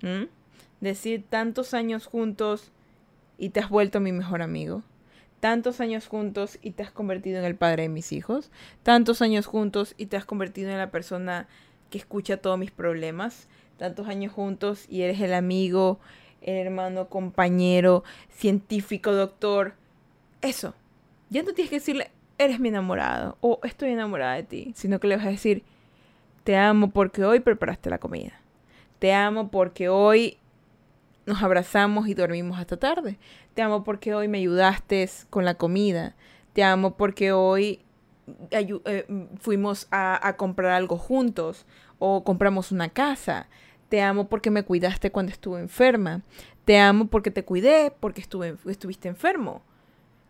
¿Mm? 0.02 0.26
Decir 0.84 1.24
tantos 1.28 1.74
años 1.74 2.06
juntos 2.06 2.70
y 3.38 3.50
te 3.50 3.60
has 3.60 3.68
vuelto 3.68 4.00
mi 4.00 4.12
mejor 4.12 4.42
amigo. 4.42 4.82
Tantos 5.40 5.80
años 5.80 6.06
juntos 6.06 6.58
y 6.62 6.70
te 6.70 6.82
has 6.82 6.90
convertido 6.90 7.38
en 7.38 7.44
el 7.44 7.56
padre 7.56 7.82
de 7.82 7.88
mis 7.88 8.12
hijos. 8.12 8.50
Tantos 8.82 9.20
años 9.20 9.46
juntos 9.46 9.94
y 9.98 10.06
te 10.06 10.16
has 10.16 10.24
convertido 10.24 10.70
en 10.70 10.78
la 10.78 10.90
persona 10.90 11.48
que 11.90 11.98
escucha 11.98 12.38
todos 12.38 12.58
mis 12.58 12.70
problemas. 12.70 13.48
Tantos 13.76 14.08
años 14.08 14.32
juntos 14.32 14.86
y 14.88 15.02
eres 15.02 15.20
el 15.20 15.34
amigo, 15.34 15.98
el 16.40 16.56
hermano, 16.56 17.08
compañero, 17.08 18.04
científico, 18.30 19.12
doctor. 19.12 19.74
Eso. 20.40 20.74
Ya 21.30 21.42
no 21.42 21.52
tienes 21.52 21.70
que 21.70 21.76
decirle, 21.76 22.10
eres 22.38 22.60
mi 22.60 22.68
enamorado 22.68 23.36
o 23.40 23.60
estoy 23.64 23.90
enamorada 23.90 24.34
de 24.34 24.44
ti, 24.44 24.72
sino 24.76 25.00
que 25.00 25.08
le 25.08 25.16
vas 25.16 25.26
a 25.26 25.30
decir, 25.30 25.64
te 26.44 26.56
amo 26.56 26.90
porque 26.90 27.24
hoy 27.24 27.40
preparaste 27.40 27.90
la 27.90 27.98
comida. 27.98 28.40
Te 28.98 29.12
amo 29.12 29.50
porque 29.50 29.88
hoy 29.88 30.38
nos 31.26 31.42
abrazamos 31.42 32.08
y 32.08 32.14
dormimos 32.14 32.58
hasta 32.58 32.76
tarde. 32.76 33.18
Te 33.54 33.62
amo 33.62 33.84
porque 33.84 34.14
hoy 34.14 34.28
me 34.28 34.38
ayudaste 34.38 35.08
con 35.30 35.44
la 35.44 35.54
comida. 35.54 36.14
Te 36.52 36.62
amo 36.62 36.96
porque 36.96 37.32
hoy 37.32 37.82
eh, 38.50 39.28
fuimos 39.40 39.88
a, 39.90 40.34
comprar 40.36 40.72
algo 40.72 40.98
juntos 40.98 41.66
o 41.98 42.24
compramos 42.24 42.72
una 42.72 42.88
casa. 42.88 43.48
Te 43.88 44.02
amo 44.02 44.28
porque 44.28 44.50
me 44.50 44.64
cuidaste 44.64 45.10
cuando 45.10 45.32
estuve 45.32 45.60
enferma. 45.60 46.22
Te 46.64 46.78
amo 46.78 47.06
porque 47.06 47.30
te 47.30 47.44
cuidé 47.44 47.92
porque 48.00 48.20
estuve, 48.20 48.56
estuviste 48.66 49.08
enfermo. 49.08 49.62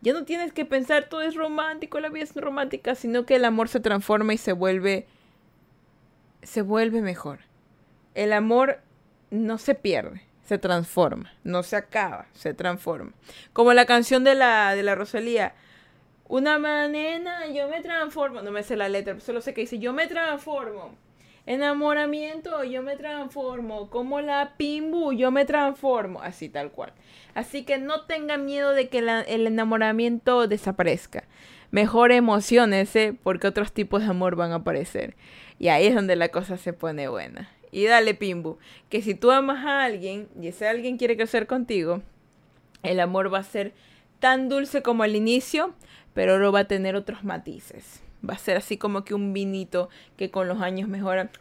Ya 0.01 0.13
no 0.13 0.23
tienes 0.23 0.53
que 0.53 0.65
pensar 0.65 1.09
todo 1.09 1.21
es 1.21 1.35
romántico, 1.35 1.99
la 1.99 2.09
vida 2.09 2.23
es 2.23 2.35
romántica, 2.35 2.95
sino 2.95 3.25
que 3.25 3.37
el 3.37 3.45
amor 3.45 3.69
se 3.69 3.79
transforma 3.79 4.33
y 4.33 4.37
se 4.37 4.53
vuelve 4.53 5.07
se 6.43 6.61
vuelve 6.61 7.01
mejor. 7.01 7.39
El 8.13 8.31
amor 8.31 8.81
no 9.31 9.57
se 9.57 9.73
pierde 9.73 10.21
se 10.45 10.57
transforma, 10.57 11.33
no 11.43 11.63
se 11.63 11.75
acaba, 11.75 12.27
se 12.33 12.53
transforma. 12.53 13.11
Como 13.51 13.73
la 13.73 13.85
canción 13.85 14.23
de 14.23 14.35
la, 14.35 14.75
de 14.75 14.83
la 14.83 14.95
Rosalía, 14.95 15.53
una 16.27 16.57
manena, 16.57 17.47
yo 17.47 17.67
me 17.67 17.81
transformo, 17.81 18.41
no 18.41 18.51
me 18.51 18.63
sé 18.63 18.75
la 18.75 18.89
letra, 18.89 19.19
solo 19.19 19.41
sé 19.41 19.53
que 19.53 19.61
dice, 19.61 19.79
yo 19.79 19.93
me 19.93 20.07
transformo. 20.07 20.95
Enamoramiento, 21.47 22.63
yo 22.63 22.81
me 22.81 22.95
transformo. 22.95 23.91
Como 23.91 24.19
la 24.19 24.53
pimbu, 24.57 25.13
yo 25.13 25.29
me 25.29 25.45
transformo. 25.45 26.19
Así 26.23 26.49
tal 26.49 26.71
cual. 26.71 26.93
Así 27.35 27.65
que 27.65 27.77
no 27.77 28.05
tengan 28.05 28.45
miedo 28.45 28.71
de 28.71 28.89
que 28.89 28.97
el 28.97 29.45
enamoramiento 29.45 30.47
desaparezca. 30.47 31.25
Mejor 31.69 32.11
emocionese 32.11 33.13
porque 33.21 33.45
otros 33.45 33.73
tipos 33.73 34.01
de 34.01 34.09
amor 34.09 34.35
van 34.35 34.53
a 34.53 34.55
aparecer. 34.55 35.15
Y 35.59 35.67
ahí 35.67 35.85
es 35.85 35.93
donde 35.93 36.15
la 36.15 36.29
cosa 36.29 36.57
se 36.57 36.73
pone 36.73 37.07
buena. 37.09 37.49
Y 37.75 37.87
dale, 37.87 38.13
Pimbu, 38.13 38.57
que 38.87 39.01
si 39.01 39.15
tú 39.15 39.31
amas 39.31 39.65
a 39.65 39.83
alguien 39.83 40.29
y 40.39 40.47
ese 40.47 40.65
alguien 40.65 40.95
quiere 40.95 41.17
crecer 41.17 41.45
contigo, 41.45 42.01
el 42.83 43.01
amor 43.01 43.33
va 43.33 43.39
a 43.39 43.43
ser 43.43 43.73
tan 44.21 44.47
dulce 44.47 44.81
como 44.81 45.03
al 45.03 45.13
inicio, 45.13 45.73
pero 46.13 46.37
lo 46.37 46.53
va 46.53 46.59
a 46.61 46.67
tener 46.69 46.95
otros 46.95 47.25
matices. 47.25 48.01
Va 48.27 48.35
a 48.35 48.37
ser 48.37 48.55
así 48.55 48.77
como 48.77 49.03
que 49.03 49.13
un 49.13 49.33
vinito 49.33 49.89
que 50.15 50.31
con 50.31 50.47
los 50.47 50.61
años 50.61 50.87
mejora. 50.87 51.31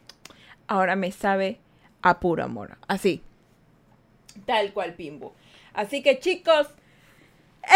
Ahora 0.67 0.97
me 0.97 1.13
sabe 1.13 1.61
a 2.03 2.19
puro 2.19 2.43
amor. 2.43 2.79
Así. 2.89 3.23
Tal 4.45 4.73
cual, 4.73 4.95
Pimbu. 4.95 5.35
Así 5.73 6.03
que 6.03 6.19
chicos, 6.19 6.67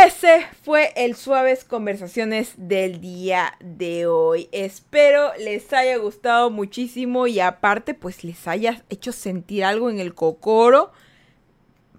ese 0.04 0.46
fue 0.62 0.92
el 0.96 1.16
Suaves 1.16 1.64
Conversaciones 1.64 2.54
del 2.56 3.00
día 3.00 3.54
de 3.60 4.06
hoy. 4.06 4.48
Espero 4.52 5.32
les 5.38 5.72
haya 5.72 5.96
gustado 5.96 6.50
muchísimo 6.50 7.26
y 7.26 7.40
aparte 7.40 7.94
pues 7.94 8.24
les 8.24 8.46
haya 8.48 8.82
hecho 8.90 9.12
sentir 9.12 9.64
algo 9.64 9.90
en 9.90 9.98
el 9.98 10.14
cocoro 10.14 10.92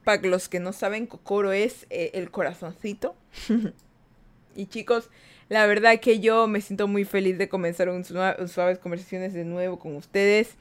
Para 0.03 0.21
los 0.23 0.49
que 0.49 0.59
no 0.59 0.73
saben, 0.73 1.07
Kokoro 1.07 1.51
es 1.51 1.85
eh, 1.89 2.11
el 2.13 2.31
corazoncito. 2.31 3.15
y 4.55 4.65
chicos, 4.67 5.09
la 5.49 5.65
verdad 5.65 5.99
que 5.99 6.19
yo 6.19 6.47
me 6.47 6.61
siento 6.61 6.87
muy 6.87 7.05
feliz 7.05 7.37
de 7.37 7.49
comenzar 7.49 7.89
un, 7.89 8.03
suaves 8.03 8.79
conversaciones 8.79 9.33
de 9.33 9.45
nuevo 9.45 9.79
con 9.79 9.95
ustedes. 9.95 10.55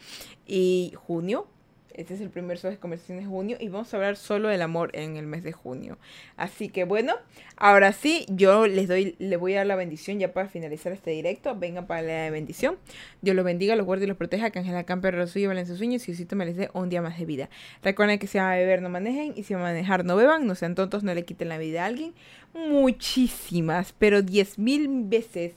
Y 0.47 0.95
junio, 1.07 1.47
este 1.95 2.15
es 2.15 2.21
el 2.21 2.31
primer 2.31 2.59
Suaves 2.59 2.79
Conversaciones 2.79 3.25
de 3.25 3.31
junio 3.31 3.57
y 3.61 3.69
vamos 3.69 3.93
a 3.93 3.97
hablar 3.97 4.17
solo 4.17 4.49
del 4.49 4.63
amor 4.63 4.91
en 4.95 5.17
el 5.17 5.27
mes 5.27 5.43
de 5.43 5.53
junio. 5.53 5.99
Así 6.37 6.69
que 6.69 6.85
bueno, 6.85 7.15
ahora 7.57 7.93
sí, 7.93 8.25
yo 8.29 8.67
les 8.67 8.89
doy, 8.89 9.17
le 9.19 9.37
voy 9.37 9.55
a 9.55 9.59
dar 9.59 9.67
la 9.67 9.77
bendición 9.77 10.19
ya 10.19 10.33
para 10.33 10.49
finalizar 10.49 10.93
este 10.93 11.11
directo. 11.11 11.57
Vengan 11.59 11.87
para 11.87 12.03
la 12.03 12.31
bendición. 12.31 12.77
Dios 13.21 13.35
los 13.35 13.45
bendiga, 13.45 13.75
los 13.77 13.87
guarde 13.87 14.05
y 14.05 14.09
los 14.09 14.17
proteja. 14.17 14.51
Que 14.51 14.61
Ángela 14.61 14.85
Camper 14.85 15.15
en 15.15 15.27
sus 15.27 15.79
sueños 15.79 16.03
y 16.05 16.13
Diosito 16.13 16.37
me 16.37 16.47
les 16.47 16.57
dé 16.57 16.71
un 16.73 16.89
día 16.89 17.03
más 17.03 17.19
de 17.19 17.25
vida. 17.25 17.49
Recuerden 17.83 18.19
que 18.19 18.27
si 18.27 18.39
van 18.39 18.53
a 18.53 18.57
beber 18.57 18.81
no 18.83 18.89
manejen 18.89 19.33
y 19.37 19.43
si 19.43 19.55
van 19.55 19.63
a 19.63 19.67
manejar 19.67 20.05
no 20.05 20.17
beban. 20.17 20.47
No 20.47 20.55
sean 20.55 20.75
tontos, 20.75 21.03
no 21.03 21.15
le 21.15 21.25
quiten 21.25 21.49
la 21.49 21.59
vida 21.59 21.83
a 21.83 21.87
alguien. 21.87 22.15
Muchísimas, 22.55 23.93
pero 23.93 24.23
diez 24.23 24.59
mil 24.59 24.89
veces 24.89 25.55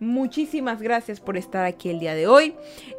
Muchísimas 0.00 0.80
gracias 0.80 1.20
por 1.20 1.36
estar 1.36 1.66
aquí 1.66 1.90
el 1.90 2.00
día 2.00 2.14
de 2.14 2.26
hoy. 2.26 2.54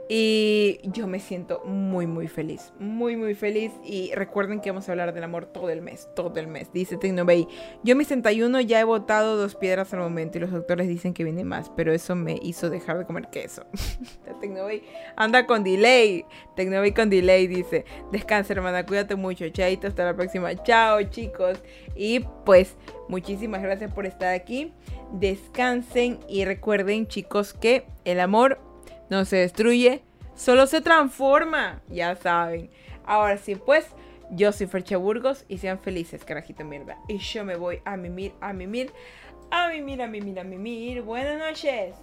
Y 0.07 0.79
yo 0.83 1.07
me 1.07 1.19
siento 1.19 1.63
muy, 1.65 2.05
muy 2.05 2.27
feliz. 2.27 2.73
Muy, 2.77 3.15
muy 3.15 3.33
feliz. 3.33 3.71
Y 3.83 4.11
recuerden 4.13 4.61
que 4.61 4.69
vamos 4.69 4.87
a 4.87 4.91
hablar 4.91 5.11
del 5.11 5.23
amor 5.23 5.47
todo 5.47 5.71
el 5.71 5.81
mes. 5.81 6.07
Todo 6.15 6.39
el 6.39 6.45
mes. 6.45 6.71
Dice 6.71 6.97
Tecnobay. 6.97 7.47
Yo 7.83 7.95
mis 7.95 8.07
61 8.07 8.61
ya 8.61 8.79
he 8.79 8.83
botado 8.83 9.35
dos 9.35 9.55
piedras 9.55 9.91
al 9.95 10.01
momento. 10.01 10.37
Y 10.37 10.41
los 10.41 10.51
doctores 10.51 10.87
dicen 10.87 11.15
que 11.15 11.23
viene 11.23 11.43
más. 11.43 11.71
Pero 11.75 11.91
eso 11.91 12.13
me 12.13 12.37
hizo 12.43 12.69
dejar 12.69 12.99
de 12.99 13.05
comer 13.05 13.29
queso. 13.31 13.65
Tecnobay 14.39 14.83
anda 15.15 15.47
con 15.47 15.63
delay. 15.63 16.23
Tecnobay 16.55 16.93
con 16.93 17.09
delay 17.09 17.47
dice. 17.47 17.83
Descansa, 18.11 18.53
hermana. 18.53 18.85
Cuídate 18.85 19.15
mucho. 19.15 19.49
Chaito. 19.49 19.87
Hasta 19.87 20.05
la 20.05 20.15
próxima. 20.15 20.53
Chao, 20.61 21.01
chicos. 21.09 21.63
Y 21.95 22.19
pues, 22.45 22.75
muchísimas 23.09 23.63
gracias 23.63 23.91
por 23.91 24.05
estar 24.05 24.35
aquí 24.35 24.71
descansen 25.13 26.19
y 26.27 26.45
recuerden 26.45 27.07
chicos 27.07 27.53
que 27.53 27.85
el 28.05 28.19
amor 28.19 28.59
no 29.09 29.25
se 29.25 29.37
destruye, 29.37 30.03
solo 30.35 30.67
se 30.67 30.81
transforma, 30.81 31.81
ya 31.89 32.15
saben. 32.15 32.69
Ahora 33.05 33.37
sí, 33.37 33.55
pues 33.55 33.87
yo 34.31 34.51
soy 34.51 34.67
Fercha 34.67 34.97
Burgos 34.97 35.45
y 35.49 35.57
sean 35.57 35.79
felices, 35.79 36.23
carajito 36.23 36.63
mierda. 36.63 36.97
Y 37.07 37.17
yo 37.17 37.43
me 37.43 37.55
voy 37.55 37.81
a 37.85 37.97
mimir, 37.97 38.33
a 38.39 38.53
mimir, 38.53 38.91
a 39.51 39.67
mimir, 39.69 40.01
a 40.01 40.07
mimir, 40.07 40.39
a 40.39 40.43
mimir. 40.43 41.01
Buenas 41.01 41.37
noches. 41.37 41.95